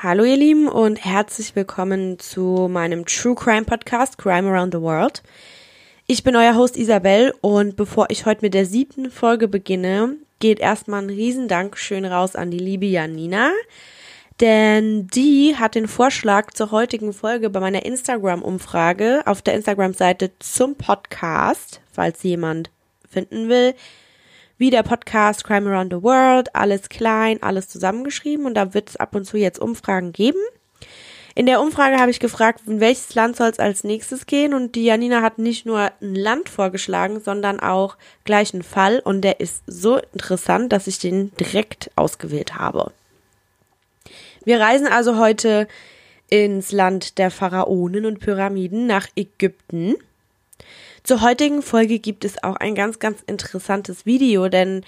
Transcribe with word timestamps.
Hallo 0.00 0.22
ihr 0.22 0.36
Lieben 0.36 0.68
und 0.68 1.04
herzlich 1.04 1.56
willkommen 1.56 2.20
zu 2.20 2.68
meinem 2.70 3.04
True 3.04 3.34
Crime 3.34 3.64
Podcast 3.64 4.16
Crime 4.16 4.48
Around 4.48 4.74
the 4.74 4.80
World. 4.80 5.24
Ich 6.06 6.22
bin 6.22 6.36
euer 6.36 6.54
Host 6.54 6.76
Isabel 6.76 7.34
und 7.40 7.74
bevor 7.74 8.06
ich 8.08 8.24
heute 8.24 8.42
mit 8.42 8.54
der 8.54 8.64
siebten 8.64 9.10
Folge 9.10 9.48
beginne, 9.48 10.14
geht 10.38 10.60
erstmal 10.60 11.02
ein 11.02 11.10
Riesendank 11.10 11.76
schön 11.76 12.04
raus 12.04 12.36
an 12.36 12.52
die 12.52 12.60
liebe 12.60 12.86
Janina, 12.86 13.50
denn 14.40 15.08
die 15.08 15.56
hat 15.56 15.74
den 15.74 15.88
Vorschlag 15.88 16.52
zur 16.52 16.70
heutigen 16.70 17.12
Folge 17.12 17.50
bei 17.50 17.58
meiner 17.58 17.84
Instagram-Umfrage 17.84 19.22
auf 19.26 19.42
der 19.42 19.54
Instagram-Seite 19.54 20.30
zum 20.38 20.76
Podcast, 20.76 21.80
falls 21.90 22.22
jemand 22.22 22.70
finden 23.10 23.48
will, 23.48 23.74
wie 24.58 24.70
der 24.70 24.82
Podcast 24.82 25.44
Crime 25.44 25.70
Around 25.70 25.92
the 25.92 26.02
World, 26.02 26.54
alles 26.54 26.88
klein, 26.88 27.42
alles 27.42 27.68
zusammengeschrieben 27.68 28.44
und 28.44 28.54
da 28.54 28.74
wird 28.74 28.90
es 28.90 28.96
ab 28.96 29.14
und 29.14 29.24
zu 29.24 29.36
jetzt 29.36 29.58
Umfragen 29.58 30.12
geben. 30.12 30.40
In 31.34 31.46
der 31.46 31.60
Umfrage 31.60 31.98
habe 31.98 32.10
ich 32.10 32.18
gefragt, 32.18 32.62
in 32.66 32.80
welches 32.80 33.14
Land 33.14 33.36
soll 33.36 33.48
es 33.48 33.60
als 33.60 33.84
nächstes 33.84 34.26
gehen 34.26 34.54
und 34.54 34.74
die 34.74 34.84
Janina 34.84 35.22
hat 35.22 35.38
nicht 35.38 35.66
nur 35.66 35.92
ein 36.00 36.14
Land 36.16 36.48
vorgeschlagen, 36.48 37.20
sondern 37.20 37.60
auch 37.60 37.96
gleich 38.24 38.52
einen 38.52 38.64
Fall 38.64 38.98
und 38.98 39.22
der 39.22 39.38
ist 39.38 39.62
so 39.68 39.98
interessant, 40.12 40.72
dass 40.72 40.88
ich 40.88 40.98
den 40.98 41.30
direkt 41.36 41.92
ausgewählt 41.94 42.56
habe. 42.56 42.90
Wir 44.44 44.58
reisen 44.58 44.88
also 44.88 45.16
heute 45.18 45.68
ins 46.28 46.72
Land 46.72 47.18
der 47.18 47.30
Pharaonen 47.30 48.04
und 48.04 48.18
Pyramiden 48.18 48.88
nach 48.88 49.06
Ägypten. 49.14 49.94
Zur 51.08 51.22
heutigen 51.22 51.62
Folge 51.62 51.98
gibt 52.00 52.26
es 52.26 52.42
auch 52.42 52.56
ein 52.56 52.74
ganz, 52.74 52.98
ganz 52.98 53.22
interessantes 53.22 54.04
Video, 54.04 54.50
denn 54.50 54.84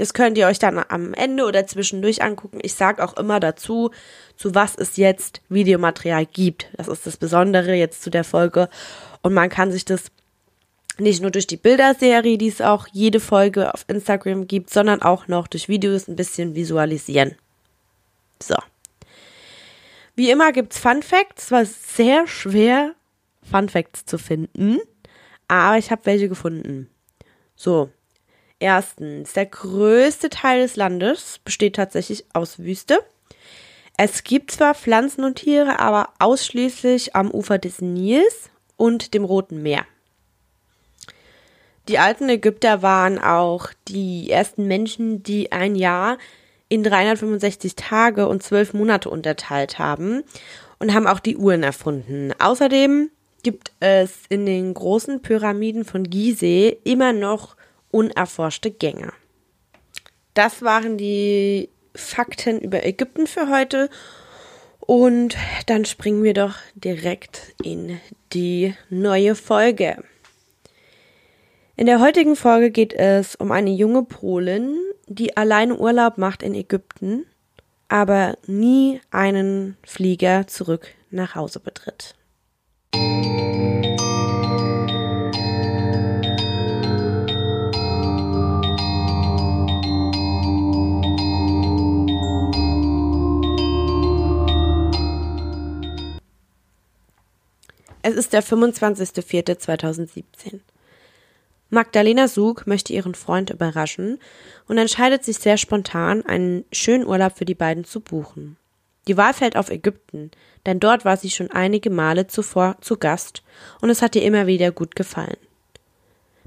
Das 0.00 0.14
könnt 0.14 0.38
ihr 0.38 0.46
euch 0.46 0.58
dann 0.58 0.82
am 0.88 1.12
Ende 1.12 1.44
oder 1.44 1.66
zwischendurch 1.66 2.22
angucken. 2.22 2.60
Ich 2.62 2.72
sage 2.72 3.04
auch 3.04 3.18
immer 3.18 3.38
dazu, 3.38 3.90
zu 4.34 4.54
was 4.54 4.74
es 4.74 4.96
jetzt 4.96 5.42
Videomaterial 5.50 6.24
gibt. 6.24 6.68
Das 6.78 6.88
ist 6.88 7.06
das 7.06 7.18
Besondere 7.18 7.74
jetzt 7.74 8.02
zu 8.02 8.08
der 8.08 8.24
Folge. 8.24 8.70
Und 9.20 9.34
man 9.34 9.50
kann 9.50 9.70
sich 9.70 9.84
das 9.84 10.04
nicht 10.96 11.20
nur 11.20 11.30
durch 11.30 11.46
die 11.46 11.58
Bilderserie, 11.58 12.38
die 12.38 12.48
es 12.48 12.62
auch 12.62 12.86
jede 12.90 13.20
Folge 13.20 13.74
auf 13.74 13.84
Instagram 13.88 14.46
gibt, 14.46 14.70
sondern 14.70 15.02
auch 15.02 15.28
noch 15.28 15.46
durch 15.48 15.68
Videos 15.68 16.08
ein 16.08 16.16
bisschen 16.16 16.54
visualisieren. 16.54 17.34
So. 18.42 18.56
Wie 20.16 20.30
immer 20.30 20.52
gibt 20.52 20.72
es 20.72 20.78
Fun 20.78 21.02
Facts. 21.02 21.44
Es 21.44 21.50
war 21.50 21.66
sehr 21.66 22.26
schwer, 22.26 22.94
Fun 23.42 23.68
Facts 23.68 24.06
zu 24.06 24.16
finden, 24.16 24.78
aber 25.46 25.76
ich 25.76 25.90
habe 25.90 26.06
welche 26.06 26.30
gefunden. 26.30 26.88
So. 27.54 27.90
Erstens, 28.60 29.32
der 29.32 29.46
größte 29.46 30.28
Teil 30.28 30.60
des 30.60 30.76
Landes 30.76 31.40
besteht 31.44 31.76
tatsächlich 31.76 32.26
aus 32.34 32.58
Wüste. 32.58 32.98
Es 33.96 34.22
gibt 34.22 34.50
zwar 34.50 34.74
Pflanzen 34.74 35.24
und 35.24 35.36
Tiere, 35.36 35.78
aber 35.78 36.10
ausschließlich 36.18 37.16
am 37.16 37.30
Ufer 37.30 37.58
des 37.58 37.80
Nils 37.80 38.50
und 38.76 39.14
dem 39.14 39.24
Roten 39.24 39.62
Meer. 39.62 39.86
Die 41.88 41.98
alten 41.98 42.28
Ägypter 42.28 42.82
waren 42.82 43.18
auch 43.18 43.70
die 43.88 44.30
ersten 44.30 44.66
Menschen, 44.66 45.22
die 45.22 45.52
ein 45.52 45.74
Jahr 45.74 46.18
in 46.68 46.84
365 46.84 47.76
Tage 47.76 48.28
und 48.28 48.42
12 48.42 48.74
Monate 48.74 49.08
unterteilt 49.08 49.78
haben 49.78 50.22
und 50.78 50.94
haben 50.94 51.06
auch 51.06 51.18
die 51.18 51.36
Uhren 51.36 51.62
erfunden. 51.62 52.32
Außerdem 52.38 53.10
gibt 53.42 53.72
es 53.80 54.20
in 54.28 54.44
den 54.44 54.74
großen 54.74 55.22
Pyramiden 55.22 55.84
von 55.84 56.04
Gizeh 56.04 56.76
immer 56.84 57.12
noch 57.12 57.56
unerforschte 57.90 58.70
Gänge. 58.70 59.12
Das 60.34 60.62
waren 60.62 60.96
die 60.96 61.68
Fakten 61.94 62.60
über 62.60 62.84
Ägypten 62.84 63.26
für 63.26 63.50
heute 63.50 63.90
und 64.80 65.36
dann 65.66 65.84
springen 65.84 66.22
wir 66.22 66.34
doch 66.34 66.56
direkt 66.74 67.54
in 67.62 68.00
die 68.32 68.74
neue 68.88 69.34
Folge. 69.34 70.02
In 71.76 71.86
der 71.86 72.00
heutigen 72.00 72.36
Folge 72.36 72.70
geht 72.70 72.92
es 72.92 73.36
um 73.36 73.52
eine 73.52 73.70
junge 73.70 74.02
Polin, 74.04 74.76
die 75.06 75.36
alleine 75.36 75.76
Urlaub 75.76 76.18
macht 76.18 76.42
in 76.42 76.54
Ägypten, 76.54 77.26
aber 77.88 78.36
nie 78.46 79.00
einen 79.10 79.76
Flieger 79.84 80.46
zurück 80.46 80.88
nach 81.10 81.34
Hause 81.34 81.58
betritt. 81.58 82.14
Es 98.10 98.16
ist 98.16 98.32
der 98.32 98.42
25.04.2017. 98.42 100.58
Magdalena 101.68 102.26
Sug 102.26 102.66
möchte 102.66 102.92
ihren 102.92 103.14
Freund 103.14 103.50
überraschen 103.50 104.18
und 104.66 104.78
entscheidet 104.78 105.24
sich 105.24 105.38
sehr 105.38 105.56
spontan, 105.56 106.26
einen 106.26 106.64
schönen 106.72 107.06
Urlaub 107.06 107.38
für 107.38 107.44
die 107.44 107.54
beiden 107.54 107.84
zu 107.84 108.00
buchen. 108.00 108.56
Die 109.06 109.16
Wahl 109.16 109.32
fällt 109.32 109.56
auf 109.56 109.70
Ägypten, 109.70 110.32
denn 110.66 110.80
dort 110.80 111.04
war 111.04 111.16
sie 111.16 111.30
schon 111.30 111.52
einige 111.52 111.88
Male 111.88 112.26
zuvor 112.26 112.78
zu 112.80 112.96
Gast 112.96 113.44
und 113.80 113.90
es 113.90 114.02
hat 114.02 114.16
ihr 114.16 114.22
immer 114.22 114.48
wieder 114.48 114.72
gut 114.72 114.96
gefallen. 114.96 115.36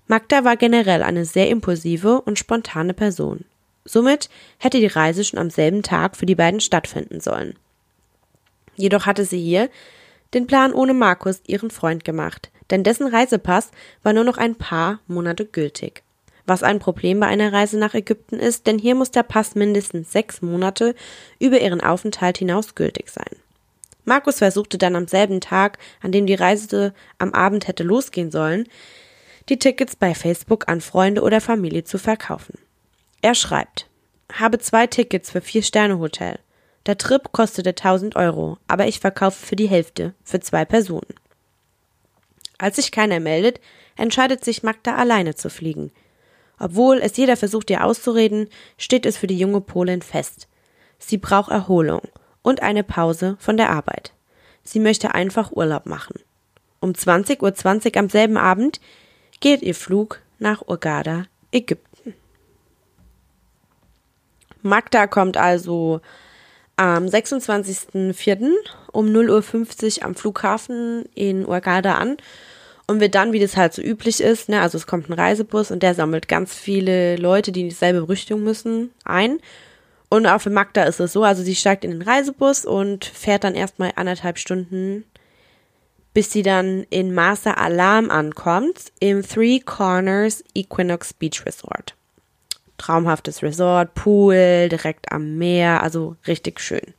Magda 0.07 0.43
war 0.43 0.57
generell 0.57 1.01
eine 1.01 1.23
sehr 1.23 1.47
impulsive 1.47 2.19
und 2.19 2.37
spontane 2.37 2.93
Person. 2.93 3.45
Somit 3.85 4.29
hätte 4.57 4.81
die 4.81 4.87
Reise 4.87 5.23
schon 5.23 5.39
am 5.39 5.49
selben 5.49 5.81
Tag 5.81 6.17
für 6.17 6.25
die 6.25 6.35
beiden 6.35 6.59
stattfinden 6.59 7.21
sollen. 7.21 7.55
Jedoch 8.75 9.05
hatte 9.05 9.23
sie 9.23 9.41
hier 9.41 9.69
den 10.33 10.47
Plan 10.47 10.73
ohne 10.73 10.93
Markus, 10.93 11.41
ihren 11.47 11.71
Freund, 11.71 12.03
gemacht, 12.03 12.51
denn 12.69 12.83
dessen 12.83 13.07
Reisepass 13.07 13.71
war 14.01 14.13
nur 14.13 14.23
noch 14.23 14.37
ein 14.37 14.55
paar 14.55 14.99
Monate 15.07 15.45
gültig. 15.45 16.03
Was 16.45 16.63
ein 16.63 16.79
Problem 16.79 17.19
bei 17.19 17.27
einer 17.27 17.53
Reise 17.53 17.77
nach 17.77 17.93
Ägypten 17.93 18.37
ist, 18.37 18.67
denn 18.67 18.77
hier 18.77 18.95
muss 18.95 19.11
der 19.11 19.23
Pass 19.23 19.55
mindestens 19.55 20.11
sechs 20.11 20.41
Monate 20.41 20.93
über 21.39 21.61
ihren 21.61 21.81
Aufenthalt 21.81 22.37
hinaus 22.37 22.75
gültig 22.75 23.09
sein. 23.09 23.37
Markus 24.05 24.39
versuchte 24.39 24.77
dann 24.77 24.97
am 24.97 25.07
selben 25.07 25.39
Tag, 25.39 25.77
an 26.01 26.11
dem 26.11 26.25
die 26.25 26.33
Reise 26.33 26.93
am 27.17 27.33
Abend 27.33 27.67
hätte 27.67 27.83
losgehen 27.83 28.31
sollen, 28.31 28.67
die 29.49 29.59
Tickets 29.59 29.95
bei 29.95 30.13
Facebook 30.13 30.67
an 30.67 30.81
Freunde 30.81 31.21
oder 31.21 31.39
Familie 31.39 31.83
zu 31.85 31.97
verkaufen. 31.97 32.57
Er 33.21 33.35
schreibt, 33.35 33.87
habe 34.33 34.59
zwei 34.59 34.87
Tickets 34.87 35.31
für 35.31 35.41
vier 35.41 35.63
Sterne 35.63 35.99
Hotel. 35.99 36.39
Der 36.85 36.97
Trip 36.97 37.31
kostete 37.31 37.69
1000 37.69 38.15
Euro, 38.15 38.57
aber 38.67 38.87
ich 38.87 38.99
verkaufe 38.99 39.45
für 39.45 39.55
die 39.55 39.69
Hälfte, 39.69 40.13
für 40.23 40.41
zwei 40.41 40.65
Personen. 40.65 41.13
Als 42.57 42.75
sich 42.75 42.91
keiner 42.91 43.19
meldet, 43.19 43.61
entscheidet 43.95 44.43
sich 44.43 44.63
Magda 44.63 44.95
alleine 44.95 45.35
zu 45.35 45.49
fliegen. 45.49 45.91
Obwohl 46.59 46.97
es 46.97 47.17
jeder 47.17 47.37
versucht, 47.37 47.69
ihr 47.69 47.83
auszureden, 47.83 48.49
steht 48.77 49.05
es 49.05 49.17
für 49.17 49.27
die 49.27 49.37
junge 49.37 49.61
Polin 49.61 50.01
fest. 50.01 50.47
Sie 50.99 51.17
braucht 51.17 51.51
Erholung 51.51 52.01
und 52.41 52.61
eine 52.61 52.83
Pause 52.83 53.37
von 53.39 53.57
der 53.57 53.69
Arbeit. 53.69 54.13
Sie 54.63 54.79
möchte 54.79 55.13
einfach 55.13 55.51
Urlaub 55.51 55.85
machen. 55.85 56.19
Um 56.79 56.91
20.20 56.91 57.41
Uhr 57.41 57.49
.20 57.49 57.97
am 57.97 58.09
selben 58.09 58.37
Abend 58.37 58.79
geht 59.39 59.61
ihr 59.61 59.75
Flug 59.75 60.21
nach 60.39 60.61
Urgada, 60.67 61.25
Ägypten. 61.51 62.13
Magda 64.61 65.07
kommt 65.07 65.35
also 65.35 66.01
am 66.75 67.05
26.04. 67.05 68.51
um 68.91 69.07
0.50 69.07 69.99
Uhr 69.99 70.05
am 70.05 70.15
Flughafen 70.15 71.05
in 71.13 71.45
Urgada 71.45 71.95
an 71.95 72.17
und 72.87 72.99
wird 72.99 73.15
dann, 73.15 73.31
wie 73.31 73.39
das 73.39 73.57
halt 73.57 73.73
so 73.73 73.81
üblich 73.81 74.21
ist, 74.21 74.49
ne, 74.49 74.61
also 74.61 74.77
es 74.77 74.87
kommt 74.87 75.09
ein 75.09 75.13
Reisebus 75.13 75.71
und 75.71 75.83
der 75.83 75.95
sammelt 75.95 76.27
ganz 76.27 76.53
viele 76.53 77.15
Leute, 77.15 77.51
die 77.51 77.61
in 77.61 77.69
dieselbe 77.69 78.07
Richtung 78.09 78.43
müssen, 78.43 78.91
ein. 79.05 79.39
Und 80.09 80.27
auch 80.27 80.41
für 80.41 80.49
Magda 80.49 80.83
ist 80.83 80.99
es 80.99 81.13
so, 81.13 81.23
also 81.23 81.41
sie 81.43 81.55
steigt 81.55 81.85
in 81.85 81.91
den 81.91 82.01
Reisebus 82.01 82.65
und 82.65 83.05
fährt 83.05 83.43
dann 83.43 83.55
erstmal 83.55 83.93
anderthalb 83.95 84.37
Stunden, 84.37 85.05
bis 86.13 86.31
sie 86.31 86.43
dann 86.43 86.85
in 86.89 87.13
Masa 87.13 87.53
Alam 87.53 88.11
ankommt, 88.11 88.91
im 88.99 89.27
Three 89.27 89.59
Corners 89.59 90.43
Equinox 90.53 91.13
Beach 91.13 91.45
Resort 91.45 91.95
traumhaftes 92.83 93.41
Resort, 93.43 93.93
Pool, 93.93 94.67
direkt 94.69 95.11
am 95.11 95.37
Meer, 95.37 95.81
also 95.81 96.15
richtig 96.27 96.59
schön. 96.59 96.93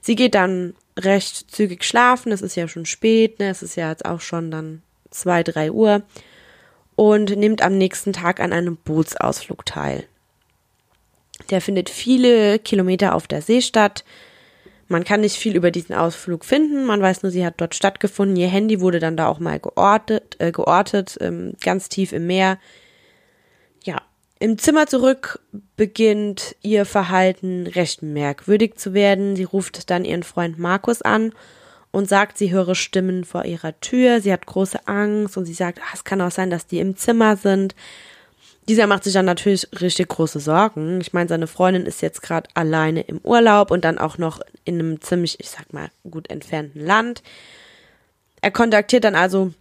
Sie 0.00 0.16
geht 0.16 0.34
dann 0.34 0.74
recht 0.98 1.50
zügig 1.50 1.84
schlafen, 1.84 2.32
es 2.32 2.42
ist 2.42 2.56
ja 2.56 2.66
schon 2.66 2.84
spät, 2.84 3.38
ne? 3.38 3.48
es 3.48 3.62
ist 3.62 3.76
ja 3.76 3.90
jetzt 3.90 4.04
auch 4.04 4.20
schon 4.20 4.50
dann 4.50 4.82
zwei, 5.10 5.42
drei 5.42 5.70
Uhr 5.70 6.02
und 6.96 7.36
nimmt 7.36 7.62
am 7.62 7.78
nächsten 7.78 8.12
Tag 8.12 8.40
an 8.40 8.52
einem 8.52 8.76
Bootsausflug 8.76 9.64
teil. 9.64 10.04
Der 11.50 11.60
findet 11.60 11.88
viele 11.90 12.58
Kilometer 12.58 13.14
auf 13.14 13.26
der 13.26 13.42
See 13.42 13.60
statt. 13.60 14.04
Man 14.88 15.04
kann 15.04 15.20
nicht 15.20 15.36
viel 15.36 15.56
über 15.56 15.70
diesen 15.70 15.94
Ausflug 15.94 16.44
finden. 16.44 16.84
Man 16.84 17.00
weiß 17.00 17.22
nur, 17.22 17.32
sie 17.32 17.44
hat 17.44 17.54
dort 17.56 17.74
stattgefunden. 17.74 18.36
Ihr 18.36 18.48
Handy 18.48 18.80
wurde 18.80 19.00
dann 19.00 19.16
da 19.16 19.26
auch 19.28 19.40
mal 19.40 19.58
geortet, 19.58 20.36
äh, 20.38 20.52
geortet 20.52 21.16
ähm, 21.20 21.54
ganz 21.60 21.88
tief 21.88 22.12
im 22.12 22.26
Meer. 22.26 22.58
Ja, 23.82 24.00
im 24.38 24.58
Zimmer 24.58 24.86
zurück 24.86 25.40
beginnt 25.76 26.56
ihr 26.62 26.84
Verhalten 26.84 27.66
recht 27.66 28.02
merkwürdig 28.02 28.76
zu 28.76 28.92
werden. 28.92 29.36
Sie 29.36 29.44
ruft 29.44 29.90
dann 29.90 30.04
ihren 30.04 30.22
Freund 30.22 30.58
Markus 30.58 31.02
an 31.02 31.32
und 31.92 32.08
sagt, 32.08 32.38
sie 32.38 32.50
höre 32.50 32.74
Stimmen 32.74 33.24
vor 33.24 33.44
ihrer 33.44 33.78
Tür. 33.80 34.20
Sie 34.20 34.32
hat 34.32 34.46
große 34.46 34.86
Angst 34.88 35.36
und 35.36 35.46
sie 35.46 35.54
sagt, 35.54 35.78
ah, 35.80 35.94
es 35.94 36.04
kann 36.04 36.20
auch 36.20 36.32
sein, 36.32 36.50
dass 36.50 36.66
die 36.66 36.80
im 36.80 36.96
Zimmer 36.96 37.36
sind. 37.36 37.74
Dieser 38.66 38.86
macht 38.86 39.04
sich 39.04 39.12
dann 39.12 39.26
natürlich 39.26 39.68
richtig 39.80 40.08
große 40.08 40.40
Sorgen. 40.40 41.00
Ich 41.00 41.12
meine, 41.12 41.28
seine 41.28 41.46
Freundin 41.46 41.86
ist 41.86 42.02
jetzt 42.02 42.22
gerade 42.22 42.48
alleine 42.54 43.02
im 43.02 43.20
Urlaub 43.22 43.70
und 43.70 43.84
dann 43.84 43.98
auch 43.98 44.18
noch 44.18 44.40
in 44.64 44.80
einem 44.80 45.00
ziemlich, 45.00 45.38
ich 45.38 45.50
sag 45.50 45.72
mal, 45.72 45.90
gut 46.10 46.30
entfernten 46.30 46.84
Land. 46.84 47.22
Er 48.40 48.50
kontaktiert 48.50 49.04
dann 49.04 49.14
also 49.14 49.52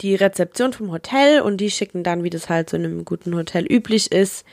die 0.00 0.14
Rezeption 0.14 0.72
vom 0.72 0.90
Hotel 0.90 1.40
und 1.40 1.58
die 1.58 1.70
schicken 1.70 2.02
dann, 2.02 2.24
wie 2.24 2.30
das 2.30 2.48
halt 2.48 2.70
so 2.70 2.76
in 2.76 2.84
einem 2.84 3.04
guten 3.04 3.34
Hotel 3.34 3.64
üblich 3.64 4.12
ist, 4.12 4.44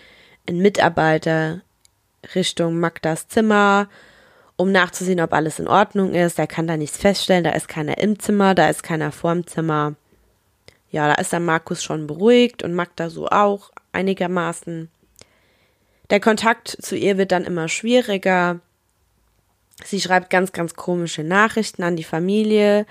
einen 0.48 0.60
Mitarbeiter 0.60 1.62
Richtung 2.36 2.80
Magdas 2.80 3.28
Zimmer, 3.28 3.88
um 4.58 4.72
nachzusehen, 4.72 5.22
ob 5.22 5.34
alles 5.34 5.60
in 5.60 5.68
Ordnung 5.68 6.14
ist. 6.14 6.38
Er 6.40 6.48
kann 6.48 6.68
da 6.68 6.76
nichts 6.76 6.98
feststellen, 6.98 7.44
da 7.44 7.52
ist 7.52 7.68
keiner 7.68 7.98
im 7.98 8.20
Zimmer, 8.20 8.56
da 8.56 8.70
ist 8.70 8.84
keiner 8.84 9.12
vorm 9.12 9.48
Zimmer 9.48 9.96
ja, 10.92 11.08
da 11.08 11.16
ist 11.16 11.34
dann 11.34 11.46
Markus 11.46 11.84
schon 11.84 12.08
beruhigt 12.08 12.64
und 12.64 12.74
Magda 12.74 13.10
so 13.10 13.28
auch 13.28 13.72
einigermaßen. 13.92 14.90
Der 16.10 16.20
Kontakt 16.20 16.78
zu 16.82 16.96
ihr 16.96 17.18
wird 17.18 17.32
dann 17.32 17.46
immer 17.46 17.68
schwieriger. 17.68 18.60
Sie 19.84 20.02
schreibt 20.02 20.30
ganz, 20.30 20.52
ganz 20.52 20.74
komische 20.74 21.24
Nachrichten 21.24 21.84
an 21.84 21.96
die 21.96 22.04
Familie 22.04 22.86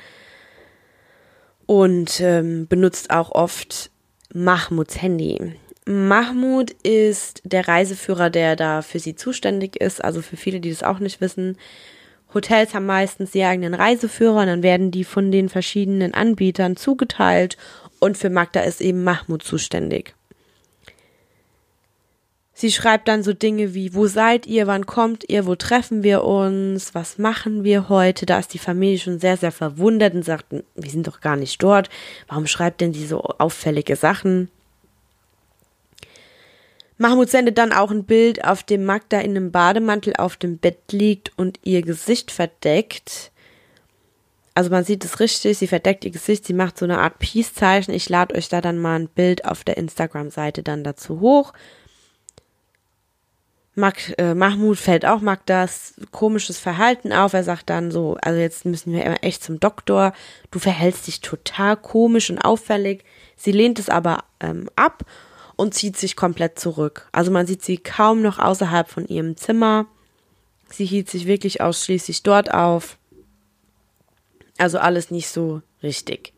und 1.69 2.21
ähm, 2.21 2.67
benutzt 2.67 3.11
auch 3.11 3.31
oft 3.31 3.91
Mahmuds 4.33 5.03
Handy. 5.03 5.53
Mahmud 5.85 6.71
ist 6.83 7.43
der 7.45 7.69
Reiseführer, 7.69 8.31
der 8.31 8.57
da 8.57 8.81
für 8.81 8.99
sie 8.99 9.15
zuständig 9.15 9.77
ist. 9.77 10.03
Also 10.03 10.23
für 10.23 10.39
viele, 10.39 10.61
die 10.61 10.71
das 10.71 10.83
auch 10.83 10.99
nicht 10.99 11.21
wissen. 11.21 11.59
Hotels 12.33 12.73
haben 12.73 12.87
meistens 12.87 13.33
die 13.33 13.45
eigenen 13.45 13.75
Reiseführer 13.75 14.41
und 14.41 14.47
dann 14.47 14.63
werden 14.63 14.91
die 14.91 15.05
von 15.05 15.31
den 15.31 15.51
verschiedenen 15.51 16.15
Anbietern 16.15 16.77
zugeteilt 16.77 17.59
und 18.01 18.17
für 18.17 18.31
Magda 18.31 18.61
ist 18.61 18.81
eben 18.81 19.05
Mahmoud 19.05 19.43
zuständig. 19.43 20.15
Sie 22.61 22.73
schreibt 22.73 23.07
dann 23.07 23.23
so 23.23 23.35
Dinge 23.35 23.73
wie, 23.73 23.95
wo 23.95 24.09
seid 24.09 24.45
ihr, 24.45 24.67
wann 24.67 24.85
kommt 24.85 25.23
ihr, 25.31 25.47
wo 25.47 25.55
treffen 25.55 26.03
wir 26.03 26.25
uns, 26.25 26.93
was 26.93 27.17
machen 27.17 27.63
wir 27.63 27.89
heute? 27.89 28.27
Da 28.27 28.41
ist 28.41 28.53
die 28.53 28.59
Familie 28.59 28.99
schon 28.99 29.21
sehr, 29.21 29.37
sehr 29.37 29.53
verwundert 29.53 30.13
und 30.15 30.25
sagt, 30.25 30.47
wir 30.51 30.91
sind 30.91 31.07
doch 31.07 31.21
gar 31.21 31.37
nicht 31.37 31.63
dort. 31.63 31.89
Warum 32.27 32.49
schreibt 32.49 32.81
denn 32.81 32.91
die 32.91 33.07
so 33.07 33.23
auffällige 33.23 33.95
Sachen? 33.95 34.51
Mahmoud 36.97 37.31
sendet 37.31 37.59
dann 37.59 37.73
auch 37.73 37.93
ein 37.93 38.03
Bild, 38.03 38.45
auf 38.45 38.65
dem 38.65 38.85
Magda 38.85 39.21
in 39.21 39.37
einem 39.37 39.53
Bademantel 39.53 40.15
auf 40.17 40.37
dem 40.37 40.59
Bett 40.59 40.91
liegt 40.91 41.31
und 41.39 41.61
ihr 41.63 41.83
Gesicht 41.83 42.33
verdeckt. 42.33 43.31
Also 44.55 44.71
man 44.71 44.83
sieht 44.83 45.05
es 45.05 45.21
richtig, 45.21 45.59
sie 45.59 45.69
verdeckt 45.69 46.05
ihr 46.05 46.11
Gesicht, 46.11 46.45
sie 46.45 46.55
macht 46.55 46.77
so 46.77 46.87
eine 46.87 46.99
Art 46.99 47.21
Peace-Zeichen. 47.21 47.95
Ich 47.95 48.09
lade 48.09 48.35
euch 48.35 48.49
da 48.49 48.61
dann 48.61 48.81
mal 48.81 48.99
ein 48.99 49.07
Bild 49.09 49.45
auf 49.45 49.63
der 49.63 49.77
Instagram-Seite 49.77 50.65
dann 50.65 50.83
dazu 50.83 51.21
hoch. 51.21 51.53
Mag, 53.79 54.15
äh, 54.19 54.35
Mahmoud 54.35 54.77
fällt 54.77 55.07
auch 55.07 55.21
Magdas 55.21 55.95
komisches 56.11 56.59
Verhalten 56.59 57.13
auf. 57.13 57.33
Er 57.33 57.45
sagt 57.45 57.71
dann 57.71 57.93
so, 57.93 58.19
also 58.21 58.39
jetzt 58.39 58.65
müssen 58.65 58.93
wir 58.93 59.23
echt 59.23 59.45
zum 59.45 59.61
Doktor. 59.61 60.13
Du 60.51 60.59
verhältst 60.59 61.07
dich 61.07 61.21
total 61.21 61.77
komisch 61.77 62.29
und 62.29 62.39
auffällig. 62.39 63.05
Sie 63.37 63.53
lehnt 63.53 63.79
es 63.79 63.89
aber 63.89 64.25
ähm, 64.41 64.69
ab 64.75 65.05
und 65.55 65.75
zieht 65.75 65.97
sich 65.97 66.17
komplett 66.17 66.59
zurück. 66.59 67.09
Also 67.13 67.31
man 67.31 67.47
sieht 67.47 67.63
sie 67.63 67.79
kaum 67.79 68.21
noch 68.21 68.41
außerhalb 68.41 68.89
von 68.89 69.07
ihrem 69.07 69.37
Zimmer. 69.37 69.87
Sie 70.69 70.85
hielt 70.85 71.09
sich 71.09 71.27
wirklich 71.27 71.61
ausschließlich 71.61 72.25
dort 72.25 72.53
auf. 72.53 72.99
Also 74.59 74.79
alles 74.79 75.13
nicht 75.13 75.29
so 75.29 75.63
richtig. 75.85 76.33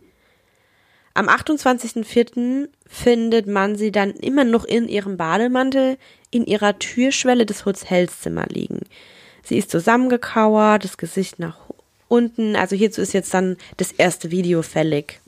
Am 1.14 1.28
28.04. 1.28 2.68
findet 2.86 3.46
man 3.46 3.76
sie 3.76 3.90
dann 3.90 4.10
immer 4.12 4.44
noch 4.44 4.64
in 4.64 4.88
ihrem 4.88 5.16
Bademantel 5.16 5.98
in 6.30 6.46
ihrer 6.46 6.78
Türschwelle 6.78 7.46
des 7.46 7.64
Hotelzimmer 7.64 8.46
liegen. 8.46 8.80
Sie 9.42 9.58
ist 9.58 9.70
zusammengekauert, 9.70 10.84
das 10.84 10.96
Gesicht 10.96 11.40
nach 11.40 11.58
unten. 12.06 12.54
Also 12.54 12.76
hierzu 12.76 13.00
ist 13.00 13.12
jetzt 13.12 13.34
dann 13.34 13.56
das 13.78 13.90
erste 13.90 14.30
Video 14.30 14.62
fällig. 14.62 15.20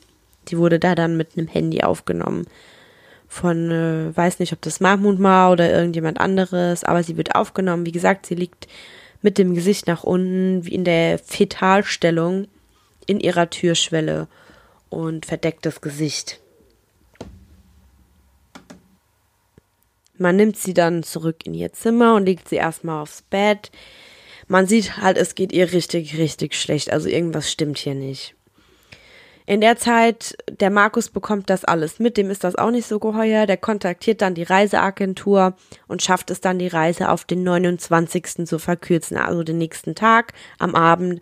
Die 0.47 0.57
wurde 0.57 0.79
da 0.79 0.95
dann 0.95 1.17
mit 1.17 1.37
einem 1.37 1.47
Handy 1.47 1.81
aufgenommen. 1.81 2.45
Von, 3.27 3.71
äh, 3.71 4.15
weiß 4.15 4.39
nicht, 4.39 4.53
ob 4.53 4.61
das 4.61 4.79
Mahmoud 4.79 5.21
war 5.21 5.51
oder 5.51 5.69
irgendjemand 5.71 6.21
anderes, 6.21 6.83
aber 6.83 7.03
sie 7.03 7.17
wird 7.17 7.35
aufgenommen. 7.35 7.85
Wie 7.85 7.91
gesagt, 7.91 8.25
sie 8.25 8.35
liegt 8.35 8.67
mit 9.21 9.37
dem 9.37 9.55
Gesicht 9.55 9.87
nach 9.87 10.03
unten, 10.03 10.65
wie 10.65 10.73
in 10.73 10.83
der 10.83 11.17
Fetalstellung 11.17 12.47
in 13.07 13.19
ihrer 13.19 13.49
Türschwelle 13.49 14.27
und 14.93 15.25
verdeckt 15.25 15.65
das 15.65 15.81
Gesicht. 15.81 16.39
Man 20.17 20.35
nimmt 20.35 20.57
sie 20.57 20.73
dann 20.73 21.03
zurück 21.03 21.45
in 21.45 21.53
ihr 21.53 21.73
Zimmer 21.73 22.15
und 22.15 22.25
legt 22.25 22.47
sie 22.47 22.55
erstmal 22.55 23.01
aufs 23.01 23.23
Bett. 23.23 23.71
Man 24.47 24.67
sieht 24.67 24.97
halt, 24.97 25.17
es 25.17 25.35
geht 25.35 25.51
ihr 25.51 25.71
richtig, 25.73 26.17
richtig 26.17 26.55
schlecht. 26.55 26.91
Also 26.91 27.09
irgendwas 27.09 27.51
stimmt 27.51 27.77
hier 27.77 27.95
nicht. 27.95 28.35
In 29.45 29.59
der 29.59 29.75
Zeit, 29.75 30.37
der 30.49 30.69
Markus 30.69 31.09
bekommt 31.09 31.49
das 31.49 31.65
alles 31.65 31.99
mit, 31.99 32.15
dem 32.15 32.29
ist 32.29 32.45
das 32.45 32.55
auch 32.55 32.71
nicht 32.71 32.87
so 32.87 32.99
geheuer. 32.99 33.45
Der 33.45 33.57
kontaktiert 33.57 34.21
dann 34.21 34.35
die 34.35 34.43
Reiseagentur 34.43 35.55
und 35.87 36.01
schafft 36.01 36.31
es 36.31 36.39
dann, 36.39 36.59
die 36.59 36.67
Reise 36.67 37.09
auf 37.09 37.25
den 37.25 37.43
29. 37.43 38.45
zu 38.45 38.59
verkürzen, 38.59 39.17
also 39.17 39.43
den 39.43 39.57
nächsten 39.57 39.95
Tag 39.95 40.31
am 40.59 40.75
Abend 40.75 41.19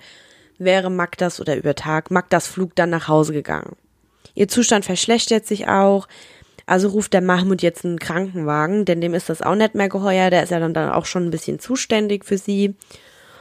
wäre 0.64 0.90
Magdas 0.90 1.42
oder 1.42 1.56
über 1.56 1.76
Tag 1.76 2.12
Magdas 2.12 2.48
Flug 2.48 2.76
dann 2.76 2.90
nach 2.90 3.08
Hause 3.08 3.34
gegangen. 3.34 3.76
Ihr 4.36 4.48
Zustand 4.48 4.86
verschlechtert 4.86 5.46
sich 5.46 5.68
auch. 5.68 6.08
Also 6.66 6.90
ruft 6.90 7.14
der 7.14 7.22
Mahmoud 7.22 7.62
jetzt 7.62 7.84
einen 7.84 8.00
Krankenwagen, 8.00 8.86
denn 8.86 9.02
dem 9.02 9.14
ist 9.14 9.30
das 9.30 9.42
auch 9.42 9.56
nicht 9.56 9.76
mehr 9.76 9.90
geheuer. 9.90 10.30
Der 10.30 10.44
ist 10.44 10.52
ja 10.52 10.60
dann, 10.60 10.74
dann 10.74 10.92
auch 10.92 11.06
schon 11.06 11.26
ein 11.26 11.32
bisschen 11.32 11.60
zuständig 11.60 12.24
für 12.24 12.38
sie. 12.38 12.76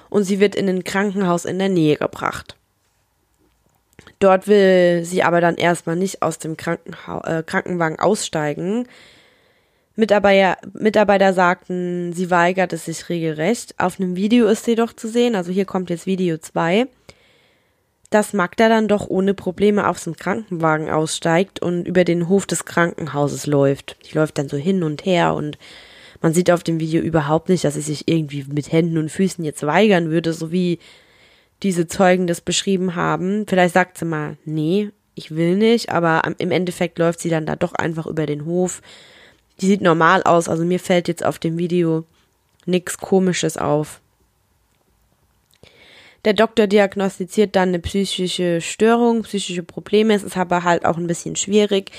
Und 0.09 0.25
sie 0.25 0.41
wird 0.41 0.57
in 0.57 0.69
ein 0.69 0.83
Krankenhaus 0.83 1.45
in 1.45 1.59
der 1.59 1.69
Nähe 1.69 1.97
gebracht. 1.97 2.57
Dort 4.19 4.49
will 4.49 5.05
sie 5.05 5.23
aber 5.23 5.41
dann 5.41 5.57
erstmal 5.57 5.97
nicht 5.97 6.23
aus 6.23 6.39
dem 6.39 6.57
Krankenha 6.57 7.21
äh, 7.39 7.43
Krankenwagen 7.43 7.99
aussteigen. 7.99 8.89
Mitarbeiter, 9.95 10.57
Mitarbeiter 10.73 11.33
sagten, 11.33 12.13
sie 12.13 12.31
weigert 12.31 12.73
es 12.73 12.87
sich 12.87 13.09
regelrecht. 13.09 13.75
Auf 13.79 14.01
einem 14.01 14.17
Video 14.17 14.47
ist 14.49 14.65
sie 14.65 14.75
doch 14.75 14.93
zu 14.93 15.09
sehen, 15.09 15.35
also 15.35 15.53
hier 15.53 15.67
kommt 15.67 15.91
jetzt 15.91 16.07
Video 16.07 16.39
2 16.39 16.89
dass 18.11 18.33
Magda 18.33 18.69
dann 18.69 18.89
doch 18.89 19.09
ohne 19.09 19.35
Probleme 19.35 19.89
aus 19.89 20.05
dem 20.05 20.17
Krankenwagen 20.17 20.91
aussteigt 20.91 21.63
und 21.63 21.87
über 21.87 22.05
den 22.05 22.29
Hof 22.29 22.45
des 22.45 22.65
Krankenhauses 22.65 23.47
läuft. 23.47 23.97
Die 24.05 24.17
läuft 24.17 24.37
dann 24.39 24.49
so 24.49 24.57
hin 24.57 24.83
und 24.83 25.07
her 25.07 25.35
und 25.35 25.59
man 26.21 26.35
sieht 26.35 26.51
auf 26.51 26.65
dem 26.65 26.81
Video 26.81 27.01
überhaupt 27.01 27.49
nicht, 27.49 27.65
dass 27.65 27.75
sie 27.75 27.81
sich 27.81 28.09
irgendwie 28.09 28.45
mit 28.49 28.73
Händen 28.73 28.99
und 28.99 29.11
Füßen 29.11 29.45
jetzt 29.45 29.65
weigern 29.65 30.11
würde, 30.11 30.33
so 30.33 30.53
wie 30.53 30.81
diese 31.63 31.87
Zeugen 31.87 32.27
das 32.27 32.41
beschrieben 32.41 32.95
haben. 32.95 33.47
Vielleicht 33.47 33.75
sagt 33.75 33.97
sie 33.97 34.05
mal, 34.05 34.37
nee, 34.45 34.91
ich 35.15 35.35
will 35.35 35.57
nicht, 35.57 35.91
aber 35.91 36.23
im 36.39 36.51
Endeffekt 36.51 36.99
läuft 36.99 37.21
sie 37.21 37.31
dann 37.31 37.47
da 37.47 37.57
doch 37.57 37.75
einfach 37.75 38.07
über 38.07 38.27
den 38.27 38.45
Hof. 38.45 38.83
Die 39.61 39.67
sieht 39.67 39.83
normal 39.83 40.23
aus, 40.25 40.49
also 40.49 40.65
mir 40.65 40.81
fällt 40.81 41.09
jetzt 41.09 41.25
auf 41.25 41.39
dem 41.39 41.59
Video 41.59 42.05
nichts 42.67 42.99
Komisches 42.99 43.57
auf. 43.57 44.01
Der 46.25 46.35
Doktor 46.35 46.67
diagnostiziert 46.67 47.57
dann 47.57 47.71
eine 47.71 47.79
psychische 47.79 48.61
Störung, 48.61 49.23
psychische 49.23 49.63
Probleme. 49.63 50.15
Es 50.15 50.23
ist 50.23 50.37
aber 50.37 50.65
halt 50.65 50.85
auch 50.85 50.99
ein 50.99 51.07
bisschen 51.07 51.37
schwierig. 51.37 51.93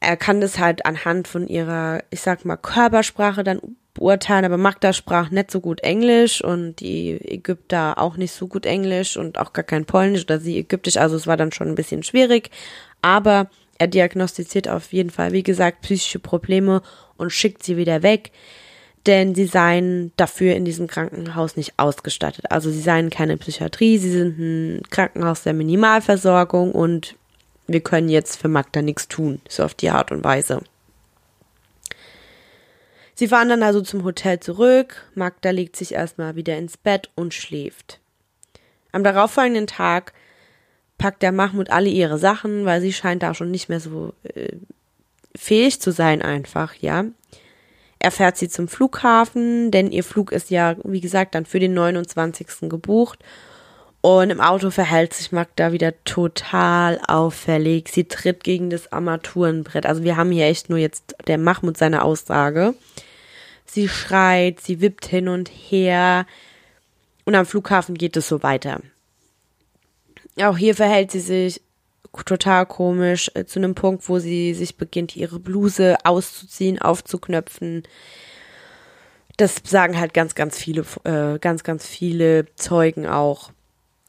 Er 0.00 0.16
kann 0.16 0.40
das 0.40 0.58
halt 0.58 0.86
anhand 0.86 1.28
von 1.28 1.46
ihrer, 1.46 2.02
ich 2.10 2.20
sag 2.22 2.44
mal, 2.44 2.56
Körpersprache 2.56 3.44
dann 3.44 3.60
beurteilen, 3.94 4.44
aber 4.46 4.56
Magda 4.56 4.92
sprach 4.92 5.30
nicht 5.30 5.50
so 5.50 5.60
gut 5.60 5.80
Englisch 5.80 6.42
und 6.42 6.80
die 6.80 7.20
Ägypter 7.20 7.98
auch 7.98 8.16
nicht 8.16 8.32
so 8.32 8.48
gut 8.48 8.64
Englisch 8.64 9.16
und 9.18 9.38
auch 9.38 9.52
gar 9.52 9.64
kein 9.64 9.84
Polnisch 9.84 10.22
oder 10.24 10.40
sie 10.40 10.58
Ägyptisch, 10.58 10.96
also 10.96 11.14
es 11.14 11.26
war 11.26 11.36
dann 11.36 11.52
schon 11.52 11.68
ein 11.68 11.74
bisschen 11.74 12.02
schwierig. 12.02 12.50
Aber 13.02 13.50
er 13.78 13.88
diagnostiziert 13.88 14.68
auf 14.68 14.92
jeden 14.92 15.10
Fall, 15.10 15.32
wie 15.32 15.42
gesagt, 15.42 15.82
psychische 15.82 16.18
Probleme 16.18 16.82
und 17.16 17.30
schickt 17.30 17.62
sie 17.62 17.76
wieder 17.76 18.02
weg 18.02 18.32
denn 19.06 19.34
sie 19.34 19.46
seien 19.46 20.12
dafür 20.16 20.54
in 20.54 20.64
diesem 20.64 20.86
Krankenhaus 20.86 21.56
nicht 21.56 21.74
ausgestattet. 21.78 22.50
Also 22.50 22.70
sie 22.70 22.80
seien 22.80 23.10
keine 23.10 23.36
Psychiatrie, 23.36 23.98
sie 23.98 24.10
sind 24.10 24.38
ein 24.38 24.82
Krankenhaus 24.90 25.42
der 25.42 25.54
Minimalversorgung 25.54 26.72
und 26.72 27.16
wir 27.66 27.80
können 27.80 28.08
jetzt 28.08 28.40
für 28.40 28.48
Magda 28.48 28.82
nichts 28.82 29.08
tun, 29.08 29.40
so 29.48 29.64
auf 29.64 29.74
die 29.74 29.90
Art 29.90 30.12
und 30.12 30.24
Weise. 30.24 30.62
Sie 33.14 33.28
fahren 33.28 33.48
dann 33.48 33.62
also 33.62 33.80
zum 33.82 34.04
Hotel 34.04 34.40
zurück. 34.40 35.06
Magda 35.14 35.50
legt 35.50 35.76
sich 35.76 35.94
erstmal 35.94 36.34
wieder 36.36 36.56
ins 36.56 36.76
Bett 36.76 37.10
und 37.14 37.34
schläft. 37.34 38.00
Am 38.90 39.04
darauffolgenden 39.04 39.66
Tag 39.66 40.12
packt 40.98 41.22
der 41.22 41.32
Mahmoud 41.32 41.70
alle 41.70 41.88
ihre 41.88 42.18
Sachen, 42.18 42.64
weil 42.64 42.80
sie 42.80 42.92
scheint 42.92 43.22
da 43.22 43.34
schon 43.34 43.50
nicht 43.50 43.68
mehr 43.68 43.80
so 43.80 44.14
äh, 44.22 44.56
fähig 45.36 45.80
zu 45.80 45.92
sein 45.92 46.22
einfach, 46.22 46.74
ja. 46.74 47.04
Er 48.02 48.10
fährt 48.10 48.36
sie 48.36 48.48
zum 48.48 48.66
Flughafen, 48.66 49.70
denn 49.70 49.92
ihr 49.92 50.02
Flug 50.02 50.32
ist 50.32 50.50
ja, 50.50 50.74
wie 50.82 51.00
gesagt, 51.00 51.36
dann 51.36 51.46
für 51.46 51.60
den 51.60 51.72
29. 51.72 52.68
gebucht. 52.68 53.20
Und 54.00 54.30
im 54.30 54.40
Auto 54.40 54.70
verhält 54.70 55.14
sich 55.14 55.30
Magda 55.30 55.70
wieder 55.70 55.94
total 56.02 57.00
auffällig. 57.06 57.88
Sie 57.88 58.02
tritt 58.02 58.42
gegen 58.42 58.70
das 58.70 58.92
Armaturenbrett. 58.92 59.86
Also 59.86 60.02
wir 60.02 60.16
haben 60.16 60.32
hier 60.32 60.46
echt 60.46 60.68
nur 60.68 60.80
jetzt 60.80 61.14
der 61.28 61.38
Mahmoud 61.38 61.78
seine 61.78 62.02
Aussage. 62.02 62.74
Sie 63.66 63.88
schreit, 63.88 64.58
sie 64.60 64.80
wippt 64.80 65.06
hin 65.06 65.28
und 65.28 65.48
her. 65.48 66.26
Und 67.24 67.36
am 67.36 67.46
Flughafen 67.46 67.94
geht 67.94 68.16
es 68.16 68.26
so 68.26 68.42
weiter. 68.42 68.80
Auch 70.42 70.58
hier 70.58 70.74
verhält 70.74 71.12
sie 71.12 71.20
sich 71.20 71.60
total 72.24 72.66
komisch 72.66 73.30
äh, 73.34 73.46
zu 73.46 73.58
einem 73.58 73.74
Punkt, 73.74 74.08
wo 74.08 74.18
sie 74.18 74.52
sich 74.54 74.76
beginnt, 74.76 75.16
ihre 75.16 75.40
Bluse 75.40 75.96
auszuziehen, 76.04 76.80
aufzuknöpfen. 76.80 77.84
Das 79.38 79.56
sagen 79.64 79.98
halt 79.98 80.12
ganz, 80.12 80.34
ganz 80.34 80.58
viele, 80.58 80.84
äh, 81.04 81.38
ganz, 81.38 81.64
ganz 81.64 81.86
viele 81.86 82.46
Zeugen 82.56 83.06
auch. 83.06 83.50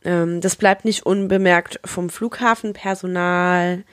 Ähm, 0.04 0.42
das 0.42 0.58
bleibt 0.58 0.84
nicht 0.84 1.06
unbemerkt 1.06 1.80
vom 1.86 2.10
Flughafenpersonal. 2.10 3.84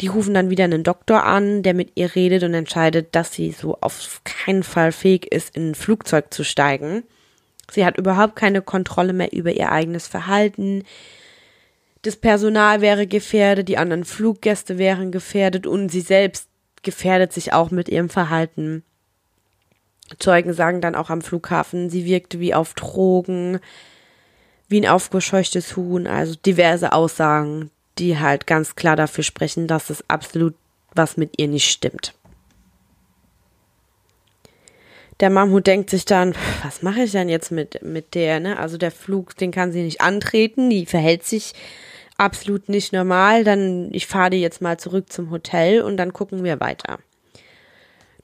Die 0.00 0.06
rufen 0.06 0.32
dann 0.32 0.48
wieder 0.48 0.64
einen 0.64 0.82
Doktor 0.82 1.24
an, 1.24 1.62
der 1.62 1.74
mit 1.74 1.92
ihr 1.96 2.14
redet 2.14 2.42
und 2.42 2.54
entscheidet, 2.54 3.14
dass 3.14 3.34
sie 3.34 3.52
so 3.52 3.76
auf 3.82 4.22
keinen 4.24 4.62
Fall 4.62 4.92
fähig 4.92 5.30
ist, 5.30 5.54
in 5.54 5.72
ein 5.72 5.74
Flugzeug 5.74 6.32
zu 6.32 6.42
steigen. 6.42 7.02
Sie 7.70 7.84
hat 7.84 7.98
überhaupt 7.98 8.36
keine 8.36 8.62
Kontrolle 8.62 9.12
mehr 9.12 9.32
über 9.34 9.52
ihr 9.52 9.70
eigenes 9.70 10.08
Verhalten 10.08 10.84
das 12.02 12.16
Personal 12.16 12.80
wäre 12.80 13.06
gefährdet, 13.06 13.68
die 13.68 13.78
anderen 13.78 14.04
Fluggäste 14.04 14.78
wären 14.78 15.12
gefährdet 15.12 15.66
und 15.66 15.90
sie 15.90 16.00
selbst 16.00 16.48
gefährdet 16.82 17.32
sich 17.32 17.52
auch 17.52 17.70
mit 17.70 17.88
ihrem 17.88 18.08
Verhalten. 18.08 18.84
Zeugen 20.18 20.54
sagen 20.54 20.80
dann 20.80 20.94
auch 20.94 21.10
am 21.10 21.22
Flughafen, 21.22 21.90
sie 21.90 22.04
wirkte 22.04 22.40
wie 22.40 22.54
auf 22.54 22.74
Drogen, 22.74 23.60
wie 24.68 24.80
ein 24.80 24.88
aufgescheuchtes 24.88 25.76
Huhn, 25.76 26.06
also 26.06 26.34
diverse 26.34 26.92
Aussagen, 26.92 27.70
die 27.98 28.18
halt 28.18 28.46
ganz 28.46 28.76
klar 28.76 28.96
dafür 28.96 29.24
sprechen, 29.24 29.66
dass 29.66 29.90
es 29.90 30.08
absolut 30.08 30.54
was 30.94 31.16
mit 31.16 31.38
ihr 31.38 31.48
nicht 31.48 31.70
stimmt. 31.70 32.14
Der 35.20 35.28
Mahmoud 35.28 35.66
denkt 35.66 35.90
sich 35.90 36.06
dann, 36.06 36.34
was 36.64 36.82
mache 36.82 37.02
ich 37.02 37.12
denn 37.12 37.28
jetzt 37.28 37.52
mit, 37.52 37.82
mit 37.82 38.14
der, 38.14 38.40
ne? 38.40 38.58
Also 38.58 38.78
der 38.78 38.90
Flug, 38.90 39.36
den 39.36 39.50
kann 39.50 39.70
sie 39.70 39.82
nicht 39.82 40.00
antreten, 40.00 40.70
die 40.70 40.86
verhält 40.86 41.24
sich 41.24 41.52
absolut 42.20 42.68
nicht 42.68 42.92
normal, 42.92 43.44
dann 43.44 43.88
ich 43.92 44.06
fahre 44.06 44.36
jetzt 44.36 44.60
mal 44.60 44.78
zurück 44.78 45.10
zum 45.10 45.30
Hotel 45.30 45.82
und 45.82 45.96
dann 45.96 46.12
gucken 46.12 46.44
wir 46.44 46.60
weiter. 46.60 46.98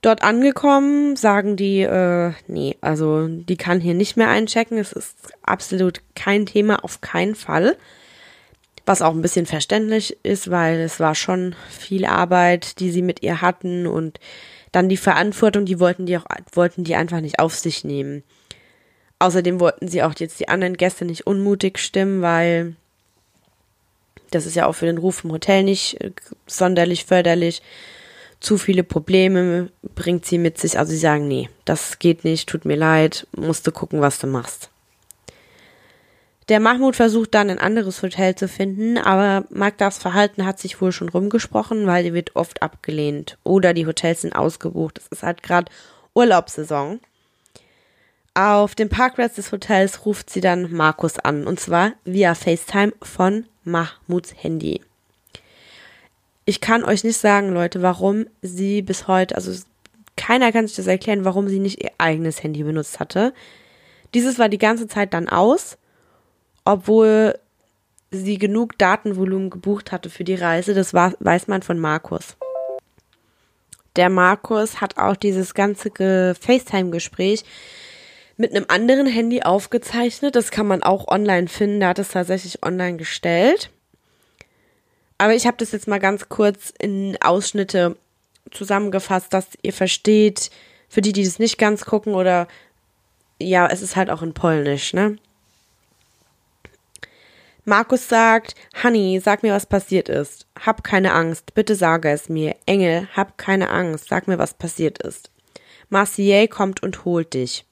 Dort 0.02 0.22
angekommen, 0.22 1.16
sagen 1.16 1.56
die, 1.56 1.80
äh, 1.80 2.32
nee, 2.46 2.76
also 2.80 3.26
die 3.26 3.56
kann 3.56 3.80
hier 3.80 3.94
nicht 3.94 4.16
mehr 4.16 4.28
einchecken. 4.28 4.78
Es 4.78 4.92
ist 4.92 5.16
absolut 5.42 6.02
kein 6.14 6.46
Thema, 6.46 6.84
auf 6.84 7.00
keinen 7.00 7.34
Fall. 7.34 7.76
Was 8.84 9.02
auch 9.02 9.14
ein 9.14 9.22
bisschen 9.22 9.46
verständlich 9.46 10.16
ist, 10.22 10.50
weil 10.50 10.78
es 10.80 11.00
war 11.00 11.14
schon 11.14 11.56
viel 11.68 12.04
Arbeit, 12.04 12.78
die 12.78 12.90
sie 12.90 13.02
mit 13.02 13.22
ihr 13.22 13.40
hatten 13.40 13.86
und 13.86 14.20
dann 14.70 14.88
die 14.88 14.98
Verantwortung, 14.98 15.64
die 15.64 15.80
wollten 15.80 16.06
die 16.06 16.18
auch, 16.18 16.26
wollten 16.52 16.84
die 16.84 16.94
einfach 16.94 17.20
nicht 17.20 17.38
auf 17.38 17.54
sich 17.54 17.82
nehmen. 17.82 18.22
Außerdem 19.18 19.58
wollten 19.58 19.88
sie 19.88 20.02
auch 20.02 20.12
jetzt 20.18 20.38
die 20.38 20.48
anderen 20.48 20.76
Gäste 20.76 21.06
nicht 21.06 21.26
unmutig 21.26 21.78
stimmen, 21.78 22.20
weil 22.20 22.76
das 24.30 24.46
ist 24.46 24.56
ja 24.56 24.66
auch 24.66 24.74
für 24.74 24.86
den 24.86 24.98
Ruf 24.98 25.24
im 25.24 25.32
Hotel 25.32 25.62
nicht 25.62 26.00
äh, 26.00 26.12
sonderlich 26.46 27.04
förderlich. 27.04 27.62
Zu 28.40 28.58
viele 28.58 28.84
Probleme 28.84 29.70
bringt 29.94 30.26
sie 30.26 30.38
mit 30.38 30.58
sich. 30.58 30.78
Also 30.78 30.90
sie 30.90 30.98
sagen, 30.98 31.26
nee, 31.26 31.48
das 31.64 31.98
geht 31.98 32.24
nicht, 32.24 32.48
tut 32.48 32.64
mir 32.64 32.76
leid, 32.76 33.26
musst 33.36 33.66
du 33.66 33.72
gucken, 33.72 34.00
was 34.00 34.18
du 34.18 34.26
machst. 34.26 34.70
Der 36.48 36.60
Mahmoud 36.60 36.94
versucht 36.94 37.34
dann 37.34 37.50
ein 37.50 37.58
anderes 37.58 38.02
Hotel 38.02 38.36
zu 38.36 38.46
finden, 38.46 38.98
aber 38.98 39.46
Magdas 39.50 39.98
Verhalten 39.98 40.46
hat 40.46 40.60
sich 40.60 40.80
wohl 40.80 40.92
schon 40.92 41.08
rumgesprochen, 41.08 41.88
weil 41.88 42.04
die 42.04 42.14
wird 42.14 42.36
oft 42.36 42.62
abgelehnt 42.62 43.36
oder 43.42 43.74
die 43.74 43.86
Hotels 43.86 44.20
sind 44.20 44.36
ausgebucht. 44.36 44.98
Es 44.98 45.08
ist 45.08 45.22
halt 45.24 45.42
gerade 45.42 45.72
Urlaubssaison. 46.14 47.00
Auf 48.34 48.76
dem 48.76 48.88
Parkplatz 48.88 49.34
des 49.34 49.50
Hotels 49.50 50.06
ruft 50.06 50.30
sie 50.30 50.40
dann 50.40 50.70
Markus 50.70 51.18
an 51.18 51.48
und 51.48 51.58
zwar 51.58 51.94
via 52.04 52.36
FaceTime 52.36 52.92
von 53.02 53.46
Mahmuds 53.66 54.34
Handy. 54.42 54.80
Ich 56.44 56.60
kann 56.60 56.84
euch 56.84 57.04
nicht 57.04 57.18
sagen, 57.18 57.52
Leute, 57.52 57.82
warum 57.82 58.26
sie 58.40 58.80
bis 58.80 59.08
heute, 59.08 59.34
also 59.34 59.52
keiner 60.16 60.52
kann 60.52 60.66
sich 60.66 60.76
das 60.76 60.86
erklären, 60.86 61.24
warum 61.24 61.48
sie 61.48 61.58
nicht 61.58 61.82
ihr 61.82 61.90
eigenes 61.98 62.42
Handy 62.42 62.62
benutzt 62.62 63.00
hatte. 63.00 63.34
Dieses 64.14 64.38
war 64.38 64.48
die 64.48 64.58
ganze 64.58 64.86
Zeit 64.86 65.12
dann 65.12 65.28
aus, 65.28 65.76
obwohl 66.64 67.38
sie 68.10 68.38
genug 68.38 68.78
Datenvolumen 68.78 69.50
gebucht 69.50 69.92
hatte 69.92 70.08
für 70.08 70.24
die 70.24 70.36
Reise. 70.36 70.72
Das 70.72 70.94
war, 70.94 71.14
weiß 71.18 71.48
man 71.48 71.62
von 71.62 71.78
Markus. 71.78 72.36
Der 73.96 74.10
Markus 74.10 74.80
hat 74.80 74.98
auch 74.98 75.16
dieses 75.16 75.54
ganze 75.54 75.90
FaceTime-Gespräch 76.34 77.44
mit 78.36 78.54
einem 78.54 78.66
anderen 78.68 79.06
Handy 79.06 79.42
aufgezeichnet. 79.42 80.36
Das 80.36 80.50
kann 80.50 80.66
man 80.66 80.82
auch 80.82 81.08
online 81.08 81.48
finden. 81.48 81.80
Da 81.80 81.88
hat 81.88 81.98
es 81.98 82.10
tatsächlich 82.10 82.62
online 82.62 82.96
gestellt. 82.96 83.70
Aber 85.18 85.34
ich 85.34 85.46
habe 85.46 85.56
das 85.56 85.72
jetzt 85.72 85.88
mal 85.88 86.00
ganz 86.00 86.28
kurz 86.28 86.72
in 86.78 87.16
Ausschnitte 87.20 87.96
zusammengefasst, 88.50 89.32
dass 89.32 89.48
ihr 89.62 89.72
versteht, 89.72 90.50
für 90.88 91.00
die, 91.00 91.12
die 91.12 91.24
das 91.24 91.38
nicht 91.38 91.58
ganz 91.58 91.84
gucken 91.84 92.14
oder 92.14 92.46
ja, 93.38 93.66
es 93.66 93.82
ist 93.82 93.96
halt 93.96 94.10
auch 94.10 94.22
in 94.22 94.34
Polnisch, 94.34 94.94
ne? 94.94 95.18
Markus 97.64 98.08
sagt, 98.08 98.54
Honey, 98.82 99.20
sag 99.22 99.42
mir, 99.42 99.52
was 99.52 99.66
passiert 99.66 100.08
ist. 100.08 100.46
Hab 100.58 100.84
keine 100.84 101.12
Angst, 101.12 101.52
bitte 101.54 101.74
sage 101.74 102.10
es 102.10 102.28
mir. 102.28 102.54
Engel, 102.64 103.08
hab 103.16 103.38
keine 103.38 103.70
Angst, 103.70 104.08
sag 104.08 104.28
mir, 104.28 104.38
was 104.38 104.54
passiert 104.54 105.02
ist. 105.02 105.30
Marcier 105.88 106.46
kommt 106.46 106.84
und 106.84 107.04
holt 107.04 107.34
dich. 107.34 107.65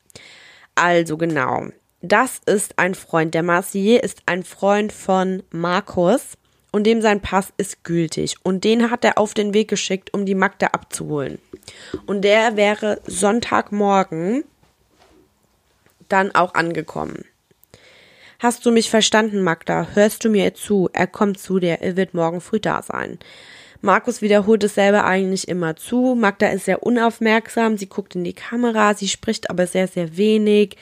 Also 0.74 1.16
genau. 1.16 1.68
Das 2.02 2.40
ist 2.46 2.78
ein 2.78 2.94
Freund. 2.94 3.34
Der 3.34 3.42
Marcier 3.42 4.02
ist 4.02 4.22
ein 4.26 4.42
Freund 4.42 4.92
von 4.92 5.42
Markus 5.50 6.36
und 6.70 6.84
dem 6.84 7.00
sein 7.00 7.20
Pass 7.20 7.52
ist 7.56 7.84
gültig. 7.84 8.36
Und 8.42 8.64
den 8.64 8.90
hat 8.90 9.04
er 9.04 9.16
auf 9.16 9.32
den 9.32 9.54
Weg 9.54 9.68
geschickt, 9.68 10.12
um 10.12 10.26
die 10.26 10.34
Magda 10.34 10.66
abzuholen. 10.68 11.38
Und 12.04 12.22
der 12.22 12.56
wäre 12.56 13.00
Sonntagmorgen 13.06 14.44
dann 16.08 16.34
auch 16.34 16.54
angekommen. 16.54 17.24
Hast 18.38 18.66
du 18.66 18.70
mich 18.70 18.90
verstanden, 18.90 19.42
Magda? 19.42 19.88
Hörst 19.94 20.24
du 20.24 20.28
mir 20.28 20.52
zu? 20.54 20.90
Er 20.92 21.06
kommt 21.06 21.38
zu 21.38 21.58
dir, 21.58 21.80
er 21.80 21.96
wird 21.96 22.12
morgen 22.12 22.40
früh 22.40 22.60
da 22.60 22.82
sein. 22.82 23.18
Markus 23.84 24.22
wiederholt 24.22 24.64
es 24.64 24.76
selber 24.76 25.04
eigentlich 25.04 25.46
immer 25.46 25.76
zu. 25.76 26.14
Magda 26.18 26.48
ist 26.48 26.64
sehr 26.64 26.82
unaufmerksam, 26.84 27.76
sie 27.76 27.86
guckt 27.86 28.14
in 28.14 28.24
die 28.24 28.32
Kamera, 28.32 28.94
sie 28.94 29.08
spricht 29.08 29.50
aber 29.50 29.66
sehr, 29.66 29.88
sehr 29.88 30.16
wenig. 30.16 30.78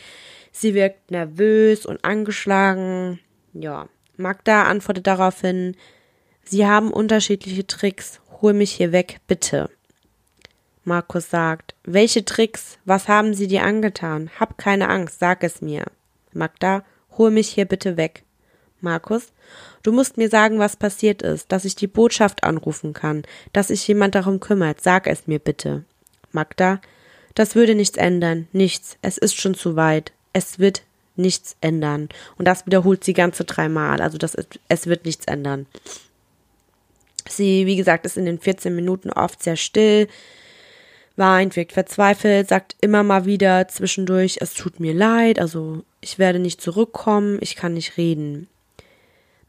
Sie 0.52 0.74
wirkt 0.74 1.10
nervös 1.10 1.84
und 1.84 2.04
angeschlagen. 2.04 3.18
Ja, 3.54 3.88
Magda 4.16 4.62
antwortet 4.62 5.08
daraufhin, 5.08 5.76
Sie 6.44 6.64
haben 6.64 6.92
unterschiedliche 6.92 7.66
Tricks, 7.66 8.20
hol 8.40 8.52
mich 8.52 8.70
hier 8.70 8.92
weg, 8.92 9.18
bitte. 9.26 9.68
Markus 10.84 11.28
sagt, 11.28 11.74
welche 11.82 12.24
Tricks? 12.24 12.78
Was 12.84 13.08
haben 13.08 13.34
Sie 13.34 13.48
dir 13.48 13.64
angetan? 13.64 14.30
Hab 14.38 14.58
keine 14.58 14.88
Angst, 14.88 15.18
sag 15.18 15.42
es 15.42 15.60
mir. 15.60 15.86
Magda, 16.32 16.84
hol 17.18 17.32
mich 17.32 17.48
hier 17.48 17.64
bitte 17.64 17.96
weg. 17.96 18.22
Markus, 18.82 19.32
du 19.82 19.92
musst 19.92 20.16
mir 20.16 20.28
sagen, 20.28 20.58
was 20.58 20.76
passiert 20.76 21.22
ist, 21.22 21.50
dass 21.52 21.64
ich 21.64 21.76
die 21.76 21.86
Botschaft 21.86 22.44
anrufen 22.44 22.92
kann, 22.92 23.22
dass 23.52 23.68
sich 23.68 23.86
jemand 23.86 24.14
darum 24.14 24.40
kümmert. 24.40 24.80
Sag 24.80 25.06
es 25.06 25.26
mir 25.26 25.38
bitte. 25.38 25.84
Magda, 26.32 26.80
das 27.34 27.54
würde 27.54 27.74
nichts 27.74 27.96
ändern. 27.96 28.48
Nichts. 28.52 28.98
Es 29.02 29.18
ist 29.18 29.40
schon 29.40 29.54
zu 29.54 29.76
weit. 29.76 30.12
Es 30.32 30.58
wird 30.58 30.82
nichts 31.16 31.56
ändern. 31.60 32.08
Und 32.38 32.46
das 32.46 32.66
wiederholt 32.66 33.04
sie 33.04 33.12
ganze 33.12 33.44
dreimal. 33.44 34.00
Also 34.00 34.18
das 34.18 34.36
es 34.68 34.86
wird 34.86 35.04
nichts 35.04 35.26
ändern. 35.26 35.66
Sie, 37.28 37.66
wie 37.66 37.76
gesagt, 37.76 38.04
ist 38.04 38.16
in 38.16 38.26
den 38.26 38.40
14 38.40 38.74
Minuten 38.74 39.10
oft 39.10 39.42
sehr 39.42 39.56
still, 39.56 40.08
weint, 41.16 41.56
wirkt 41.56 41.72
verzweifelt, 41.72 42.48
sagt 42.48 42.76
immer 42.80 43.02
mal 43.02 43.26
wieder 43.26 43.68
zwischendurch, 43.68 44.38
es 44.40 44.54
tut 44.54 44.80
mir 44.80 44.94
leid, 44.94 45.38
also 45.38 45.84
ich 46.00 46.18
werde 46.18 46.38
nicht 46.38 46.60
zurückkommen, 46.60 47.38
ich 47.40 47.54
kann 47.54 47.74
nicht 47.74 47.96
reden. 47.96 48.48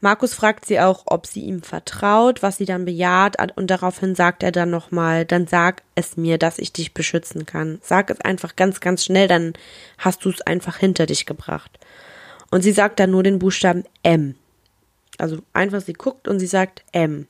Markus 0.04 0.34
fragt 0.34 0.66
sie 0.66 0.80
auch, 0.80 1.04
ob 1.06 1.24
sie 1.24 1.40
ihm 1.40 1.62
vertraut, 1.62 2.42
was 2.42 2.58
sie 2.58 2.66
dann 2.66 2.84
bejaht 2.84 3.36
und 3.56 3.70
daraufhin 3.70 4.14
sagt 4.14 4.42
er 4.42 4.52
dann 4.52 4.68
nochmal, 4.68 5.24
dann 5.24 5.46
sag 5.46 5.82
es 5.94 6.18
mir, 6.18 6.36
dass 6.36 6.58
ich 6.58 6.74
dich 6.74 6.92
beschützen 6.92 7.46
kann. 7.46 7.78
Sag 7.80 8.10
es 8.10 8.20
einfach 8.20 8.54
ganz, 8.54 8.80
ganz 8.80 9.02
schnell, 9.02 9.28
dann 9.28 9.54
hast 9.96 10.26
du 10.26 10.28
es 10.28 10.42
einfach 10.42 10.76
hinter 10.76 11.06
dich 11.06 11.24
gebracht. 11.24 11.78
Und 12.50 12.60
sie 12.60 12.72
sagt 12.72 13.00
dann 13.00 13.12
nur 13.12 13.22
den 13.22 13.38
Buchstaben 13.38 13.84
M. 14.02 14.34
Also 15.16 15.38
einfach 15.54 15.80
sie 15.80 15.94
guckt 15.94 16.28
und 16.28 16.38
sie 16.38 16.48
sagt 16.48 16.84
M. 16.92 17.26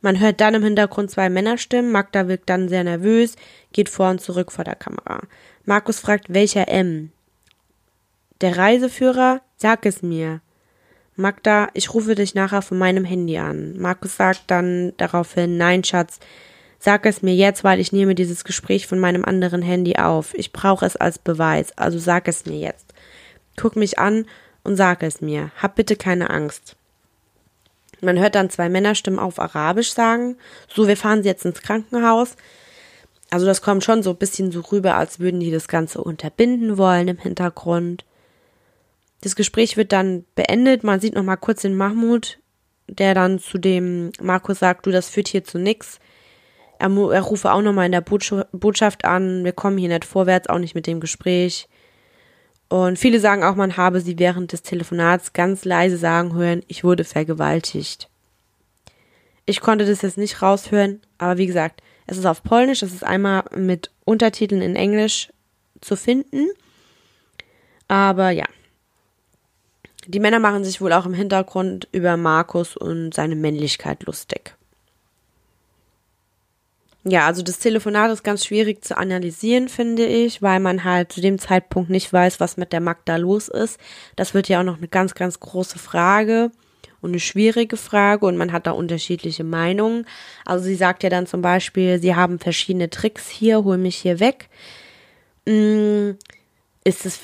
Man 0.00 0.18
hört 0.18 0.40
dann 0.40 0.54
im 0.54 0.64
Hintergrund 0.64 1.10
zwei 1.10 1.28
Männerstimmen. 1.28 1.92
Magda 1.92 2.26
wirkt 2.26 2.48
dann 2.48 2.70
sehr 2.70 2.84
nervös, 2.84 3.36
geht 3.72 3.90
vor 3.90 4.08
und 4.08 4.22
zurück 4.22 4.50
vor 4.50 4.64
der 4.64 4.76
Kamera. 4.76 5.20
Markus 5.66 6.00
fragt, 6.00 6.32
welcher 6.32 6.68
M? 6.68 7.12
Der 8.40 8.56
Reiseführer? 8.56 9.42
Sag 9.58 9.84
es 9.84 10.00
mir. 10.00 10.40
Magda, 11.20 11.68
ich 11.74 11.94
rufe 11.94 12.14
dich 12.14 12.34
nachher 12.34 12.62
von 12.62 12.78
meinem 12.78 13.04
Handy 13.04 13.38
an. 13.38 13.78
Markus 13.78 14.16
sagt 14.16 14.42
dann 14.48 14.92
daraufhin, 14.96 15.56
nein, 15.56 15.84
Schatz, 15.84 16.18
sag 16.78 17.06
es 17.06 17.22
mir 17.22 17.34
jetzt, 17.34 17.62
weil 17.62 17.78
ich 17.78 17.92
nehme 17.92 18.14
dieses 18.14 18.44
Gespräch 18.44 18.86
von 18.86 18.98
meinem 18.98 19.24
anderen 19.24 19.62
Handy 19.62 19.96
auf. 19.96 20.34
Ich 20.34 20.52
brauche 20.52 20.86
es 20.86 20.96
als 20.96 21.18
Beweis, 21.18 21.76
also 21.76 21.98
sag 21.98 22.26
es 22.26 22.46
mir 22.46 22.58
jetzt. 22.58 22.94
Guck 23.56 23.76
mich 23.76 23.98
an 23.98 24.26
und 24.64 24.76
sag 24.76 25.02
es 25.02 25.20
mir. 25.20 25.50
Hab 25.60 25.76
bitte 25.76 25.96
keine 25.96 26.30
Angst. 26.30 26.76
Man 28.00 28.18
hört 28.18 28.34
dann 28.34 28.50
zwei 28.50 28.68
Männerstimmen 28.68 29.20
auf 29.20 29.38
Arabisch 29.38 29.92
sagen, 29.92 30.36
so, 30.68 30.88
wir 30.88 30.96
fahren 30.96 31.22
sie 31.22 31.28
jetzt 31.28 31.44
ins 31.44 31.60
Krankenhaus. 31.60 32.36
Also 33.30 33.46
das 33.46 33.62
kommt 33.62 33.84
schon 33.84 34.02
so 34.02 34.10
ein 34.10 34.16
bisschen 34.16 34.50
so 34.50 34.60
rüber, 34.60 34.96
als 34.96 35.20
würden 35.20 35.40
die 35.40 35.50
das 35.50 35.68
Ganze 35.68 36.02
unterbinden 36.02 36.78
wollen 36.78 37.08
im 37.08 37.18
Hintergrund. 37.18 38.04
Das 39.20 39.36
Gespräch 39.36 39.76
wird 39.76 39.92
dann 39.92 40.24
beendet. 40.34 40.84
Man 40.84 41.00
sieht 41.00 41.14
noch 41.14 41.22
mal 41.22 41.36
kurz 41.36 41.62
den 41.62 41.76
Mahmoud, 41.76 42.38
der 42.88 43.14
dann 43.14 43.38
zu 43.38 43.58
dem 43.58 44.12
Markus 44.20 44.58
sagt, 44.58 44.86
du, 44.86 44.90
das 44.90 45.08
führt 45.08 45.28
hier 45.28 45.44
zu 45.44 45.58
nix. 45.58 45.98
Er, 46.78 46.88
er 46.88 47.20
rufe 47.20 47.52
auch 47.52 47.60
noch 47.60 47.74
mal 47.74 47.84
in 47.84 47.92
der 47.92 48.00
Botschaft 48.00 49.04
an, 49.04 49.44
wir 49.44 49.52
kommen 49.52 49.76
hier 49.76 49.90
nicht 49.90 50.06
vorwärts, 50.06 50.48
auch 50.48 50.58
nicht 50.58 50.74
mit 50.74 50.86
dem 50.86 51.00
Gespräch. 51.00 51.68
Und 52.70 52.98
viele 52.98 53.20
sagen 53.20 53.42
auch, 53.42 53.56
man 53.56 53.76
habe 53.76 54.00
sie 54.00 54.18
während 54.18 54.52
des 54.52 54.62
Telefonats 54.62 55.32
ganz 55.32 55.64
leise 55.64 55.98
sagen 55.98 56.34
hören, 56.34 56.62
ich 56.68 56.84
wurde 56.84 57.04
vergewaltigt. 57.04 58.08
Ich 59.44 59.60
konnte 59.60 59.84
das 59.84 60.02
jetzt 60.02 60.16
nicht 60.16 60.40
raushören, 60.40 61.02
aber 61.18 61.36
wie 61.36 61.46
gesagt, 61.46 61.82
es 62.06 62.16
ist 62.16 62.26
auf 62.26 62.42
Polnisch, 62.42 62.82
es 62.82 62.94
ist 62.94 63.04
einmal 63.04 63.44
mit 63.56 63.90
Untertiteln 64.04 64.62
in 64.62 64.76
Englisch 64.76 65.32
zu 65.80 65.96
finden. 65.96 66.48
Aber 67.88 68.30
ja, 68.30 68.46
die 70.06 70.20
Männer 70.20 70.38
machen 70.38 70.64
sich 70.64 70.80
wohl 70.80 70.92
auch 70.92 71.06
im 71.06 71.14
Hintergrund 71.14 71.88
über 71.92 72.16
Markus 72.16 72.76
und 72.76 73.12
seine 73.14 73.36
Männlichkeit 73.36 74.04
lustig. 74.04 74.54
Ja, 77.02 77.26
also 77.26 77.42
das 77.42 77.58
Telefonat 77.58 78.10
ist 78.10 78.22
ganz 78.22 78.44
schwierig 78.44 78.84
zu 78.84 78.96
analysieren, 78.98 79.70
finde 79.70 80.04
ich, 80.04 80.42
weil 80.42 80.60
man 80.60 80.84
halt 80.84 81.12
zu 81.12 81.22
dem 81.22 81.38
Zeitpunkt 81.38 81.88
nicht 81.88 82.12
weiß, 82.12 82.40
was 82.40 82.58
mit 82.58 82.72
der 82.72 82.80
Magda 82.80 83.16
los 83.16 83.48
ist. 83.48 83.80
Das 84.16 84.34
wird 84.34 84.48
ja 84.48 84.60
auch 84.60 84.64
noch 84.64 84.76
eine 84.76 84.88
ganz, 84.88 85.14
ganz 85.14 85.40
große 85.40 85.78
Frage 85.78 86.50
und 87.00 87.10
eine 87.10 87.20
schwierige 87.20 87.78
Frage 87.78 88.26
und 88.26 88.36
man 88.36 88.52
hat 88.52 88.66
da 88.66 88.72
unterschiedliche 88.72 89.44
Meinungen. 89.44 90.06
Also 90.44 90.64
sie 90.64 90.74
sagt 90.74 91.02
ja 91.02 91.08
dann 91.08 91.26
zum 91.26 91.40
Beispiel, 91.40 91.98
sie 92.00 92.14
haben 92.14 92.38
verschiedene 92.38 92.90
Tricks 92.90 93.28
hier, 93.30 93.64
hol 93.64 93.78
mich 93.78 93.96
hier 93.96 94.20
weg. 94.20 94.50
Hm, 95.46 96.18
ist 96.84 97.06
es 97.06 97.18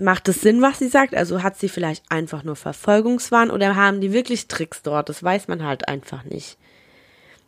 macht 0.00 0.28
es 0.28 0.40
Sinn, 0.40 0.62
was 0.62 0.78
sie 0.78 0.88
sagt? 0.88 1.14
Also 1.14 1.42
hat 1.42 1.58
sie 1.58 1.68
vielleicht 1.68 2.04
einfach 2.10 2.42
nur 2.42 2.56
Verfolgungswahn 2.56 3.50
oder 3.50 3.76
haben 3.76 4.00
die 4.00 4.12
wirklich 4.12 4.48
Tricks 4.48 4.82
dort? 4.82 5.08
Das 5.08 5.22
weiß 5.22 5.48
man 5.48 5.64
halt 5.64 5.88
einfach 5.88 6.24
nicht. 6.24 6.56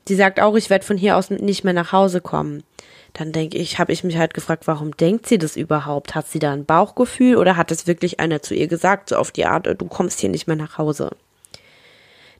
Sie 0.06 0.16
sagt 0.16 0.40
auch, 0.40 0.56
ich 0.56 0.70
werde 0.70 0.84
von 0.84 0.96
hier 0.96 1.16
aus 1.16 1.30
nicht 1.30 1.64
mehr 1.64 1.72
nach 1.72 1.92
Hause 1.92 2.20
kommen. 2.20 2.64
Dann 3.12 3.32
denke 3.32 3.58
ich, 3.58 3.78
habe 3.78 3.92
ich 3.92 4.04
mich 4.04 4.16
halt 4.16 4.34
gefragt, 4.34 4.66
warum 4.66 4.96
denkt 4.96 5.26
sie 5.26 5.38
das 5.38 5.56
überhaupt? 5.56 6.14
Hat 6.14 6.28
sie 6.28 6.38
da 6.38 6.52
ein 6.52 6.64
Bauchgefühl 6.64 7.36
oder 7.36 7.56
hat 7.56 7.70
es 7.70 7.86
wirklich 7.86 8.18
einer 8.20 8.42
zu 8.42 8.54
ihr 8.54 8.68
gesagt, 8.68 9.10
so 9.10 9.16
auf 9.16 9.30
die 9.30 9.44
Art, 9.44 9.66
du 9.66 9.86
kommst 9.86 10.20
hier 10.20 10.30
nicht 10.30 10.46
mehr 10.46 10.56
nach 10.56 10.78
Hause? 10.78 11.10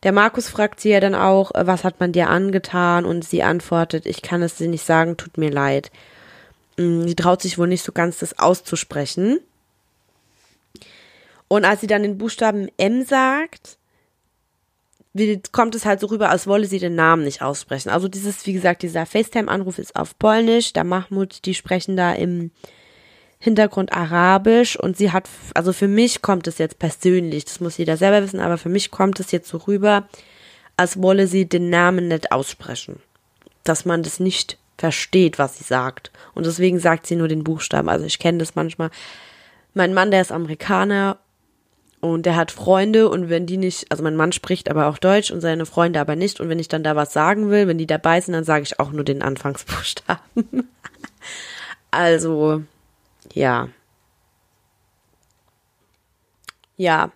Der 0.02 0.12
Markus 0.12 0.48
fragt 0.48 0.80
sie 0.80 0.90
ja 0.90 0.98
dann 0.98 1.14
auch, 1.14 1.52
was 1.54 1.84
hat 1.84 2.00
man 2.00 2.12
dir 2.12 2.28
angetan? 2.28 3.04
Und 3.04 3.24
sie 3.24 3.42
antwortet, 3.42 4.06
ich 4.06 4.22
kann 4.22 4.42
es 4.42 4.56
dir 4.56 4.68
nicht 4.68 4.84
sagen, 4.84 5.16
tut 5.16 5.38
mir 5.38 5.50
leid. 5.50 5.92
Mm, 6.76 7.06
sie 7.06 7.14
traut 7.14 7.42
sich 7.42 7.58
wohl 7.58 7.68
nicht 7.68 7.84
so 7.84 7.92
ganz, 7.92 8.18
das 8.18 8.38
auszusprechen. 8.38 9.38
Und 11.52 11.66
als 11.66 11.82
sie 11.82 11.86
dann 11.86 12.02
den 12.02 12.16
Buchstaben 12.16 12.68
M 12.78 13.04
sagt, 13.04 13.76
kommt 15.52 15.74
es 15.74 15.84
halt 15.84 16.00
so 16.00 16.06
rüber, 16.06 16.30
als 16.30 16.46
wolle 16.46 16.64
sie 16.64 16.78
den 16.78 16.94
Namen 16.94 17.24
nicht 17.24 17.42
aussprechen. 17.42 17.90
Also 17.90 18.08
dieses, 18.08 18.46
wie 18.46 18.54
gesagt, 18.54 18.80
dieser 18.80 19.04
FaceTime-Anruf 19.04 19.78
ist 19.78 19.94
auf 19.94 20.18
Polnisch, 20.18 20.72
der 20.72 20.84
Mahmoud, 20.84 21.44
die 21.44 21.52
sprechen 21.52 21.94
da 21.94 22.14
im 22.14 22.52
Hintergrund 23.38 23.92
Arabisch 23.92 24.76
und 24.76 24.96
sie 24.96 25.12
hat, 25.12 25.28
also 25.52 25.74
für 25.74 25.88
mich 25.88 26.22
kommt 26.22 26.46
es 26.46 26.56
jetzt 26.56 26.78
persönlich, 26.78 27.44
das 27.44 27.60
muss 27.60 27.76
jeder 27.76 27.98
selber 27.98 28.22
wissen, 28.22 28.40
aber 28.40 28.56
für 28.56 28.70
mich 28.70 28.90
kommt 28.90 29.20
es 29.20 29.30
jetzt 29.30 29.50
so 29.50 29.58
rüber, 29.58 30.08
als 30.78 31.02
wolle 31.02 31.26
sie 31.26 31.46
den 31.46 31.68
Namen 31.68 32.08
nicht 32.08 32.32
aussprechen. 32.32 32.98
Dass 33.62 33.84
man 33.84 34.02
das 34.02 34.20
nicht 34.20 34.56
versteht, 34.78 35.38
was 35.38 35.58
sie 35.58 35.64
sagt. 35.64 36.12
Und 36.34 36.46
deswegen 36.46 36.78
sagt 36.78 37.06
sie 37.06 37.16
nur 37.16 37.28
den 37.28 37.44
Buchstaben. 37.44 37.90
Also 37.90 38.06
ich 38.06 38.18
kenne 38.18 38.38
das 38.38 38.54
manchmal. 38.54 38.88
Mein 39.74 39.92
Mann, 39.92 40.10
der 40.10 40.22
ist 40.22 40.32
Amerikaner 40.32 41.18
und 42.02 42.26
der 42.26 42.34
hat 42.34 42.50
Freunde 42.50 43.08
und 43.08 43.30
wenn 43.30 43.46
die 43.46 43.56
nicht, 43.56 43.86
also 43.92 44.02
mein 44.02 44.16
Mann 44.16 44.32
spricht 44.32 44.68
aber 44.68 44.88
auch 44.88 44.98
Deutsch 44.98 45.30
und 45.30 45.40
seine 45.40 45.66
Freunde 45.66 46.00
aber 46.00 46.16
nicht. 46.16 46.40
Und 46.40 46.48
wenn 46.48 46.58
ich 46.58 46.66
dann 46.66 46.82
da 46.82 46.96
was 46.96 47.12
sagen 47.12 47.48
will, 47.48 47.68
wenn 47.68 47.78
die 47.78 47.86
dabei 47.86 48.20
sind, 48.20 48.34
dann 48.34 48.42
sage 48.42 48.64
ich 48.64 48.80
auch 48.80 48.90
nur 48.90 49.04
den 49.04 49.22
Anfangsbuchstaben. 49.22 50.68
also, 51.92 52.64
ja. 53.32 53.68
Ja. 56.76 57.12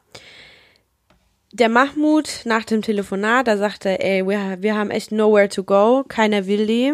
Der 1.53 1.68
Mahmoud 1.68 2.42
nach 2.44 2.64
dem 2.64 2.81
Telefonat, 2.81 3.49
da 3.49 3.57
sagte, 3.57 4.01
ey, 4.01 4.25
wir, 4.25 4.59
wir 4.61 4.77
haben 4.77 4.92
echt 4.92 5.11
nowhere 5.11 5.49
to 5.49 5.64
go, 5.64 6.05
keiner 6.07 6.46
will 6.46 6.64
die. 6.68 6.92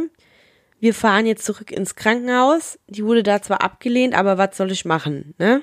Wir 0.80 0.94
fahren 0.94 1.26
jetzt 1.26 1.44
zurück 1.44 1.70
ins 1.70 1.94
Krankenhaus. 1.94 2.78
Die 2.86 3.04
wurde 3.04 3.22
da 3.22 3.42
zwar 3.42 3.62
abgelehnt, 3.62 4.14
aber 4.14 4.38
was 4.38 4.56
soll 4.56 4.72
ich 4.72 4.86
machen, 4.86 5.34
ne? 5.36 5.60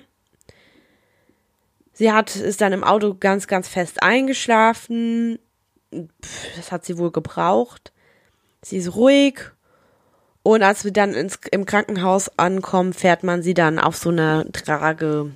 Sie 2.00 2.14
hat, 2.14 2.34
ist 2.34 2.62
dann 2.62 2.72
im 2.72 2.86
Auto 2.86 3.14
ganz, 3.14 3.48
ganz 3.48 3.68
fest 3.68 4.02
eingeschlafen. 4.02 5.38
Das 6.56 6.72
hat 6.72 6.86
sie 6.86 6.98
wohl 6.98 7.12
gebraucht. 7.12 7.92
Sie 8.62 8.78
ist 8.78 8.96
ruhig. 8.96 9.42
Und 10.42 10.64
als 10.64 10.86
wir 10.86 10.94
dann 10.94 11.14
ins, 11.14 11.38
im 11.52 11.66
Krankenhaus 11.66 12.40
ankommen, 12.40 12.94
fährt 12.94 13.24
man 13.26 13.44
sie 13.44 13.54
dann 13.54 13.80
auf 13.80 13.98
so 13.98 14.12
eine 14.12 14.50
Trage 14.54 15.32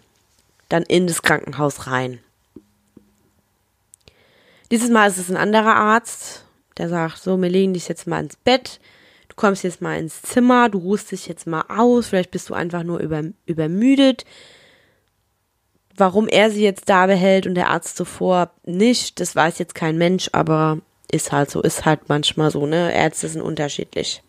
dann 0.69 0.83
in 0.83 1.05
das 1.05 1.21
Krankenhaus 1.21 1.87
rein. 1.87 2.19
Dieses 4.71 4.89
Mal 4.89 5.09
ist 5.09 5.17
es 5.17 5.29
ein 5.29 5.35
anderer 5.35 5.75
Arzt, 5.75 6.45
der 6.77 6.87
sagt, 6.87 7.17
so, 7.17 7.41
wir 7.41 7.49
legen 7.49 7.73
dich 7.73 7.89
jetzt 7.89 8.07
mal 8.07 8.23
ins 8.23 8.37
Bett, 8.37 8.79
du 9.27 9.35
kommst 9.35 9.65
jetzt 9.65 9.81
mal 9.81 9.99
ins 9.99 10.21
Zimmer, 10.21 10.69
du 10.69 10.77
ruhst 10.77 11.11
dich 11.11 11.27
jetzt 11.27 11.45
mal 11.45 11.65
aus, 11.67 12.07
vielleicht 12.07 12.31
bist 12.31 12.49
du 12.49 12.53
einfach 12.53 12.83
nur 12.83 12.99
über, 12.99 13.21
übermüdet, 13.45 14.23
Warum 15.95 16.27
er 16.27 16.49
sie 16.49 16.63
jetzt 16.63 16.89
da 16.89 17.05
behält 17.05 17.45
und 17.45 17.55
der 17.55 17.69
Arzt 17.69 17.97
zuvor 17.97 18.51
nicht, 18.65 19.19
das 19.19 19.35
weiß 19.35 19.59
jetzt 19.59 19.75
kein 19.75 19.97
Mensch, 19.97 20.29
aber 20.31 20.79
ist 21.11 21.31
halt 21.31 21.51
so, 21.51 21.61
ist 21.61 21.85
halt 21.85 22.09
manchmal 22.09 22.49
so, 22.49 22.65
ne? 22.65 22.93
Ärzte 22.93 23.27
sind 23.27 23.41
unterschiedlich. 23.41 24.23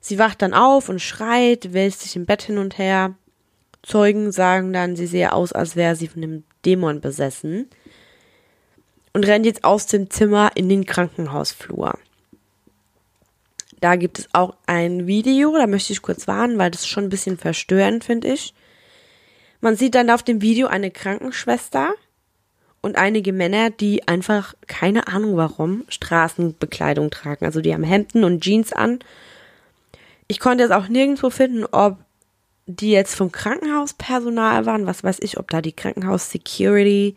Sie 0.00 0.18
wacht 0.18 0.42
dann 0.42 0.54
auf 0.54 0.88
und 0.88 1.00
schreit, 1.00 1.72
wälzt 1.72 2.00
sich 2.00 2.16
im 2.16 2.26
Bett 2.26 2.42
hin 2.42 2.58
und 2.58 2.78
her. 2.78 3.14
Zeugen 3.82 4.32
sagen 4.32 4.72
dann, 4.72 4.96
sie 4.96 5.06
sehe 5.06 5.32
aus, 5.32 5.52
als 5.52 5.76
wäre 5.76 5.96
sie 5.96 6.08
von 6.08 6.22
einem 6.22 6.44
Dämon 6.64 7.00
besessen. 7.00 7.68
Und 9.12 9.26
rennt 9.26 9.46
jetzt 9.46 9.64
aus 9.64 9.86
dem 9.86 10.10
Zimmer 10.10 10.50
in 10.54 10.68
den 10.68 10.86
Krankenhausflur. 10.86 11.98
Da 13.80 13.96
gibt 13.96 14.18
es 14.18 14.28
auch 14.32 14.56
ein 14.66 15.06
Video, 15.06 15.56
da 15.56 15.66
möchte 15.66 15.92
ich 15.92 16.00
kurz 16.00 16.26
warnen, 16.26 16.58
weil 16.58 16.70
das 16.70 16.82
ist 16.82 16.88
schon 16.88 17.04
ein 17.04 17.10
bisschen 17.10 17.36
verstörend, 17.36 18.04
finde 18.04 18.28
ich. 18.28 18.54
Man 19.64 19.76
sieht 19.76 19.94
dann 19.94 20.10
auf 20.10 20.22
dem 20.22 20.42
Video 20.42 20.66
eine 20.66 20.90
Krankenschwester 20.90 21.94
und 22.82 22.96
einige 22.96 23.32
Männer, 23.32 23.70
die 23.70 24.06
einfach, 24.06 24.52
keine 24.66 25.08
Ahnung 25.08 25.38
warum, 25.38 25.84
Straßenbekleidung 25.88 27.08
tragen. 27.08 27.46
Also 27.46 27.62
die 27.62 27.72
haben 27.72 27.82
Hemden 27.82 28.24
und 28.24 28.44
Jeans 28.44 28.74
an. 28.74 28.98
Ich 30.28 30.38
konnte 30.38 30.64
es 30.64 30.70
auch 30.70 30.88
nirgendwo 30.88 31.30
finden, 31.30 31.64
ob 31.64 31.96
die 32.66 32.90
jetzt 32.90 33.14
vom 33.14 33.32
Krankenhauspersonal 33.32 34.66
waren, 34.66 34.84
was 34.84 35.02
weiß 35.02 35.16
ich, 35.22 35.38
ob 35.38 35.48
da 35.48 35.62
die 35.62 35.72
Krankenhaus-Security 35.72 37.14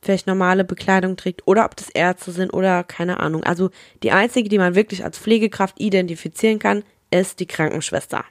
vielleicht 0.00 0.26
normale 0.26 0.64
Bekleidung 0.64 1.18
trägt 1.18 1.46
oder 1.46 1.66
ob 1.66 1.76
das 1.76 1.90
Ärzte 1.90 2.32
sind 2.32 2.54
oder 2.54 2.84
keine 2.84 3.20
Ahnung. 3.20 3.44
Also 3.44 3.68
die 4.02 4.12
einzige, 4.12 4.48
die 4.48 4.56
man 4.56 4.74
wirklich 4.74 5.04
als 5.04 5.18
Pflegekraft 5.18 5.78
identifizieren 5.78 6.58
kann, 6.58 6.84
ist 7.10 7.38
die 7.38 7.46
Krankenschwester. 7.46 8.24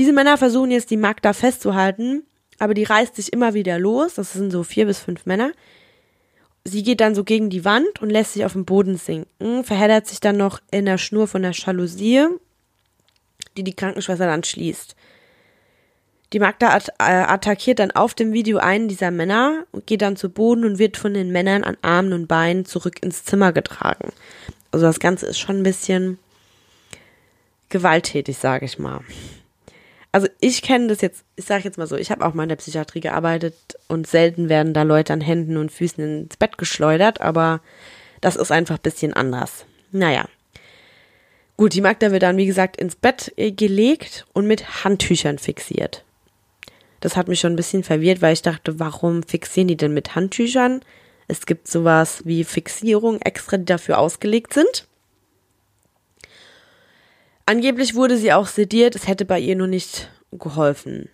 Diese 0.00 0.14
Männer 0.14 0.38
versuchen 0.38 0.70
jetzt 0.70 0.90
die 0.90 0.96
Magda 0.96 1.34
festzuhalten, 1.34 2.22
aber 2.58 2.72
die 2.72 2.84
reißt 2.84 3.16
sich 3.16 3.34
immer 3.34 3.52
wieder 3.52 3.78
los. 3.78 4.14
Das 4.14 4.32
sind 4.32 4.50
so 4.50 4.62
vier 4.62 4.86
bis 4.86 4.98
fünf 4.98 5.26
Männer. 5.26 5.52
Sie 6.64 6.82
geht 6.82 7.02
dann 7.02 7.14
so 7.14 7.22
gegen 7.22 7.50
die 7.50 7.66
Wand 7.66 8.00
und 8.00 8.08
lässt 8.08 8.32
sich 8.32 8.46
auf 8.46 8.54
den 8.54 8.64
Boden 8.64 8.96
sinken, 8.96 9.62
verheddert 9.62 10.06
sich 10.06 10.18
dann 10.18 10.38
noch 10.38 10.58
in 10.70 10.86
der 10.86 10.96
Schnur 10.96 11.28
von 11.28 11.42
der 11.42 11.50
Jalousie, 11.50 12.28
die 13.58 13.62
die 13.62 13.74
Krankenschwester 13.74 14.24
dann 14.24 14.42
schließt. 14.42 14.96
Die 16.32 16.38
Magda 16.38 16.70
at 16.70 16.88
äh, 16.98 17.02
attackiert 17.02 17.78
dann 17.78 17.90
auf 17.90 18.14
dem 18.14 18.32
Video 18.32 18.56
einen 18.56 18.88
dieser 18.88 19.10
Männer 19.10 19.66
und 19.70 19.86
geht 19.86 20.00
dann 20.00 20.16
zu 20.16 20.30
Boden 20.30 20.64
und 20.64 20.78
wird 20.78 20.96
von 20.96 21.12
den 21.12 21.30
Männern 21.30 21.62
an 21.62 21.76
Armen 21.82 22.14
und 22.14 22.26
Beinen 22.26 22.64
zurück 22.64 23.02
ins 23.02 23.26
Zimmer 23.26 23.52
getragen. 23.52 24.14
Also 24.70 24.86
das 24.86 24.98
Ganze 24.98 25.26
ist 25.26 25.38
schon 25.38 25.58
ein 25.58 25.62
bisschen 25.62 26.18
gewalttätig, 27.68 28.38
sage 28.38 28.64
ich 28.64 28.78
mal. 28.78 29.02
Also 30.12 30.28
ich 30.40 30.62
kenne 30.62 30.88
das 30.88 31.00
jetzt, 31.02 31.24
ich 31.36 31.44
sage 31.44 31.64
jetzt 31.64 31.78
mal 31.78 31.86
so, 31.86 31.96
ich 31.96 32.10
habe 32.10 32.24
auch 32.26 32.34
mal 32.34 32.42
in 32.42 32.48
der 32.48 32.56
Psychiatrie 32.56 33.00
gearbeitet 33.00 33.54
und 33.86 34.06
selten 34.06 34.48
werden 34.48 34.74
da 34.74 34.82
Leute 34.82 35.12
an 35.12 35.20
Händen 35.20 35.56
und 35.56 35.70
Füßen 35.70 36.02
ins 36.02 36.36
Bett 36.36 36.58
geschleudert, 36.58 37.20
aber 37.20 37.60
das 38.20 38.36
ist 38.36 38.50
einfach 38.50 38.76
ein 38.76 38.82
bisschen 38.82 39.12
anders. 39.12 39.64
Naja. 39.92 40.28
Gut, 41.56 41.74
die 41.74 41.80
Magda 41.80 42.10
wird 42.10 42.22
dann, 42.22 42.38
wie 42.38 42.46
gesagt, 42.46 42.76
ins 42.76 42.96
Bett 42.96 43.32
äh, 43.36 43.52
gelegt 43.52 44.26
und 44.32 44.46
mit 44.46 44.82
Handtüchern 44.84 45.38
fixiert. 45.38 46.04
Das 47.00 47.16
hat 47.16 47.28
mich 47.28 47.40
schon 47.40 47.52
ein 47.52 47.56
bisschen 47.56 47.82
verwirrt, 47.82 48.22
weil 48.22 48.32
ich 48.32 48.42
dachte, 48.42 48.80
warum 48.80 49.22
fixieren 49.22 49.68
die 49.68 49.76
denn 49.76 49.94
mit 49.94 50.14
Handtüchern? 50.14 50.80
Es 51.28 51.46
gibt 51.46 51.68
sowas 51.68 52.22
wie 52.24 52.44
Fixierung 52.44 53.20
extra, 53.20 53.56
die 53.56 53.64
dafür 53.64 53.98
ausgelegt 53.98 54.54
sind. 54.54 54.86
Angeblich 57.50 57.96
wurde 57.96 58.16
sie 58.16 58.32
auch 58.32 58.46
sediert, 58.46 58.94
es 58.94 59.08
hätte 59.08 59.24
bei 59.24 59.40
ihr 59.40 59.56
nur 59.56 59.66
nicht 59.66 60.08
geholfen. 60.30 61.08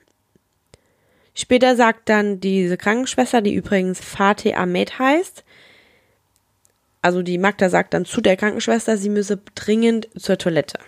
Später 1.35 1.77
sagt 1.77 2.11
dann 2.11 2.41
diese 2.41 2.77
Krankenschwester, 2.77 3.41
die 3.41 3.55
übrigens 3.55 4.01
Fatih 4.01 4.55
Ahmed 4.55 4.99
heißt, 4.99 5.45
also 7.01 7.23
die 7.23 7.39
Magda 7.39 7.71
sagt 7.71 7.95
dann 7.95 8.05
zu 8.05 8.21
der 8.21 8.37
Krankenschwester, 8.37 8.99
sie 8.99 9.09
müsse 9.09 9.41
dringend 9.55 10.09
zur 10.15 10.37
Toilette. 10.37 10.79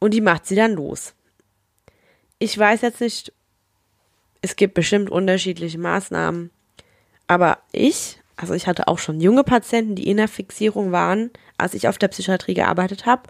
Und 0.00 0.12
die 0.12 0.20
macht 0.20 0.44
sie 0.44 0.56
dann 0.56 0.74
los. 0.74 1.14
Ich 2.38 2.58
weiß 2.58 2.82
jetzt 2.82 3.00
nicht, 3.00 3.32
es 4.42 4.56
gibt 4.56 4.74
bestimmt 4.74 5.08
unterschiedliche 5.08 5.78
Maßnahmen, 5.78 6.50
aber 7.26 7.60
ich, 7.72 8.20
also 8.36 8.54
ich 8.54 8.66
hatte 8.66 8.88
auch 8.88 8.98
schon 8.98 9.20
junge 9.20 9.44
Patienten, 9.44 9.94
die 9.94 10.08
in 10.08 10.18
der 10.18 10.28
Fixierung 10.28 10.92
waren, 10.92 11.30
als 11.56 11.74
ich 11.74 11.88
auf 11.88 11.98
der 11.98 12.08
Psychiatrie 12.08 12.54
gearbeitet 12.54 13.06
habe. 13.06 13.22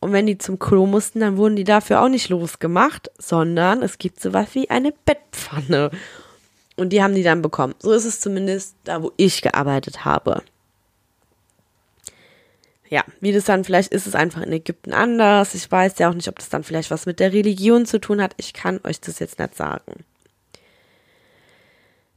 Und 0.00 0.12
wenn 0.12 0.26
die 0.26 0.36
zum 0.36 0.58
Klo 0.58 0.86
mussten, 0.86 1.20
dann 1.20 1.36
wurden 1.36 1.56
die 1.56 1.64
dafür 1.64 2.02
auch 2.02 2.08
nicht 2.08 2.28
losgemacht, 2.28 3.10
sondern 3.18 3.82
es 3.82 3.98
gibt 3.98 4.20
sowas 4.20 4.48
wie 4.52 4.68
eine 4.68 4.92
Bettpfanne. 5.04 5.90
Und 6.76 6.90
die 6.90 7.02
haben 7.02 7.14
die 7.14 7.22
dann 7.22 7.42
bekommen. 7.42 7.74
So 7.78 7.92
ist 7.92 8.04
es 8.04 8.20
zumindest 8.20 8.76
da, 8.84 9.02
wo 9.02 9.12
ich 9.16 9.42
gearbeitet 9.42 10.04
habe. 10.04 10.42
Ja, 12.90 13.04
wie 13.20 13.32
das 13.32 13.44
dann, 13.44 13.64
vielleicht 13.64 13.92
ist 13.92 14.06
es 14.06 14.14
einfach 14.14 14.42
in 14.42 14.52
Ägypten 14.52 14.92
anders. 14.92 15.54
Ich 15.54 15.70
weiß 15.70 15.98
ja 15.98 16.10
auch 16.10 16.14
nicht, 16.14 16.28
ob 16.28 16.38
das 16.38 16.50
dann 16.50 16.64
vielleicht 16.64 16.90
was 16.90 17.06
mit 17.06 17.20
der 17.20 17.32
Religion 17.32 17.86
zu 17.86 17.98
tun 17.98 18.20
hat. 18.20 18.34
Ich 18.36 18.52
kann 18.52 18.80
euch 18.84 19.00
das 19.00 19.18
jetzt 19.18 19.38
nicht 19.38 19.54
sagen. 19.54 20.04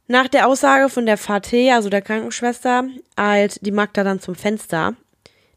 Nach 0.08 0.28
der 0.28 0.46
Aussage 0.46 0.88
von 0.88 1.04
der 1.04 1.16
Fateh, 1.16 1.72
also 1.72 1.88
der 1.88 2.02
Krankenschwester, 2.02 2.84
eilt 3.16 3.64
die 3.66 3.72
Magda 3.72 4.04
dann 4.04 4.20
zum 4.20 4.36
Fenster. 4.36 4.94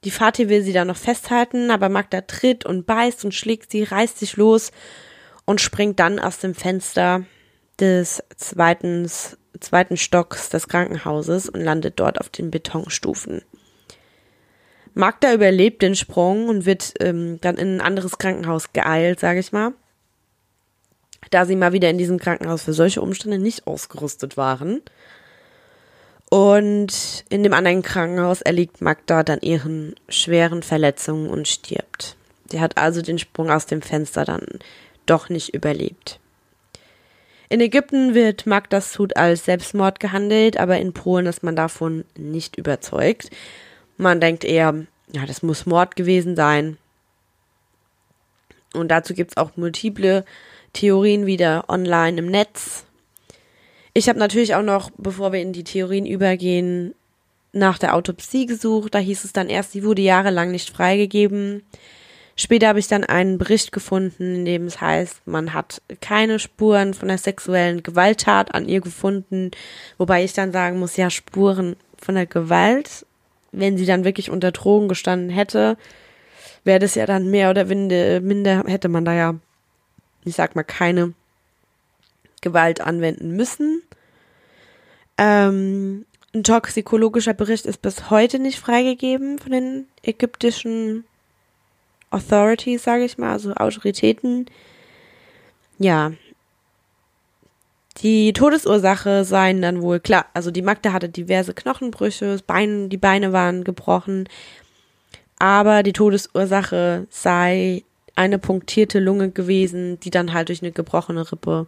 Die 0.04 0.12
Fateh 0.12 0.50
will 0.50 0.64
sie 0.64 0.74
dann 0.74 0.88
noch 0.88 0.98
festhalten, 0.98 1.70
aber 1.70 1.90
Magda 1.90 2.22
tritt 2.22 2.66
und 2.66 2.88
beißt 2.88 3.26
und 3.26 3.36
schlägt 3.36 3.72
sie, 3.72 3.84
reißt 3.84 4.18
sich 4.18 4.38
los 4.38 4.72
und 5.46 5.62
springt 5.62 6.00
dann 6.00 6.20
aus 6.20 6.40
dem 6.40 6.56
Fenster 6.56 7.26
des 7.80 8.24
zweiten, 8.38 9.08
zweiten 9.60 9.98
Stocks 9.98 10.50
des 10.50 10.68
Krankenhauses 10.68 11.48
und 11.48 11.62
landet 11.62 12.00
dort 12.00 12.20
auf 12.20 12.30
den 12.30 12.50
Betonstufen. 12.50 13.44
Magda 14.96 15.32
überlebt 15.32 15.84
den 15.84 15.96
Sprung 15.96 16.50
und 16.50 16.66
wird 16.66 16.94
ähm, 17.02 17.40
dann 17.42 17.58
in 17.58 17.78
ein 17.78 17.82
anderes 17.82 18.18
Krankenhaus 18.18 18.74
geeilt, 18.74 19.20
sage 19.20 19.40
ich 19.40 19.52
mal 19.52 19.74
da 21.32 21.46
sie 21.46 21.56
mal 21.56 21.74
wieder 21.74 21.90
in 21.90 21.98
diesem 21.98 22.20
Krankenhaus 22.20 22.64
für 22.64 22.74
solche 22.74 23.02
Umstände 23.02 23.38
nicht 23.38 23.68
ausgerüstet 23.68 24.38
waren. 24.38 24.82
Und 26.30 27.26
in 27.30 27.44
dem 27.44 27.54
anderen 27.54 27.82
Krankenhaus 27.82 28.42
erliegt 28.42 28.82
Magda 28.82 29.24
dann 29.24 29.42
ihren 29.42 29.96
schweren 30.10 30.62
Verletzungen 30.62 31.30
und 31.30 31.48
stirbt. 31.48 32.16
Sie 32.52 32.62
hat 32.62 32.78
also 32.78 33.02
den 33.02 33.20
Sprung 33.20 33.50
aus 33.50 33.66
dem 33.66 33.82
Fenster 33.82 34.26
dann 34.26 34.46
doch 35.06 35.30
nicht 35.30 35.54
überlebt. 35.54 36.20
In 37.52 37.62
Ägypten 37.62 38.14
wird 38.14 38.46
Magdas 38.46 38.94
Tod 38.94 39.18
als 39.18 39.46
Selbstmord 39.46 40.00
gehandelt, 40.00 40.58
aber 40.58 40.78
in 40.78 40.94
Polen 40.94 41.26
ist 41.26 41.42
man 41.42 41.56
davon 41.56 42.06
nicht 42.16 42.58
überzeugt. 42.58 43.32
Man 43.98 44.22
denkt 44.22 44.44
eher, 44.44 44.86
ja, 45.12 45.26
das 45.26 45.42
muss 45.42 45.66
Mord 45.66 45.96
gewesen 45.96 46.36
sein. 46.36 46.78
Und 48.74 48.90
dazu 48.90 49.16
gibt 49.16 49.32
es 49.32 49.38
auch 49.38 49.58
multiple 49.58 50.26
Theorien 50.74 51.26
wieder 51.26 51.66
online 51.68 52.20
im 52.20 52.28
Netz. 52.28 52.86
Ich 53.94 54.08
habe 54.08 54.20
natürlich 54.20 54.56
auch 54.56 54.64
noch, 54.64 54.92
bevor 54.98 55.32
wir 55.32 55.42
in 55.42 55.54
die 55.54 55.64
Theorien 55.64 56.06
übergehen, 56.06 56.94
nach 57.52 57.78
der 57.78 57.96
Autopsie 57.96 58.46
gesucht. 58.46 58.94
Da 58.94 59.00
hieß 59.00 59.24
es 59.24 59.34
dann 59.34 59.50
erst, 59.50 59.72
sie 59.72 59.84
wurde 59.84 60.02
jahrelang 60.02 60.52
nicht 60.52 60.70
freigegeben. 60.70 61.64
Später 62.36 62.70
habe 62.70 62.80
ich 62.80 62.88
dann 62.88 63.04
einen 63.04 63.38
Bericht 63.38 63.74
gefunden, 63.74 64.36
in 64.36 64.46
dem 64.46 64.66
es 64.66 64.80
heißt, 64.80 65.28
man 65.28 65.54
hat 65.54 65.82
keine 66.00 66.40
Spuren 66.40 66.94
von 66.94 67.10
der 67.10 67.18
sexuellen 67.18 67.84
Gewalttat 67.84 68.56
an 68.56 68.70
ihr 68.70 68.80
gefunden. 68.80 69.52
Wobei 69.98 70.24
ich 70.24 70.32
dann 70.32 70.54
sagen 70.54 70.80
muss, 70.80 70.96
ja, 70.96 71.10
Spuren 71.10 71.76
von 71.98 72.16
der 72.16 72.28
Gewalt, 72.28 73.06
wenn 73.52 73.78
sie 73.78 73.86
dann 73.86 74.06
wirklich 74.06 74.30
unter 74.30 74.54
Drogen 74.54 74.88
gestanden 74.88 75.30
hätte, 75.30 75.76
wäre 76.64 76.80
das 76.80 76.96
ja 76.96 77.06
dann 77.06 77.30
mehr 77.30 77.50
oder 77.50 77.66
minder, 77.66 78.64
hätte 78.68 78.88
man 78.88 79.04
da 79.04 79.14
ja 79.14 79.36
ich 80.26 80.36
sag 80.36 80.56
mal, 80.56 80.64
keine 80.64 81.14
Gewalt 82.42 82.82
anwenden 82.82 83.36
müssen. 83.36 83.82
Ähm, 85.18 86.06
ein 86.34 86.44
toxikologischer 86.44 87.34
Bericht 87.34 87.66
ist 87.66 87.82
bis 87.82 88.10
heute 88.10 88.40
nicht 88.40 88.60
freigegeben 88.60 89.40
von 89.40 89.52
den 89.52 89.88
ägyptischen 90.04 91.04
Authorities, 92.12 92.84
sage 92.84 93.06
ich 93.06 93.18
mal, 93.18 93.32
also 93.32 93.54
Autoritäten. 93.54 94.46
Ja. 95.78 96.12
Die 98.02 98.32
Todesursache 98.32 99.26
seien 99.26 99.62
dann 99.62 99.82
wohl 99.82 100.00
klar. 100.00 100.28
Also 100.34 100.52
die 100.52 100.62
Magda 100.62 100.94
hatte 100.94 101.10
diverse 101.10 101.54
Knochenbrüche, 101.54 102.40
Bein, 102.48 102.90
die 102.90 102.98
Beine 102.98 103.34
waren 103.34 103.64
gebrochen. 103.64 104.30
Aber 105.38 105.84
die 105.84 105.94
Todesursache 105.94 107.08
sei 107.10 107.84
eine 108.20 108.38
punktierte 108.38 109.00
Lunge 109.00 109.32
gewesen, 109.32 109.98
die 110.02 110.10
dann 110.10 110.34
halt 110.34 110.50
durch 110.50 110.62
eine 110.62 110.74
gebrochene 110.74 111.32
Rippe 111.32 111.68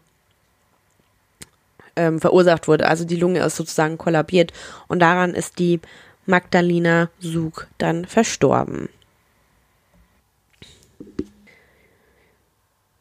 ähm, 1.95 2.19
verursacht 2.19 2.67
wurde. 2.67 2.89
Also 2.89 3.05
die 3.05 3.15
Lunge 3.15 3.39
ist 3.39 3.55
sozusagen 3.55 3.97
kollabiert 3.97 4.51
und 4.89 4.99
daran 4.99 5.33
ist 5.33 5.59
die 5.59 5.79
Magdalena 6.25 7.09
Sug 7.19 7.67
dann 7.77 8.03
verstorben. 8.03 8.89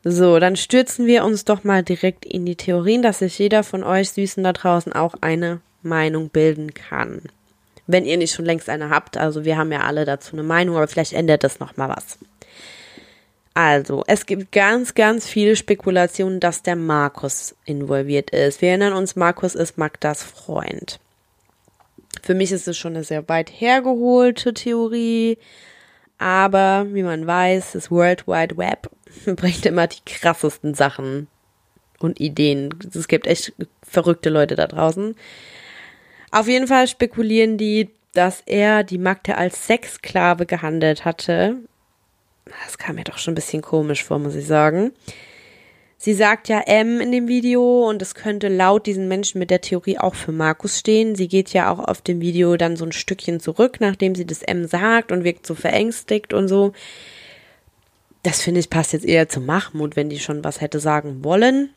So, 0.04 0.38
dann 0.38 0.54
stürzen 0.54 1.06
wir 1.06 1.24
uns 1.24 1.44
doch 1.44 1.64
mal 1.64 1.82
direkt 1.82 2.24
in 2.24 2.46
die 2.46 2.56
Theorien, 2.56 3.02
dass 3.02 3.18
sich 3.18 3.36
jeder 3.36 3.64
von 3.64 3.82
euch 3.82 4.10
Süßen 4.10 4.44
da 4.44 4.52
draußen 4.52 4.92
auch 4.92 5.14
eine 5.20 5.60
Meinung 5.82 6.28
bilden 6.28 6.72
kann. 6.72 7.22
Wenn 7.88 8.06
ihr 8.06 8.16
nicht 8.16 8.32
schon 8.32 8.44
längst 8.44 8.68
eine 8.68 8.90
habt, 8.90 9.16
also 9.16 9.44
wir 9.44 9.58
haben 9.58 9.72
ja 9.72 9.80
alle 9.80 10.04
dazu 10.04 10.34
eine 10.34 10.44
Meinung, 10.44 10.76
aber 10.76 10.86
vielleicht 10.86 11.14
ändert 11.14 11.42
das 11.42 11.58
noch 11.58 11.76
mal 11.76 11.88
was. 11.88 12.16
Also, 13.62 14.04
es 14.06 14.24
gibt 14.24 14.52
ganz, 14.52 14.94
ganz 14.94 15.28
viele 15.28 15.54
Spekulationen, 15.54 16.40
dass 16.40 16.62
der 16.62 16.76
Markus 16.76 17.54
involviert 17.66 18.30
ist. 18.30 18.62
Wir 18.62 18.70
erinnern 18.70 18.94
uns, 18.94 19.16
Markus 19.16 19.54
ist 19.54 19.76
Magdas 19.76 20.22
Freund. 20.22 20.98
Für 22.22 22.32
mich 22.32 22.52
ist 22.52 22.66
es 22.66 22.78
schon 22.78 22.94
eine 22.94 23.04
sehr 23.04 23.28
weit 23.28 23.50
hergeholte 23.50 24.54
Theorie, 24.54 25.36
aber 26.16 26.86
wie 26.88 27.02
man 27.02 27.26
weiß, 27.26 27.72
das 27.72 27.90
World 27.90 28.26
Wide 28.26 28.56
Web 28.56 28.88
bringt 29.36 29.66
immer 29.66 29.88
die 29.88 30.06
krassesten 30.06 30.72
Sachen 30.72 31.26
und 31.98 32.18
Ideen. 32.18 32.74
Es 32.94 33.08
gibt 33.08 33.26
echt 33.26 33.52
verrückte 33.82 34.30
Leute 34.30 34.56
da 34.56 34.68
draußen. 34.68 35.14
Auf 36.30 36.48
jeden 36.48 36.66
Fall 36.66 36.88
spekulieren 36.88 37.58
die, 37.58 37.90
dass 38.14 38.42
er 38.46 38.84
die 38.84 38.96
Magda 38.96 39.34
als 39.34 39.66
Sexsklave 39.66 40.46
gehandelt 40.46 41.04
hatte 41.04 41.58
das 42.64 42.78
kam 42.78 42.96
mir 42.96 43.04
doch 43.04 43.18
schon 43.18 43.32
ein 43.32 43.36
bisschen 43.36 43.62
komisch 43.62 44.04
vor, 44.04 44.18
muss 44.18 44.34
ich 44.34 44.46
sagen. 44.46 44.92
Sie 46.02 46.14
sagt 46.14 46.48
ja 46.48 46.60
M 46.60 46.98
in 47.00 47.12
dem 47.12 47.28
Video 47.28 47.86
und 47.86 48.00
es 48.00 48.14
könnte 48.14 48.48
laut 48.48 48.86
diesen 48.86 49.06
Menschen 49.06 49.38
mit 49.38 49.50
der 49.50 49.60
Theorie 49.60 49.98
auch 49.98 50.14
für 50.14 50.32
Markus 50.32 50.78
stehen. 50.78 51.14
Sie 51.14 51.28
geht 51.28 51.52
ja 51.52 51.70
auch 51.70 51.78
auf 51.78 52.00
dem 52.00 52.22
Video 52.22 52.56
dann 52.56 52.76
so 52.76 52.86
ein 52.86 52.92
Stückchen 52.92 53.38
zurück, 53.38 53.76
nachdem 53.80 54.14
sie 54.14 54.24
das 54.24 54.42
M 54.42 54.66
sagt 54.66 55.12
und 55.12 55.24
wirkt 55.24 55.46
so 55.46 55.54
verängstigt 55.54 56.32
und 56.32 56.48
so. 56.48 56.72
Das 58.22 58.40
finde 58.40 58.60
ich 58.60 58.70
passt 58.70 58.94
jetzt 58.94 59.04
eher 59.04 59.28
zu 59.28 59.40
Mahmoud, 59.40 59.94
wenn 59.94 60.08
die 60.08 60.18
schon 60.18 60.42
was 60.42 60.62
hätte 60.62 60.80
sagen 60.80 61.22
wollen. 61.22 61.68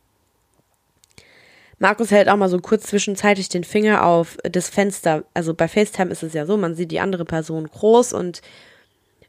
Markus 1.80 2.12
hält 2.12 2.30
auch 2.30 2.38
mal 2.38 2.48
so 2.48 2.60
kurz 2.60 2.84
zwischenzeitlich 2.84 3.50
den 3.50 3.66
Finger 3.66 4.06
auf 4.06 4.38
das 4.44 4.70
Fenster. 4.70 5.26
Also 5.34 5.54
bei 5.54 5.68
FaceTime 5.68 6.12
ist 6.12 6.24
es 6.24 6.32
ja 6.32 6.46
so, 6.46 6.56
man 6.56 6.76
sieht 6.76 6.92
die 6.92 7.02
andere 7.02 7.26
Person 7.26 7.68
groß 7.68 8.14
und 8.14 8.42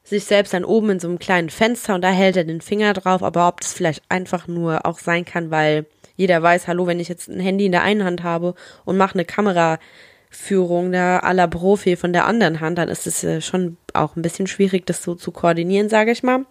sich 0.05 0.25
selbst 0.25 0.53
dann 0.53 0.65
oben 0.65 0.91
in 0.91 1.01
so 1.01 1.09
einem 1.09 1.19
kleinen 1.19 1.51
Fenster 1.51 1.95
und 1.95 2.03
da 2.03 2.11
hält 2.11 2.37
er 2.37 2.45
den 2.45 2.61
Finger 2.61 2.93
drauf, 2.93 3.23
aber 3.23 3.49
ob 3.49 3.61
das 3.61 3.73
vielleicht 3.73 4.03
einfach 4.11 4.47
nur 4.47 4.85
auch 4.87 4.99
sein 4.99 5.25
kann, 5.25 5.51
weil 5.51 5.87
jeder 6.17 6.43
weiß, 6.43 6.69
hallo, 6.69 6.87
wenn 6.87 7.01
ich 7.01 7.09
jetzt 7.09 7.29
ein 7.29 7.41
Handy 7.41 7.67
in 7.67 7.73
der 7.73 7.83
einen 7.83 8.05
Hand 8.05 8.23
habe 8.23 8.55
und 8.85 8.99
mache 8.99 9.15
eine 9.15 9.25
Kameraführung 9.25 10.93
da 10.93 11.33
la 11.33 11.47
Profi 11.47 11.97
von 11.97 12.13
der 12.13 12.27
anderen 12.27 12.61
Hand, 12.61 12.79
dann 12.79 12.89
ist 12.89 13.07
es 13.07 13.25
äh, 13.25 13.41
schon 13.41 13.79
auch 13.95 14.15
ein 14.15 14.23
bisschen 14.23 14.47
schwierig, 14.47 14.87
das 14.87 15.03
so 15.03 15.15
zu 15.15 15.33
koordinieren, 15.33 15.89
sage 15.89 16.13
ich 16.13 16.23
mal. 16.23 16.45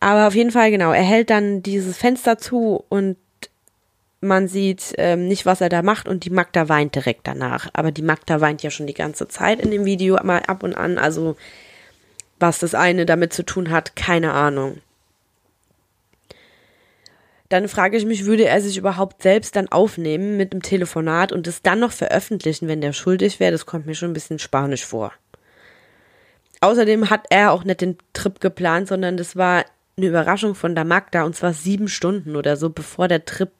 Aber 0.00 0.26
auf 0.26 0.34
jeden 0.34 0.50
Fall, 0.50 0.70
genau, 0.70 0.92
er 0.92 1.02
hält 1.02 1.30
dann 1.30 1.62
dieses 1.62 1.96
Fenster 1.96 2.38
zu 2.38 2.84
und 2.88 3.16
man 4.20 4.48
sieht 4.48 4.94
ähm, 4.96 5.28
nicht, 5.28 5.46
was 5.46 5.60
er 5.60 5.68
da 5.68 5.82
macht 5.82 6.08
und 6.08 6.24
die 6.24 6.30
Magda 6.30 6.68
weint 6.68 6.94
direkt 6.94 7.26
danach. 7.26 7.68
Aber 7.74 7.92
die 7.92 8.02
Magda 8.02 8.40
weint 8.40 8.62
ja 8.62 8.70
schon 8.70 8.86
die 8.86 8.94
ganze 8.94 9.28
Zeit 9.28 9.60
in 9.60 9.70
dem 9.70 9.84
Video 9.84 10.18
mal 10.22 10.42
ab 10.46 10.62
und 10.62 10.74
an. 10.74 10.98
Also 10.98 11.36
was 12.38 12.58
das 12.58 12.74
eine 12.74 13.06
damit 13.06 13.32
zu 13.32 13.44
tun 13.44 13.70
hat, 13.70 13.96
keine 13.96 14.32
Ahnung. 14.32 14.80
Dann 17.48 17.68
frage 17.68 17.96
ich 17.96 18.04
mich, 18.04 18.24
würde 18.24 18.46
er 18.46 18.60
sich 18.60 18.76
überhaupt 18.76 19.22
selbst 19.22 19.54
dann 19.54 19.68
aufnehmen 19.68 20.36
mit 20.36 20.52
einem 20.52 20.62
Telefonat 20.62 21.30
und 21.30 21.46
es 21.46 21.62
dann 21.62 21.80
noch 21.80 21.92
veröffentlichen, 21.92 22.68
wenn 22.68 22.80
der 22.80 22.92
schuldig 22.92 23.38
wäre? 23.38 23.52
Das 23.52 23.66
kommt 23.66 23.86
mir 23.86 23.94
schon 23.94 24.10
ein 24.10 24.14
bisschen 24.14 24.38
spanisch 24.38 24.84
vor. 24.84 25.12
Außerdem 26.60 27.10
hat 27.10 27.26
er 27.30 27.52
auch 27.52 27.64
nicht 27.64 27.82
den 27.82 27.98
Trip 28.14 28.40
geplant, 28.40 28.88
sondern 28.88 29.16
das 29.16 29.36
war 29.36 29.64
eine 29.96 30.06
Überraschung 30.06 30.54
von 30.54 30.74
der 30.74 30.84
Magda 30.84 31.24
und 31.24 31.36
zwar 31.36 31.52
sieben 31.52 31.88
Stunden 31.88 32.36
oder 32.36 32.56
so, 32.56 32.70
bevor 32.70 33.06
der 33.06 33.24
Trip 33.24 33.50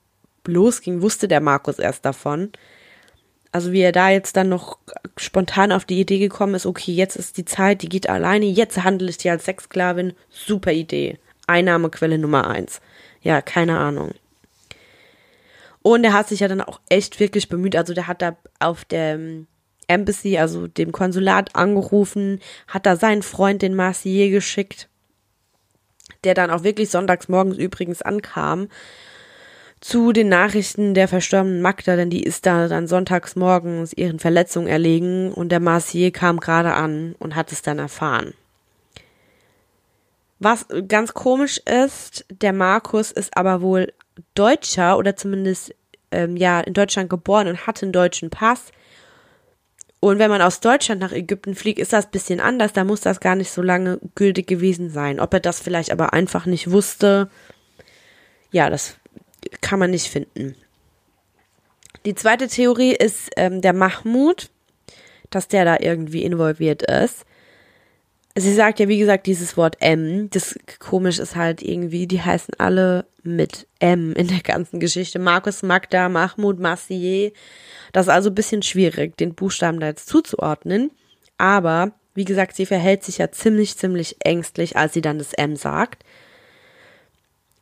losging, 0.46 1.02
wusste 1.02 1.28
der 1.28 1.40
Markus 1.40 1.78
erst 1.78 2.04
davon. 2.04 2.50
Also 3.54 3.70
wie 3.70 3.82
er 3.82 3.92
da 3.92 4.10
jetzt 4.10 4.36
dann 4.36 4.48
noch 4.48 4.78
spontan 5.16 5.70
auf 5.70 5.84
die 5.84 6.00
Idee 6.00 6.18
gekommen 6.18 6.56
ist, 6.56 6.66
okay, 6.66 6.90
jetzt 6.90 7.14
ist 7.14 7.36
die 7.36 7.44
Zeit, 7.44 7.82
die 7.82 7.88
geht 7.88 8.08
alleine, 8.08 8.46
jetzt 8.46 8.82
handle 8.82 9.08
ich 9.08 9.16
die 9.16 9.30
als 9.30 9.44
Sexsklavin. 9.44 10.14
Super 10.28 10.72
Idee. 10.72 11.20
Einnahmequelle 11.46 12.18
Nummer 12.18 12.48
eins. 12.48 12.80
Ja, 13.22 13.40
keine 13.42 13.78
Ahnung. 13.78 14.10
Und 15.82 16.02
er 16.02 16.14
hat 16.14 16.30
sich 16.30 16.40
ja 16.40 16.48
dann 16.48 16.62
auch 16.62 16.80
echt 16.88 17.20
wirklich 17.20 17.48
bemüht. 17.48 17.76
Also 17.76 17.94
der 17.94 18.08
hat 18.08 18.22
da 18.22 18.36
auf 18.58 18.84
der 18.84 19.14
ähm, 19.14 19.46
Embassy, 19.86 20.36
also 20.36 20.66
dem 20.66 20.90
Konsulat 20.90 21.54
angerufen, 21.54 22.40
hat 22.66 22.86
da 22.86 22.96
seinen 22.96 23.22
Freund, 23.22 23.62
den 23.62 23.76
Marcier, 23.76 24.30
geschickt, 24.30 24.88
der 26.24 26.34
dann 26.34 26.50
auch 26.50 26.64
wirklich 26.64 26.90
sonntags 26.90 27.28
morgens 27.28 27.56
übrigens 27.56 28.02
ankam 28.02 28.66
zu 29.84 30.14
den 30.14 30.30
Nachrichten 30.30 30.94
der 30.94 31.08
verstorbenen 31.08 31.60
Magda, 31.60 31.94
denn 31.94 32.08
die 32.08 32.22
ist 32.22 32.46
da 32.46 32.68
dann 32.68 32.86
sonntags 32.86 33.36
morgens 33.36 33.92
ihren 33.92 34.18
Verletzungen 34.18 34.66
erlegen 34.66 35.30
und 35.30 35.50
der 35.50 35.60
Marcier 35.60 36.10
kam 36.10 36.40
gerade 36.40 36.72
an 36.72 37.14
und 37.18 37.36
hat 37.36 37.52
es 37.52 37.60
dann 37.60 37.78
erfahren. 37.78 38.32
Was 40.38 40.64
ganz 40.88 41.12
komisch 41.12 41.58
ist, 41.58 42.24
der 42.30 42.54
Markus 42.54 43.12
ist 43.12 43.36
aber 43.36 43.60
wohl 43.60 43.92
Deutscher 44.34 44.96
oder 44.96 45.16
zumindest 45.16 45.74
ähm, 46.10 46.38
ja 46.38 46.62
in 46.62 46.72
Deutschland 46.72 47.10
geboren 47.10 47.46
und 47.48 47.66
hat 47.66 47.82
einen 47.82 47.92
deutschen 47.92 48.30
Pass. 48.30 48.72
Und 50.00 50.18
wenn 50.18 50.30
man 50.30 50.40
aus 50.40 50.60
Deutschland 50.60 51.02
nach 51.02 51.12
Ägypten 51.12 51.54
fliegt, 51.54 51.78
ist 51.78 51.92
das 51.92 52.06
ein 52.06 52.10
bisschen 52.10 52.40
anders. 52.40 52.72
Da 52.72 52.84
muss 52.84 53.02
das 53.02 53.20
gar 53.20 53.36
nicht 53.36 53.50
so 53.50 53.60
lange 53.60 54.00
gültig 54.14 54.46
gewesen 54.46 54.88
sein. 54.88 55.20
Ob 55.20 55.34
er 55.34 55.40
das 55.40 55.60
vielleicht 55.60 55.92
aber 55.92 56.14
einfach 56.14 56.46
nicht 56.46 56.70
wusste, 56.70 57.28
ja, 58.50 58.70
das 58.70 58.96
kann 59.60 59.78
man 59.78 59.90
nicht 59.90 60.08
finden. 60.08 60.56
Die 62.04 62.14
zweite 62.14 62.48
Theorie 62.48 62.92
ist 62.92 63.30
ähm, 63.36 63.62
der 63.62 63.72
Mahmoud, 63.72 64.50
dass 65.30 65.48
der 65.48 65.64
da 65.64 65.78
irgendwie 65.80 66.22
involviert 66.22 66.82
ist. 66.82 67.24
Sie 68.36 68.52
sagt 68.52 68.80
ja, 68.80 68.88
wie 68.88 68.98
gesagt, 68.98 69.26
dieses 69.26 69.56
Wort 69.56 69.76
M. 69.80 70.28
Das 70.30 70.58
komisch 70.80 71.18
ist 71.18 71.36
halt 71.36 71.62
irgendwie, 71.62 72.06
die 72.06 72.20
heißen 72.20 72.54
alle 72.58 73.06
mit 73.22 73.68
M 73.78 74.12
in 74.12 74.26
der 74.26 74.40
ganzen 74.40 74.80
Geschichte. 74.80 75.18
Markus, 75.18 75.62
Magda, 75.62 76.08
Mahmoud, 76.08 76.58
Massier. 76.58 77.32
Das 77.92 78.06
ist 78.06 78.12
also 78.12 78.30
ein 78.30 78.34
bisschen 78.34 78.62
schwierig, 78.62 79.16
den 79.16 79.34
Buchstaben 79.34 79.78
da 79.78 79.86
jetzt 79.86 80.08
zuzuordnen. 80.08 80.90
Aber, 81.38 81.92
wie 82.14 82.24
gesagt, 82.24 82.56
sie 82.56 82.66
verhält 82.66 83.04
sich 83.04 83.18
ja 83.18 83.30
ziemlich, 83.30 83.78
ziemlich 83.78 84.16
ängstlich, 84.24 84.76
als 84.76 84.94
sie 84.94 85.00
dann 85.00 85.18
das 85.18 85.32
M 85.32 85.54
sagt 85.56 86.04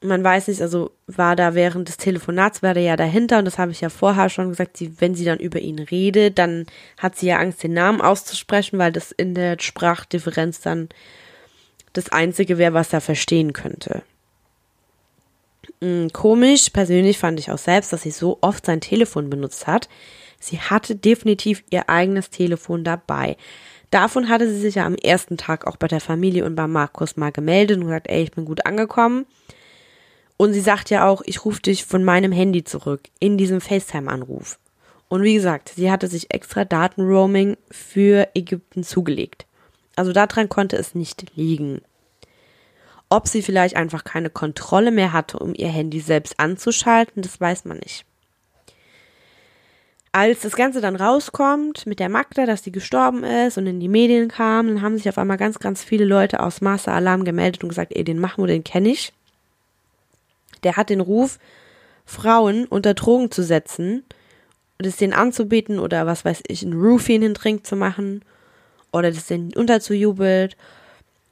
man 0.03 0.25
weiß 0.25 0.49
nicht, 0.49 0.61
also 0.61 0.91
war 1.07 1.37
da 1.37 1.55
während 1.55 1.89
des 1.89 1.97
Telefonats, 1.97 2.63
war 2.63 2.75
der 2.75 2.83
ja 2.83 2.97
dahinter 2.97 3.39
und 3.39 3.45
das 3.45 3.59
habe 3.59 3.73
ich 3.73 3.81
ja 3.81 3.89
vorher 3.89 4.29
schon 4.29 4.49
gesagt, 4.49 4.77
sie, 4.77 5.01
wenn 5.01 5.15
sie 5.15 5.25
dann 5.25 5.39
über 5.39 5.61
ihn 5.61 5.79
redet, 5.79 6.39
dann 6.39 6.67
hat 6.99 7.17
sie 7.17 7.27
ja 7.27 7.39
Angst, 7.39 7.63
den 7.63 7.75
Namen 7.75 8.01
auszusprechen, 8.01 8.79
weil 8.79 8.93
das 8.93 9.13
in 9.13 9.35
der 9.35 9.57
Sprachdifferenz 9.61 10.61
dann 10.61 10.89
das 11.93 12.11
Einzige 12.11 12.59
wäre, 12.59 12.75
was 12.75 12.93
er 12.93 13.01
verstehen 13.01 13.53
könnte. 13.53 14.03
Hm, 15.81 16.13
komisch, 16.13 16.71
persönlich 16.71 17.19
fand 17.19 17.39
ich 17.39 17.51
auch 17.51 17.59
selbst, 17.59 17.93
dass 17.93 18.03
sie 18.03 18.11
so 18.11 18.39
oft 18.41 18.67
sein 18.67 18.81
Telefon 18.81 19.31
benutzt 19.31 19.67
hat. 19.67 19.89
Sie 20.41 20.59
hatte 20.59 20.97
definitiv 20.97 21.63
ihr 21.71 21.89
eigenes 21.89 22.31
Telefon 22.31 22.83
dabei. 22.83 23.37
Davon 23.91 24.29
hatte 24.29 24.49
sie 24.49 24.59
sich 24.59 24.77
ja 24.77 24.87
am 24.87 24.95
ersten 24.95 25.37
Tag 25.37 25.67
auch 25.67 25.77
bei 25.77 25.87
der 25.87 26.01
Familie 26.01 26.45
und 26.45 26.55
bei 26.55 26.67
Markus 26.67 27.17
mal 27.17 27.31
gemeldet 27.31 27.77
und 27.77 27.85
gesagt, 27.85 28.09
ey, 28.09 28.23
ich 28.23 28.33
bin 28.33 28.45
gut 28.45 28.65
angekommen. 28.65 29.27
Und 30.43 30.55
sie 30.55 30.61
sagt 30.61 30.91
ja 30.91 31.07
auch, 31.07 31.23
ich 31.25 31.45
rufe 31.45 31.63
dich 31.63 31.85
von 31.85 32.03
meinem 32.03 32.33
Handy 32.33 32.65
zurück 32.65 33.03
in 33.21 33.39
diesem 33.39 33.61
FaceTime-Anruf. 33.61 34.59
Und 35.09 35.23
wie 35.23 35.35
gesagt, 35.35 35.71
sie 35.77 35.89
hatte 35.89 36.09
sich 36.09 36.35
extra 36.35 36.65
Datenroaming 36.65 37.57
für 37.71 38.27
Ägypten 38.35 38.83
zugelegt. 38.83 39.47
Also 39.95 40.13
daran 40.13 40.49
konnte 40.49 40.77
es 40.77 40.97
nicht 40.97 41.27
liegen. 41.37 41.81
Ob 43.09 43.29
sie 43.29 43.41
vielleicht 43.41 43.77
einfach 43.77 44.03
keine 44.03 44.31
Kontrolle 44.31 44.91
mehr 44.91 45.13
hatte, 45.13 45.39
um 45.39 45.55
ihr 45.55 45.69
Handy 45.69 46.01
selbst 46.01 46.41
anzuschalten, 46.41 47.23
das 47.23 47.41
weiß 47.41 47.65
man 47.65 47.79
nicht. 47.79 48.05
Als 50.11 50.41
das 50.41 50.57
Ganze 50.57 50.81
dann 50.81 50.97
rauskommt 50.97 51.87
mit 51.87 52.01
der 52.01 52.09
Magda, 52.09 52.47
dass 52.47 52.65
sie 52.65 52.73
gestorben 52.73 53.23
ist 53.23 53.59
und 53.59 53.69
in 53.69 53.79
die 53.79 53.87
Medien 53.87 54.27
kam, 54.27 54.67
dann 54.67 54.83
haben 54.83 54.97
sich 54.97 55.09
auf 55.09 55.19
einmal 55.19 55.39
ganz, 55.39 55.61
ganz 55.61 55.85
viele 55.85 56.05
Leute 56.05 56.41
aus 56.41 56.61
Master 56.61 56.95
Alarm 56.95 57.23
gemeldet 57.23 57.63
und 57.63 57.69
gesagt, 57.69 57.93
ey, 57.95 58.03
den 58.03 58.19
Mahmoud, 58.19 58.49
den 58.49 58.65
kenne 58.65 58.89
ich 58.89 59.13
der 60.63 60.77
hat 60.77 60.91
den 60.91 61.01
Ruf, 61.01 61.39
Frauen 62.05 62.67
unter 62.67 62.95
Drogen 62.95 63.31
zu 63.31 63.43
setzen 63.43 64.05
und 64.79 64.87
es 64.87 64.97
denen 64.97 65.13
anzubieten 65.13 65.79
oder 65.79 66.07
was 66.07 66.25
weiß 66.25 66.43
ich, 66.49 66.63
einen 66.63 66.81
Roofie 66.81 67.15
in 67.15 67.21
den 67.21 67.35
Trink 67.35 67.67
zu 67.67 67.77
machen 67.77 68.25
oder 68.93 69.11
das 69.11 69.27
denen 69.27 69.55
unterzujubelt. 69.55 70.57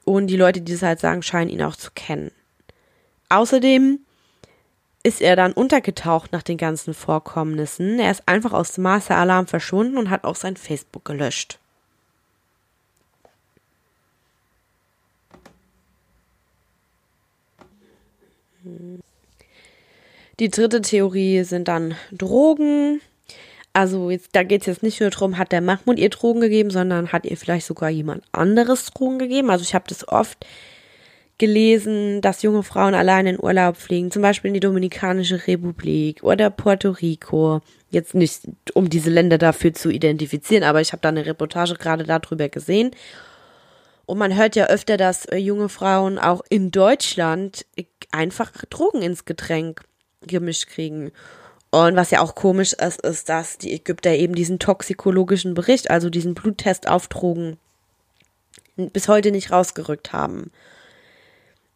Und 0.03 0.27
die 0.27 0.37
Leute, 0.37 0.61
die 0.61 0.71
das 0.71 0.81
halt 0.81 0.99
sagen, 0.99 1.21
scheinen 1.21 1.49
ihn 1.49 1.61
auch 1.61 1.75
zu 1.75 1.91
kennen. 1.93 2.31
Außerdem 3.29 3.99
ist 5.03 5.21
er 5.21 5.35
dann 5.35 5.53
untergetaucht 5.53 6.31
nach 6.31 6.43
den 6.43 6.57
ganzen 6.57 6.93
Vorkommnissen. 6.93 7.99
Er 7.99 8.11
ist 8.11 8.27
einfach 8.27 8.53
aus 8.53 8.73
dem 8.73 8.83
Master 8.83 9.17
Alarm 9.17 9.47
verschwunden 9.47 9.97
und 9.97 10.09
hat 10.09 10.23
auch 10.23 10.35
sein 10.35 10.57
Facebook 10.57 11.05
gelöscht. 11.05 11.59
Hm. 18.63 19.01
Die 20.39 20.49
dritte 20.49 20.81
Theorie 20.81 21.43
sind 21.43 21.67
dann 21.67 21.95
Drogen. 22.11 23.01
Also 23.73 24.09
jetzt, 24.09 24.29
da 24.33 24.43
geht 24.43 24.61
es 24.61 24.67
jetzt 24.67 24.83
nicht 24.83 24.99
nur 24.99 25.09
darum, 25.09 25.37
hat 25.37 25.51
der 25.51 25.61
Mahmoud 25.61 25.97
ihr 25.97 26.09
Drogen 26.09 26.41
gegeben, 26.41 26.71
sondern 26.71 27.11
hat 27.11 27.25
ihr 27.25 27.37
vielleicht 27.37 27.65
sogar 27.65 27.89
jemand 27.89 28.23
anderes 28.31 28.85
Drogen 28.87 29.19
gegeben. 29.19 29.49
Also 29.49 29.63
ich 29.63 29.73
habe 29.73 29.85
das 29.87 30.07
oft 30.07 30.45
gelesen, 31.37 32.21
dass 32.21 32.43
junge 32.43 32.63
Frauen 32.63 32.93
allein 32.93 33.25
in 33.25 33.43
Urlaub 33.43 33.77
fliegen, 33.77 34.11
zum 34.11 34.21
Beispiel 34.21 34.49
in 34.49 34.53
die 34.53 34.59
Dominikanische 34.59 35.47
Republik 35.47 36.21
oder 36.21 36.49
Puerto 36.49 36.91
Rico. 36.91 37.61
Jetzt 37.89 38.13
nicht, 38.13 38.41
um 38.73 38.89
diese 38.89 39.09
Länder 39.09 39.37
dafür 39.37 39.73
zu 39.73 39.89
identifizieren, 39.89 40.63
aber 40.63 40.81
ich 40.81 40.91
habe 40.91 41.01
da 41.01 41.09
eine 41.09 41.25
Reportage 41.25 41.75
gerade 41.75 42.03
darüber 42.03 42.47
gesehen. 42.47 42.91
Und 44.05 44.17
man 44.17 44.35
hört 44.35 44.55
ja 44.55 44.67
öfter, 44.67 44.97
dass 44.97 45.25
äh, 45.25 45.37
junge 45.37 45.69
Frauen 45.69 46.19
auch 46.19 46.41
in 46.49 46.69
Deutschland 46.69 47.65
einfach 48.11 48.51
Drogen 48.69 49.01
ins 49.01 49.25
Getränk 49.25 49.81
gemischt 50.21 50.67
kriegen. 50.67 51.11
Und 51.71 51.95
was 51.95 52.11
ja 52.11 52.19
auch 52.19 52.35
komisch 52.35 52.73
ist, 52.73 53.01
ist, 53.01 53.29
dass 53.29 53.57
die 53.57 53.73
Ägypter 53.73 54.11
eben 54.11 54.35
diesen 54.35 54.59
toxikologischen 54.59 55.53
Bericht, 55.53 55.89
also 55.89 56.09
diesen 56.09 56.33
Bluttest 56.33 56.87
auf 56.87 57.07
Drogen, 57.07 57.57
bis 58.75 59.07
heute 59.07 59.31
nicht 59.31 59.51
rausgerückt 59.51 60.11
haben. 60.11 60.51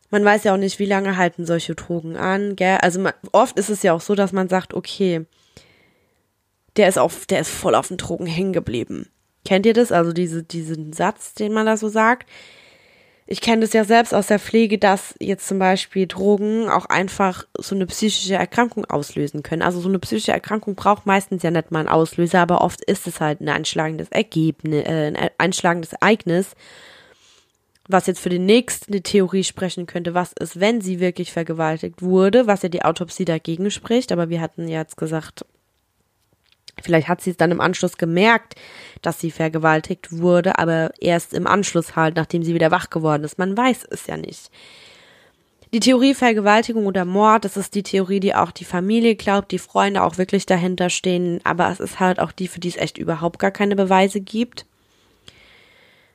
Man 0.09 0.23
weiß 0.23 0.43
ja 0.43 0.53
auch 0.53 0.57
nicht, 0.57 0.79
wie 0.79 0.85
lange 0.85 1.17
halten 1.17 1.45
solche 1.45 1.75
Drogen 1.75 2.17
an, 2.17 2.55
gell? 2.55 2.77
Also 2.81 2.99
man, 2.99 3.13
oft 3.31 3.57
ist 3.57 3.69
es 3.69 3.83
ja 3.83 3.93
auch 3.93 4.01
so, 4.01 4.15
dass 4.15 4.33
man 4.33 4.49
sagt, 4.49 4.73
okay, 4.73 5.25
der 6.75 6.89
ist 6.89 6.97
auf, 6.97 7.25
der 7.25 7.39
ist 7.39 7.49
voll 7.49 7.75
auf 7.75 7.87
den 7.87 7.97
Drogen 7.97 8.25
hängen 8.25 8.53
geblieben. 8.53 9.09
Kennt 9.45 9.65
ihr 9.65 9.73
das? 9.73 9.91
Also 9.91 10.11
diese, 10.11 10.43
diesen 10.43 10.91
Satz, 10.93 11.33
den 11.35 11.53
man 11.53 11.65
da 11.65 11.77
so 11.77 11.87
sagt? 11.87 12.29
Ich 13.27 13.41
kenne 13.41 13.61
das 13.61 13.73
ja 13.73 13.83
selbst 13.83 14.13
aus 14.13 14.27
der 14.27 14.37
Pflege, 14.37 14.77
dass 14.77 15.15
jetzt 15.19 15.47
zum 15.47 15.57
Beispiel 15.57 16.05
Drogen 16.05 16.69
auch 16.69 16.85
einfach 16.85 17.45
so 17.57 17.73
eine 17.73 17.87
psychische 17.87 18.35
Erkrankung 18.35 18.85
auslösen 18.85 19.41
können. 19.41 19.63
Also 19.63 19.79
so 19.79 19.89
eine 19.89 19.97
psychische 19.97 20.31
Erkrankung 20.31 20.75
braucht 20.75 21.07
meistens 21.07 21.41
ja 21.41 21.49
nicht 21.49 21.71
mal 21.71 21.79
einen 21.79 21.89
Auslöser, 21.89 22.39
aber 22.41 22.61
oft 22.61 22.81
ist 22.85 23.07
es 23.07 23.19
halt 23.19 23.41
ein 23.41 23.49
einschlagendes 23.49 24.09
Ergebnis, 24.09 24.85
äh, 24.85 25.07
ein 25.07 25.29
einschlagendes 25.39 25.93
Ereignis, 25.93 26.51
was 27.87 28.05
jetzt 28.05 28.19
für 28.19 28.29
die 28.29 28.39
nächste 28.39 29.01
Theorie 29.01 29.43
sprechen 29.43 29.87
könnte, 29.87 30.13
was 30.13 30.31
ist, 30.39 30.59
wenn 30.59 30.81
sie 30.81 30.99
wirklich 30.99 31.31
vergewaltigt 31.31 32.03
wurde, 32.03 32.45
was 32.45 32.61
ja 32.61 32.69
die 32.69 32.83
Autopsie 32.83 33.25
dagegen 33.25 33.71
spricht, 33.71 34.11
aber 34.11 34.29
wir 34.29 34.39
hatten 34.39 34.67
ja 34.67 34.81
jetzt 34.81 34.97
gesagt, 34.97 35.45
Vielleicht 36.81 37.07
hat 37.07 37.21
sie 37.21 37.31
es 37.31 37.37
dann 37.37 37.51
im 37.51 37.61
Anschluss 37.61 37.97
gemerkt, 37.97 38.55
dass 39.01 39.19
sie 39.19 39.31
vergewaltigt 39.31 40.11
wurde, 40.11 40.59
aber 40.59 40.91
erst 40.99 41.33
im 41.33 41.47
Anschluss 41.47 41.95
halt, 41.95 42.15
nachdem 42.15 42.43
sie 42.43 42.53
wieder 42.53 42.71
wach 42.71 42.89
geworden 42.89 43.23
ist. 43.23 43.37
Man 43.37 43.55
weiß 43.55 43.85
es 43.89 44.07
ja 44.07 44.17
nicht. 44.17 44.51
Die 45.73 45.79
Theorie 45.79 46.13
Vergewaltigung 46.13 46.85
oder 46.85 47.05
Mord, 47.05 47.43
das 47.43 47.57
ist 47.57 47.75
die 47.75 47.83
Theorie, 47.83 48.19
die 48.19 48.35
auch 48.35 48.51
die 48.51 48.65
Familie 48.65 49.15
glaubt, 49.15 49.51
die 49.51 49.59
Freunde 49.59 50.03
auch 50.03 50.17
wirklich 50.17 50.45
dahinter 50.45 50.89
stehen, 50.89 51.41
aber 51.43 51.69
es 51.69 51.79
ist 51.79 51.99
halt 51.99 52.19
auch 52.19 52.31
die, 52.31 52.47
für 52.47 52.59
die 52.59 52.69
es 52.69 52.77
echt 52.77 52.97
überhaupt 52.97 53.39
gar 53.39 53.51
keine 53.51 53.75
Beweise 53.75 54.21
gibt. 54.21 54.65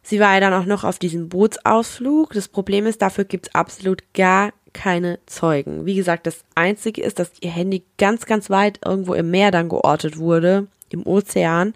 Sie 0.03 0.19
war 0.19 0.33
ja 0.35 0.41
dann 0.41 0.55
auch 0.55 0.65
noch 0.65 0.85
auf 0.85 0.99
diesem 0.99 1.29
Bootsausflug. 1.29 2.33
Das 2.33 2.49
Problem 2.49 2.87
ist, 2.87 3.03
dafür 3.03 3.25
gibt 3.25 3.49
es 3.49 3.55
absolut 3.55 4.03
gar 4.15 4.53
keine 4.73 5.19
Zeugen. 5.27 5.87
Wie 5.87 5.95
gesagt, 5.95 6.27
das 6.27 6.45
Einzige 6.55 7.03
ist, 7.03 7.19
dass 7.19 7.33
ihr 7.41 7.51
Handy 7.51 7.83
ganz, 7.99 8.27
ganz 8.27 8.51
weit 8.51 8.81
irgendwo 8.85 9.15
im 9.15 9.31
Meer 9.31 9.51
dann 9.51 9.69
geortet 9.69 10.19
wurde, 10.19 10.67
im 10.91 11.07
Ozean, 11.07 11.75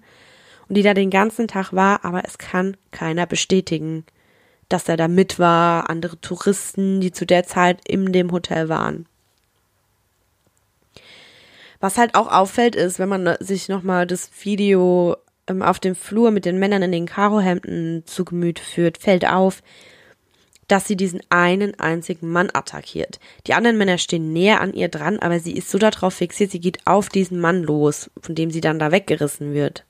und 0.68 0.76
die 0.76 0.82
da 0.82 0.94
den 0.94 1.10
ganzen 1.10 1.48
Tag 1.48 1.72
war, 1.72 2.04
aber 2.04 2.22
es 2.24 2.38
kann 2.38 2.76
keiner 2.90 3.26
bestätigen, 3.26 4.04
dass 4.68 4.88
er 4.88 4.96
da 4.96 5.08
mit 5.08 5.38
war, 5.38 5.90
andere 5.90 6.20
Touristen, 6.20 7.00
die 7.00 7.12
zu 7.12 7.26
der 7.26 7.44
Zeit 7.44 7.86
in 7.86 8.12
dem 8.12 8.32
Hotel 8.32 8.68
waren. 8.68 9.06
Was 11.80 11.98
halt 11.98 12.14
auch 12.14 12.32
auffällt 12.32 12.76
ist, 12.76 12.98
wenn 12.98 13.10
man 13.10 13.36
sich 13.40 13.68
nochmal 13.68 14.06
das 14.06 14.30
Video 14.42 15.16
ähm, 15.46 15.62
auf 15.62 15.78
dem 15.78 15.94
Flur 15.94 16.30
mit 16.30 16.46
den 16.46 16.58
Männern 16.58 16.82
in 16.82 16.92
den 16.92 17.06
Karohemden 17.06 18.04
zu 18.06 18.24
Gemüte 18.24 18.62
führt, 18.62 18.96
fällt 18.96 19.26
auf, 19.26 19.62
dass 20.68 20.86
sie 20.86 20.96
diesen 20.96 21.20
einen 21.28 21.78
einzigen 21.78 22.30
Mann 22.30 22.50
attackiert. 22.52 23.18
Die 23.46 23.54
anderen 23.54 23.78
Männer 23.78 23.98
stehen 23.98 24.32
näher 24.32 24.60
an 24.60 24.74
ihr 24.74 24.88
dran, 24.88 25.18
aber 25.18 25.40
sie 25.40 25.52
ist 25.52 25.70
so 25.70 25.78
darauf 25.78 26.14
fixiert, 26.14 26.50
sie 26.50 26.60
geht 26.60 26.86
auf 26.86 27.08
diesen 27.08 27.40
Mann 27.40 27.62
los, 27.62 28.10
von 28.20 28.34
dem 28.34 28.50
sie 28.50 28.60
dann 28.60 28.78
da 28.78 28.92
weggerissen 28.92 29.54
wird. 29.54 29.84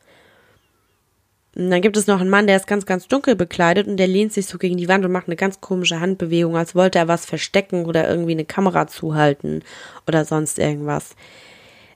Und 1.56 1.70
dann 1.70 1.82
gibt 1.82 1.96
es 1.96 2.08
noch 2.08 2.20
einen 2.20 2.30
Mann, 2.30 2.48
der 2.48 2.56
ist 2.56 2.66
ganz, 2.66 2.84
ganz 2.84 3.06
dunkel 3.06 3.36
bekleidet 3.36 3.86
und 3.86 3.96
der 3.96 4.08
lehnt 4.08 4.32
sich 4.32 4.46
so 4.46 4.58
gegen 4.58 4.76
die 4.76 4.88
Wand 4.88 5.04
und 5.04 5.12
macht 5.12 5.28
eine 5.28 5.36
ganz 5.36 5.60
komische 5.60 6.00
Handbewegung, 6.00 6.56
als 6.56 6.74
wollte 6.74 6.98
er 6.98 7.06
was 7.06 7.26
verstecken 7.26 7.86
oder 7.86 8.08
irgendwie 8.08 8.32
eine 8.32 8.44
Kamera 8.44 8.88
zuhalten 8.88 9.62
oder 10.06 10.24
sonst 10.24 10.58
irgendwas. 10.58 11.14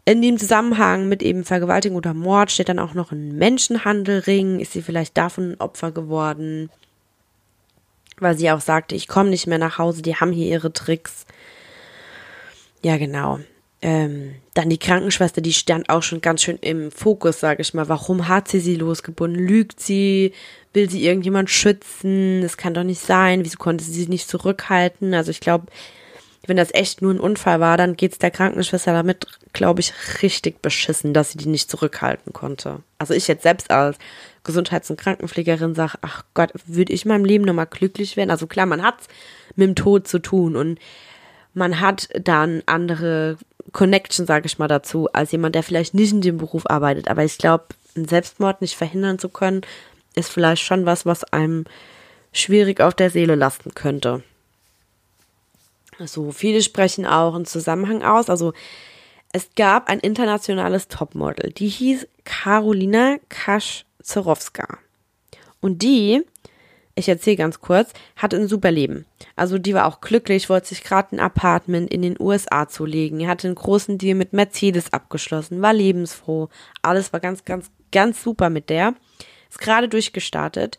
In 0.04 0.22
dem 0.22 0.38
Zusammenhang 0.38 1.08
mit 1.08 1.22
eben 1.22 1.44
Vergewaltigung 1.44 1.98
oder 1.98 2.14
Mord 2.14 2.50
steht 2.50 2.68
dann 2.68 2.78
auch 2.78 2.94
noch 2.94 3.12
ein 3.12 3.36
Menschenhandelring. 3.36 4.58
Ist 4.58 4.72
sie 4.72 4.80
vielleicht 4.80 5.18
davon 5.18 5.56
Opfer 5.58 5.92
geworden? 5.92 6.70
Weil 8.20 8.36
sie 8.36 8.50
auch 8.50 8.60
sagte, 8.60 8.94
ich 8.94 9.08
komme 9.08 9.30
nicht 9.30 9.46
mehr 9.46 9.58
nach 9.58 9.78
Hause, 9.78 10.02
die 10.02 10.16
haben 10.16 10.32
hier 10.32 10.46
ihre 10.46 10.72
Tricks. 10.72 11.26
Ja, 12.82 12.96
genau. 12.96 13.40
Ähm, 13.80 14.34
dann 14.54 14.70
die 14.70 14.78
Krankenschwester, 14.78 15.40
die 15.40 15.52
stand 15.52 15.88
auch 15.88 16.02
schon 16.02 16.20
ganz 16.20 16.42
schön 16.42 16.58
im 16.60 16.90
Fokus, 16.90 17.38
sage 17.38 17.62
ich 17.62 17.74
mal. 17.74 17.88
Warum 17.88 18.26
hat 18.26 18.48
sie 18.48 18.58
sie 18.60 18.74
losgebunden? 18.74 19.46
Lügt 19.46 19.80
sie? 19.80 20.32
Will 20.72 20.90
sie 20.90 21.04
irgendjemand 21.04 21.48
schützen? 21.48 22.42
Das 22.42 22.56
kann 22.56 22.74
doch 22.74 22.82
nicht 22.82 23.00
sein. 23.00 23.44
Wieso 23.44 23.56
konnte 23.58 23.84
sie 23.84 23.92
sich 23.92 24.08
nicht 24.08 24.28
zurückhalten? 24.28 25.14
Also 25.14 25.30
ich 25.30 25.40
glaube, 25.40 25.66
wenn 26.48 26.56
das 26.56 26.74
echt 26.74 27.02
nur 27.02 27.12
ein 27.12 27.20
Unfall 27.20 27.60
war, 27.60 27.76
dann 27.76 27.96
geht's 27.96 28.18
der 28.18 28.30
Krankenschwester 28.30 28.92
damit, 28.92 29.26
glaube 29.52 29.80
ich, 29.80 29.92
richtig 30.22 30.60
beschissen, 30.60 31.12
dass 31.14 31.30
sie 31.30 31.38
die 31.38 31.48
nicht 31.48 31.70
zurückhalten 31.70 32.32
konnte. 32.32 32.82
Also 32.98 33.14
ich 33.14 33.28
jetzt 33.28 33.42
selbst 33.42 33.70
als 33.70 33.98
Gesundheits- 34.48 34.88
und 34.88 34.98
Krankenpflegerin 34.98 35.74
sage, 35.74 35.98
ach 36.00 36.24
Gott, 36.32 36.52
würde 36.64 36.94
ich 36.94 37.04
in 37.04 37.10
meinem 37.10 37.26
Leben 37.26 37.44
nochmal 37.44 37.66
glücklich 37.66 38.16
werden? 38.16 38.30
Also 38.30 38.46
klar, 38.46 38.64
man 38.64 38.82
hat's 38.82 39.06
mit 39.56 39.68
dem 39.68 39.74
Tod 39.74 40.08
zu 40.08 40.20
tun 40.20 40.56
und 40.56 40.78
man 41.52 41.80
hat 41.80 42.08
dann 42.18 42.62
andere 42.64 43.36
Connection, 43.72 44.24
sage 44.24 44.46
ich 44.46 44.58
mal, 44.58 44.66
dazu, 44.66 45.12
als 45.12 45.32
jemand, 45.32 45.54
der 45.54 45.62
vielleicht 45.62 45.92
nicht 45.92 46.12
in 46.12 46.22
dem 46.22 46.38
Beruf 46.38 46.64
arbeitet. 46.64 47.08
Aber 47.08 47.24
ich 47.24 47.36
glaube, 47.36 47.66
einen 47.94 48.08
Selbstmord 48.08 48.62
nicht 48.62 48.74
verhindern 48.74 49.18
zu 49.18 49.28
können, 49.28 49.60
ist 50.14 50.30
vielleicht 50.30 50.62
schon 50.62 50.86
was, 50.86 51.04
was 51.04 51.24
einem 51.24 51.66
schwierig 52.32 52.80
auf 52.80 52.94
der 52.94 53.10
Seele 53.10 53.34
lasten 53.34 53.74
könnte. 53.74 54.22
So, 56.02 56.32
viele 56.32 56.62
sprechen 56.62 57.04
auch 57.04 57.34
einen 57.34 57.44
Zusammenhang 57.44 58.02
aus. 58.02 58.30
Also, 58.30 58.54
es 59.34 59.50
gab 59.56 59.90
ein 59.90 60.00
internationales 60.00 60.88
Topmodel, 60.88 61.52
die 61.52 61.68
hieß 61.68 62.06
Carolina 62.24 63.16
Kasch-Zorowska. 63.98 64.78
Und 65.60 65.82
die, 65.82 66.24
ich 66.94 67.08
erzähle 67.08 67.36
ganz 67.36 67.60
kurz, 67.60 67.92
hatte 68.16 68.36
ein 68.36 68.48
super 68.48 68.70
Leben. 68.70 69.06
Also 69.36 69.58
die 69.58 69.74
war 69.74 69.86
auch 69.86 70.00
glücklich, 70.00 70.48
wollte 70.48 70.68
sich 70.68 70.84
gerade 70.84 71.16
ein 71.16 71.20
Apartment 71.20 71.90
in 71.90 72.02
den 72.02 72.16
USA 72.18 72.68
zulegen. 72.68 73.26
Hatte 73.28 73.48
einen 73.48 73.56
großen 73.56 73.98
Deal 73.98 74.14
mit 74.14 74.32
Mercedes 74.32 74.92
abgeschlossen, 74.92 75.62
war 75.62 75.72
lebensfroh. 75.72 76.48
Alles 76.82 77.12
war 77.12 77.20
ganz, 77.20 77.44
ganz, 77.44 77.70
ganz 77.92 78.22
super 78.22 78.50
mit 78.50 78.70
der. 78.70 78.94
Ist 79.50 79.60
gerade 79.60 79.88
durchgestartet. 79.88 80.78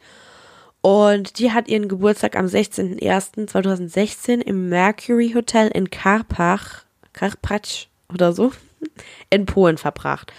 Und 0.81 1.39
die 1.39 1.51
hat 1.51 1.67
ihren 1.67 1.89
Geburtstag 1.89 2.37
am 2.37 2.45
16.01.2016 2.45 4.39
im 4.39 4.69
Mercury 4.69 5.33
Hotel 5.35 5.67
in 5.67 5.89
Karpach, 5.89 6.85
Karpacz 7.11 7.87
oder 8.13 8.31
so, 8.31 8.53
in 9.29 9.45
Polen 9.45 9.77
verbracht. 9.77 10.31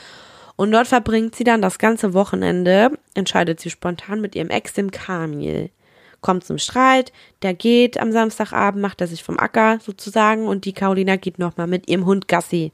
Und 0.61 0.73
dort 0.73 0.89
verbringt 0.89 1.35
sie 1.35 1.45
dann 1.45 1.63
das 1.63 1.79
ganze 1.79 2.13
Wochenende, 2.13 2.91
entscheidet 3.15 3.61
sie 3.61 3.71
spontan 3.71 4.21
mit 4.21 4.35
ihrem 4.35 4.51
Ex, 4.51 4.75
dem 4.75 4.91
Kamil. 4.91 5.71
Kommt 6.21 6.45
zum 6.45 6.59
Streit, 6.59 7.15
der 7.41 7.55
geht 7.55 7.99
am 7.99 8.13
Samstagabend, 8.13 8.83
macht 8.83 9.01
er 9.01 9.07
sich 9.07 9.25
vom 9.25 9.39
Acker 9.39 9.79
sozusagen 9.81 10.47
und 10.47 10.67
die 10.67 10.75
Carolina 10.75 11.17
geht 11.17 11.39
nochmal 11.39 11.67
mit 11.67 11.89
ihrem 11.89 12.05
Hund 12.05 12.29
Gassi. 12.29 12.73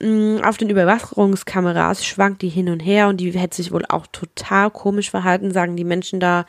Mm, 0.00 0.36
auf 0.44 0.58
den 0.58 0.70
Überwachungskameras 0.70 2.06
schwankt 2.06 2.40
die 2.40 2.48
hin 2.48 2.68
und 2.68 2.78
her 2.78 3.08
und 3.08 3.16
die 3.16 3.32
hätte 3.32 3.56
sich 3.56 3.72
wohl 3.72 3.84
auch 3.88 4.06
total 4.06 4.70
komisch 4.70 5.10
verhalten, 5.10 5.50
sagen 5.50 5.74
die 5.74 5.82
Menschen 5.82 6.20
da 6.20 6.46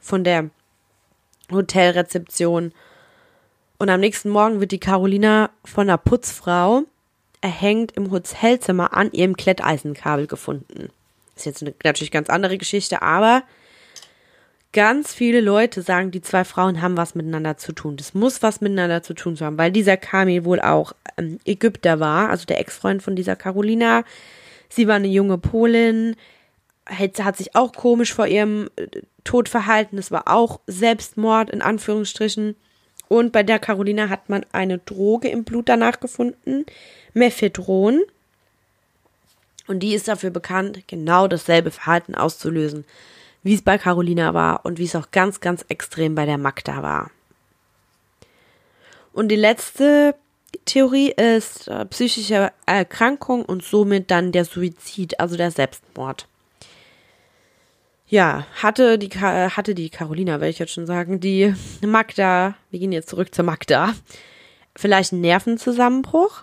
von 0.00 0.24
der 0.24 0.50
Hotelrezeption. 1.52 2.72
Und 3.78 3.88
am 3.88 4.00
nächsten 4.00 4.30
Morgen 4.30 4.58
wird 4.58 4.72
die 4.72 4.80
Carolina 4.80 5.50
von 5.64 5.88
einer 5.88 5.96
Putzfrau 5.96 6.86
erhängt 7.40 7.92
im 7.92 8.10
Hotelzimmer 8.10 8.94
an 8.94 9.12
ihrem 9.12 9.36
Kletteisenkabel 9.36 10.26
gefunden. 10.26 10.90
ist 11.36 11.46
jetzt 11.46 11.62
eine 11.62 11.74
natürlich 11.82 12.10
ganz 12.10 12.28
andere 12.28 12.58
Geschichte, 12.58 13.02
aber 13.02 13.42
Ganz 14.72 15.12
viele 15.12 15.40
Leute 15.40 15.82
sagen, 15.82 16.12
die 16.12 16.22
zwei 16.22 16.44
Frauen 16.44 16.80
haben 16.80 16.96
was 16.96 17.16
miteinander 17.16 17.56
zu 17.56 17.72
tun. 17.72 17.96
Das 17.96 18.14
muss 18.14 18.40
was 18.40 18.60
miteinander 18.60 19.02
zu 19.02 19.14
tun 19.14 19.36
haben, 19.40 19.58
weil 19.58 19.72
dieser 19.72 19.96
Kamil 19.96 20.44
wohl 20.44 20.60
auch 20.60 20.92
ähm, 21.16 21.40
Ägypter 21.44 21.98
war, 21.98 22.30
also 22.30 22.46
der 22.46 22.60
Ex-Freund 22.60 23.02
von 23.02 23.16
dieser 23.16 23.34
Carolina. 23.34 24.04
Sie 24.68 24.86
war 24.86 24.94
eine 24.94 25.08
junge 25.08 25.38
Polin, 25.38 26.14
hat, 26.86 27.18
hat 27.24 27.36
sich 27.36 27.56
auch 27.56 27.72
komisch 27.72 28.14
vor 28.14 28.28
ihrem 28.28 28.70
äh, 28.76 28.86
Tod 29.24 29.48
verhalten. 29.48 29.98
Es 29.98 30.12
war 30.12 30.28
auch 30.28 30.60
Selbstmord 30.68 31.50
in 31.50 31.62
Anführungsstrichen. 31.62 32.54
Und 33.10 33.32
bei 33.32 33.42
der 33.42 33.58
Carolina 33.58 34.08
hat 34.08 34.30
man 34.30 34.46
eine 34.52 34.78
Droge 34.78 35.28
im 35.28 35.44
Blut 35.44 35.68
danach 35.68 36.00
gefunden, 36.00 36.64
Mephedron. 37.12 38.00
Und 39.66 39.80
die 39.80 39.94
ist 39.94 40.08
dafür 40.08 40.30
bekannt, 40.30 40.84
genau 40.86 41.28
dasselbe 41.28 41.70
Verhalten 41.70 42.14
auszulösen 42.14 42.86
wie 43.42 43.54
es 43.54 43.62
bei 43.62 43.78
Carolina 43.78 44.34
war 44.34 44.64
und 44.64 44.78
wie 44.78 44.84
es 44.84 44.96
auch 44.96 45.10
ganz, 45.10 45.40
ganz 45.40 45.64
extrem 45.68 46.14
bei 46.14 46.26
der 46.26 46.38
Magda 46.38 46.82
war. 46.82 47.10
Und 49.12 49.28
die 49.28 49.36
letzte 49.36 50.14
Theorie 50.64 51.10
ist 51.10 51.68
äh, 51.68 51.84
psychische 51.86 52.52
Erkrankung 52.66 53.44
und 53.44 53.64
somit 53.64 54.10
dann 54.10 54.32
der 54.32 54.44
Suizid, 54.44 55.18
also 55.18 55.36
der 55.36 55.50
Selbstmord. 55.50 56.26
Ja, 58.10 58.44
hatte 58.60 58.98
die, 58.98 59.08
hatte 59.08 59.72
die 59.72 59.88
Carolina, 59.88 60.32
werde 60.32 60.48
ich 60.48 60.58
jetzt 60.58 60.72
schon 60.72 60.86
sagen, 60.86 61.20
die 61.20 61.54
Magda, 61.80 62.56
wir 62.72 62.80
gehen 62.80 62.90
jetzt 62.90 63.08
zurück 63.08 63.32
zur 63.32 63.44
Magda, 63.44 63.94
vielleicht 64.74 65.12
einen 65.12 65.20
Nervenzusammenbruch 65.20 66.42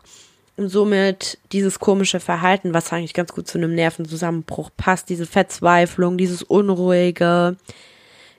und 0.55 0.69
somit 0.69 1.37
dieses 1.51 1.79
komische 1.79 2.21
Verhalten, 2.21 2.73
was 2.73 2.93
eigentlich 2.93 3.13
ganz 3.13 3.33
gut 3.33 3.49
zu 3.49 3.57
einem 3.57 3.75
Nervenzusammenbruch 3.75 4.69
passt, 4.77 5.09
diese 5.09 5.25
Verzweiflung, 5.25 6.17
dieses 6.17 6.41
Unruhige, 6.41 7.57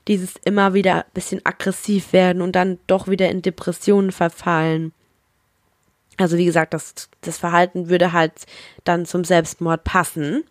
dieses 0.09 0.37
immer 0.47 0.73
wieder 0.73 1.05
ein 1.05 1.13
bisschen 1.13 1.45
aggressiv 1.45 2.15
werden 2.15 2.41
und 2.41 2.53
dann 2.53 2.79
doch 2.87 3.09
wieder 3.09 3.29
in 3.29 3.43
Depressionen 3.43 4.11
verfallen. 4.11 4.95
Also 6.17 6.39
wie 6.39 6.47
gesagt, 6.47 6.73
das, 6.73 7.11
das 7.21 7.37
Verhalten 7.37 7.91
würde 7.91 8.15
halt 8.15 8.33
dann 8.85 9.05
zum 9.05 9.23
Selbstmord 9.25 9.85
passen. 9.85 10.45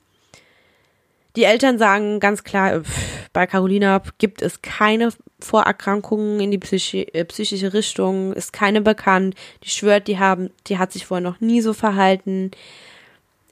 Die 1.38 1.44
Eltern 1.44 1.78
sagen 1.78 2.20
ganz 2.20 2.44
klar, 2.44 2.82
pff, 2.82 3.30
bei 3.32 3.46
Carolina 3.46 4.02
gibt 4.18 4.42
es 4.42 4.64
keine 4.64 5.10
Vorerkrankungen 5.40 6.40
in 6.40 6.50
die 6.50 6.58
Psychi 6.58 7.04
äh, 7.14 7.26
psychische 7.26 7.74
Richtung, 7.74 8.34
ist 8.34 8.54
keine 8.54 8.82
bekannt. 8.82 9.36
Die 9.64 9.70
schwört, 9.70 10.08
die 10.08 10.18
haben, 10.18 10.50
die 10.66 10.80
hat 10.80 10.92
sich 10.92 11.06
vorher 11.06 11.22
noch 11.22 11.40
nie 11.40 11.62
so 11.62 11.74
verhalten. 11.74 12.50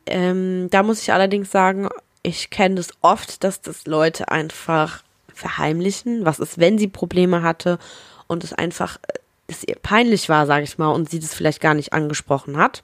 Ähm, 0.08 0.68
da 0.72 0.82
muss 0.82 1.04
ich 1.04 1.14
allerdings 1.14 1.52
sagen, 1.52 1.88
ich 2.24 2.50
kenne 2.50 2.74
das 2.74 2.90
oft, 3.02 3.44
dass 3.44 3.62
das 3.62 3.86
Leute 3.86 4.30
einfach 4.30 5.04
verheimlichen. 5.32 6.26
Was 6.26 6.40
ist, 6.40 6.58
wenn 6.58 6.80
sie 6.80 6.88
Probleme 6.88 7.44
hatte 7.44 7.78
und 8.26 8.44
es 8.44 8.52
einfach 8.52 8.98
äh, 9.08 9.20
es 9.46 9.64
ihr 9.64 9.76
peinlich 9.76 10.28
war, 10.28 10.48
sage 10.48 10.64
ich 10.64 10.80
mal, 10.80 10.90
und 10.90 11.12
sie 11.12 11.20
das 11.20 11.36
vielleicht 11.36 11.62
gar 11.62 11.76
nicht 11.76 11.94
angesprochen 11.94 12.58
hat. 12.58 12.84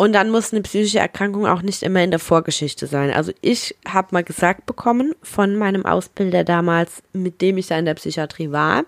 Und 0.00 0.12
dann 0.12 0.30
muss 0.30 0.52
eine 0.52 0.62
psychische 0.62 1.00
Erkrankung 1.00 1.44
auch 1.44 1.60
nicht 1.60 1.82
immer 1.82 2.04
in 2.04 2.12
der 2.12 2.20
Vorgeschichte 2.20 2.86
sein. 2.86 3.10
Also 3.10 3.32
ich 3.40 3.74
habe 3.84 4.08
mal 4.12 4.22
gesagt 4.22 4.64
bekommen 4.64 5.12
von 5.24 5.56
meinem 5.56 5.84
Ausbilder 5.84 6.44
damals, 6.44 7.02
mit 7.12 7.40
dem 7.40 7.58
ich 7.58 7.66
da 7.66 7.76
in 7.76 7.84
der 7.84 7.94
Psychiatrie 7.94 8.52
war, 8.52 8.84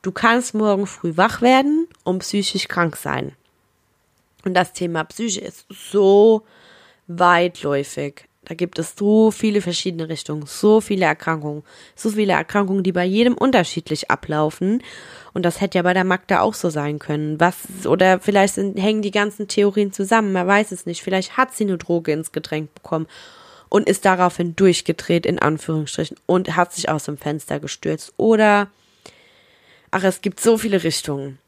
du 0.00 0.10
kannst 0.10 0.54
morgen 0.54 0.86
früh 0.86 1.18
wach 1.18 1.42
werden 1.42 1.86
und 2.02 2.20
psychisch 2.20 2.66
krank 2.66 2.96
sein. 2.96 3.32
Und 4.42 4.54
das 4.54 4.72
Thema 4.72 5.04
Psyche 5.04 5.42
ist 5.42 5.66
so 5.68 6.44
weitläufig. 7.08 8.24
Da 8.44 8.56
gibt 8.56 8.80
es 8.80 8.94
so 8.98 9.30
viele 9.30 9.60
verschiedene 9.60 10.08
Richtungen, 10.08 10.46
so 10.46 10.80
viele 10.80 11.04
Erkrankungen, 11.04 11.62
so 11.94 12.10
viele 12.10 12.32
Erkrankungen, 12.32 12.82
die 12.82 12.90
bei 12.90 13.04
jedem 13.04 13.34
unterschiedlich 13.34 14.10
ablaufen. 14.10 14.82
Und 15.32 15.44
das 15.44 15.60
hätte 15.60 15.78
ja 15.78 15.82
bei 15.82 15.94
der 15.94 16.02
Magda 16.02 16.40
auch 16.40 16.54
so 16.54 16.68
sein 16.68 16.98
können. 16.98 17.38
Was, 17.38 17.86
oder 17.86 18.18
vielleicht 18.18 18.54
sind, 18.54 18.76
hängen 18.78 19.00
die 19.00 19.12
ganzen 19.12 19.46
Theorien 19.46 19.92
zusammen, 19.92 20.32
man 20.32 20.46
weiß 20.48 20.72
es 20.72 20.86
nicht. 20.86 21.02
Vielleicht 21.02 21.36
hat 21.36 21.54
sie 21.54 21.64
eine 21.64 21.78
Droge 21.78 22.12
ins 22.12 22.32
Getränk 22.32 22.74
bekommen 22.74 23.06
und 23.68 23.88
ist 23.88 24.04
daraufhin 24.04 24.56
durchgedreht, 24.56 25.24
in 25.24 25.38
Anführungsstrichen, 25.38 26.16
und 26.26 26.56
hat 26.56 26.72
sich 26.72 26.88
aus 26.88 27.04
dem 27.04 27.18
Fenster 27.18 27.60
gestürzt. 27.60 28.12
Oder, 28.16 28.68
ach, 29.92 30.02
es 30.02 30.20
gibt 30.20 30.40
so 30.40 30.58
viele 30.58 30.82
Richtungen. 30.82 31.38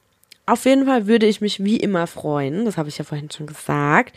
Auf 0.47 0.65
jeden 0.65 0.87
Fall 0.87 1.09
würde 1.09 1.27
ich 1.27 1.41
mich 1.41 1.65
wie 1.65 1.77
immer 1.77 2.07
freuen, 2.07 2.67
das 2.67 2.77
habe 2.77 2.89
ich 2.89 2.99
ja 2.99 3.05
vorhin 3.05 3.31
schon 3.31 3.47
gesagt, 3.47 4.15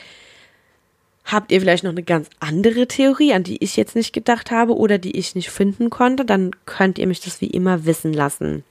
Habt 1.28 1.52
ihr 1.52 1.60
vielleicht 1.60 1.84
noch 1.84 1.92
eine 1.92 2.04
ganz 2.04 2.30
andere 2.40 2.88
Theorie, 2.88 3.34
an 3.34 3.44
die 3.44 3.62
ich 3.62 3.76
jetzt 3.76 3.98
nicht 3.98 4.14
gedacht 4.14 4.50
habe 4.50 4.78
oder 4.78 4.98
die 4.98 5.18
ich 5.18 5.36
nicht 5.36 5.50
finden 5.50 5.90
konnte? 5.90 6.24
Dann 6.24 6.52
könnt 6.66 6.98
ihr 6.98 7.06
mich 7.06 7.20
das 7.20 7.42
wie 7.42 7.48
immer 7.48 7.86
wissen 7.86 8.14
lassen. 8.14 8.64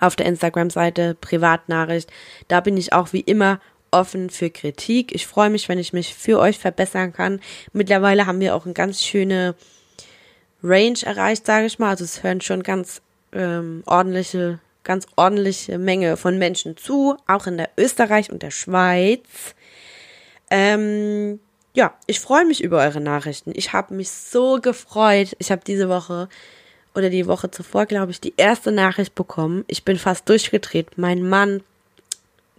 Auf 0.00 0.16
der 0.16 0.24
Instagram-Seite 0.24 1.16
Privatnachricht. 1.20 2.10
Da 2.48 2.60
bin 2.60 2.78
ich 2.78 2.94
auch 2.94 3.12
wie 3.12 3.20
immer 3.20 3.60
offen 3.90 4.30
für 4.30 4.48
Kritik. 4.48 5.14
Ich 5.14 5.26
freue 5.26 5.50
mich, 5.50 5.68
wenn 5.68 5.78
ich 5.78 5.92
mich 5.92 6.14
für 6.14 6.38
euch 6.40 6.58
verbessern 6.58 7.12
kann. 7.12 7.40
Mittlerweile 7.74 8.24
haben 8.24 8.40
wir 8.40 8.54
auch 8.54 8.64
eine 8.64 8.74
ganz 8.74 9.02
schöne 9.02 9.54
Range 10.62 10.98
erreicht, 11.02 11.44
sage 11.44 11.66
ich 11.66 11.78
mal. 11.78 11.90
Also 11.90 12.04
es 12.04 12.22
hören 12.22 12.40
schon 12.40 12.62
ganz 12.62 13.02
ähm, 13.32 13.82
ordentliche, 13.84 14.60
ganz 14.82 15.06
ordentliche 15.14 15.78
Menge 15.78 16.16
von 16.16 16.38
Menschen 16.38 16.78
zu, 16.78 17.18
auch 17.26 17.46
in 17.46 17.58
der 17.58 17.68
Österreich 17.76 18.32
und 18.32 18.42
der 18.42 18.50
Schweiz. 18.50 19.54
Ähm, 20.56 21.40
ja, 21.74 21.94
ich 22.06 22.20
freue 22.20 22.44
mich 22.44 22.62
über 22.62 22.78
eure 22.78 23.00
Nachrichten. 23.00 23.50
Ich 23.56 23.72
habe 23.72 23.92
mich 23.92 24.08
so 24.12 24.60
gefreut. 24.60 25.34
Ich 25.40 25.50
habe 25.50 25.62
diese 25.66 25.88
Woche 25.88 26.28
oder 26.94 27.10
die 27.10 27.26
Woche 27.26 27.50
zuvor, 27.50 27.86
glaube 27.86 28.12
ich, 28.12 28.20
die 28.20 28.34
erste 28.36 28.70
Nachricht 28.70 29.16
bekommen. 29.16 29.64
Ich 29.66 29.84
bin 29.84 29.98
fast 29.98 30.28
durchgedreht. 30.28 30.96
Mein 30.96 31.28
Mann, 31.28 31.64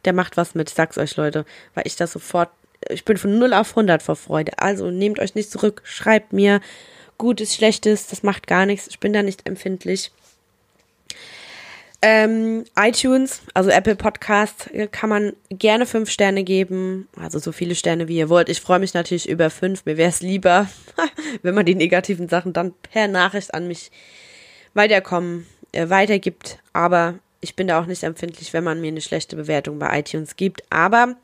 der 0.03 0.11
macht 0.11 0.35
was 0.35 0.55
mit, 0.55 0.69
ich 0.69 0.75
sag's 0.75 0.97
euch, 0.97 1.15
Leute, 1.15 1.45
weil 1.73 1.87
ich 1.87 1.95
das 1.95 2.11
sofort, 2.11 2.49
ich 2.89 3.05
bin 3.05 3.15
von 3.15 3.39
0 3.39 3.53
auf 3.53 3.69
100 3.69 4.03
vor 4.03 4.17
Freude. 4.17 4.59
Also 4.59 4.91
nehmt 4.91 5.19
euch 5.19 5.33
nicht 5.33 5.49
zurück, 5.49 5.81
schreibt 5.85 6.33
mir 6.33 6.59
Gutes, 7.17 7.55
Schlechtes, 7.55 8.07
das 8.07 8.23
macht 8.23 8.45
gar 8.45 8.65
nichts. 8.65 8.87
Ich 8.87 8.99
bin 8.99 9.13
da 9.13 9.23
nicht 9.23 9.47
empfindlich. 9.47 10.11
Ähm, 12.01 12.65
iTunes, 12.77 13.41
also 13.53 13.69
Apple 13.69 13.95
Podcast, 13.95 14.71
äh, 14.73 14.87
kann 14.87 15.09
man 15.09 15.33
gerne 15.49 15.85
fünf 15.85 16.09
Sterne 16.09 16.43
geben. 16.43 17.07
Also 17.19 17.39
so 17.39 17.51
viele 17.51 17.75
Sterne, 17.75 18.07
wie 18.07 18.17
ihr 18.17 18.29
wollt. 18.29 18.49
Ich 18.49 18.61
freue 18.61 18.79
mich 18.79 18.93
natürlich 18.93 19.27
über 19.27 19.49
fünf. 19.49 19.85
Mir 19.85 19.97
wäre 19.97 20.09
es 20.09 20.21
lieber, 20.21 20.67
wenn 21.41 21.55
man 21.55 21.65
die 21.65 21.75
negativen 21.75 22.27
Sachen 22.27 22.53
dann 22.53 22.73
per 22.73 23.07
Nachricht 23.07 23.53
an 23.53 23.67
mich 23.67 23.91
weiterkommen, 24.73 25.47
äh, 25.71 25.89
weitergibt. 25.89 26.59
Aber 26.73 27.15
ich 27.41 27.55
bin 27.55 27.67
da 27.67 27.79
auch 27.79 27.85
nicht 27.85 28.03
empfindlich, 28.03 28.53
wenn 28.53 28.63
man 28.63 28.81
mir 28.81 28.89
eine 28.89 29.01
schlechte 29.01 29.35
Bewertung 29.35 29.79
bei 29.79 29.99
iTunes 29.99 30.35
gibt. 30.35 30.63
Aber 30.69 31.15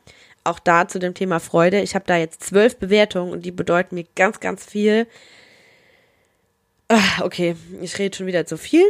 auch 0.44 0.60
da 0.60 0.88
zu 0.88 1.00
dem 1.00 1.14
Thema 1.14 1.40
Freude. 1.40 1.82
Ich 1.82 1.96
habe 1.96 2.06
da 2.08 2.18
jetzt 2.18 2.44
zwölf 2.44 2.78
Bewertungen 2.78 3.32
und 3.32 3.46
die 3.46 3.52
bedeuten 3.52 3.96
mir 3.96 4.06
ganz, 4.16 4.40
ganz 4.40 4.66
viel. 4.66 5.08
Ah, 6.88 7.24
okay, 7.24 7.56
ich 7.82 7.98
rede 8.00 8.18
schon 8.18 8.26
wieder 8.28 8.46
zu 8.46 8.58
viel. 8.58 8.86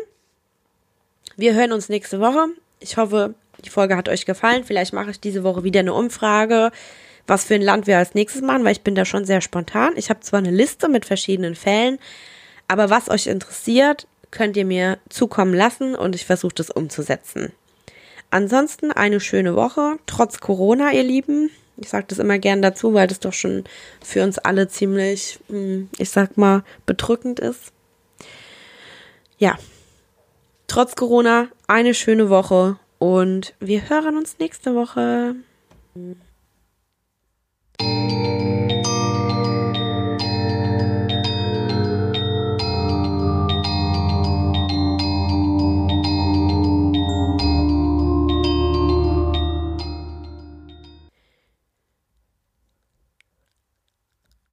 Wir 1.42 1.56
hören 1.56 1.72
uns 1.72 1.90
nächste 1.90 2.20
Woche. 2.20 2.50
Ich 2.80 2.98
hoffe, 2.98 3.34
die 3.66 3.72
Folge 3.72 3.98
hat 3.98 4.08
euch 4.10 4.28
gefallen. 4.28 4.64
Vielleicht 4.64 4.94
mache 4.94 5.10
ich 5.10 5.20
diese 5.20 5.44
Woche 5.44 5.64
wieder 5.64 5.80
eine 5.80 5.96
Umfrage, 5.96 6.70
was 7.26 7.46
für 7.46 7.56
ein 7.56 7.64
Land 7.64 7.88
wir 7.88 7.98
als 7.98 8.14
nächstes 8.14 8.44
machen, 8.44 8.64
weil 8.64 8.74
ich 8.74 8.84
bin 8.84 8.94
da 8.94 9.06
schon 9.06 9.26
sehr 9.26 9.42
spontan. 9.42 9.94
Ich 9.96 10.12
habe 10.12 10.20
zwar 10.20 10.38
eine 10.38 10.52
Liste 10.52 10.88
mit 10.88 11.04
verschiedenen 11.04 11.56
Fällen, 11.56 11.98
aber 12.68 12.92
was 12.92 13.10
euch 13.10 13.26
interessiert, 13.26 14.06
könnt 14.30 14.56
ihr 14.56 14.66
mir 14.66 15.00
zukommen 15.10 15.56
lassen 15.56 15.96
und 15.96 16.14
ich 16.14 16.28
versuche 16.28 16.54
das 16.54 16.70
umzusetzen. 16.70 17.52
Ansonsten 18.30 18.92
eine 18.92 19.20
schöne 19.20 19.56
Woche, 19.56 19.98
trotz 20.06 20.42
Corona, 20.42 20.92
ihr 20.92 21.02
Lieben. 21.02 21.50
Ich 21.76 21.90
sage 21.90 22.06
das 22.08 22.20
immer 22.20 22.38
gern 22.38 22.62
dazu, 22.62 22.94
weil 22.94 23.08
das 23.08 23.20
doch 23.20 23.34
schon 23.34 23.64
für 24.00 24.24
uns 24.24 24.38
alle 24.38 24.68
ziemlich, 24.68 25.40
hm, 25.50 25.90
ich 25.98 26.12
sag 26.12 26.38
mal, 26.38 26.64
bedrückend 26.86 27.40
ist. 27.40 27.74
Ja, 29.40 29.58
trotz 30.72 30.96
Corona 30.96 31.50
eine 31.68 31.94
schöne 31.94 32.30
Woche 32.30 32.78
und 32.98 33.54
wir 33.60 33.90
hören 33.90 34.16
uns 34.16 34.40
nächste 34.40 34.74
Woche. 34.74 35.36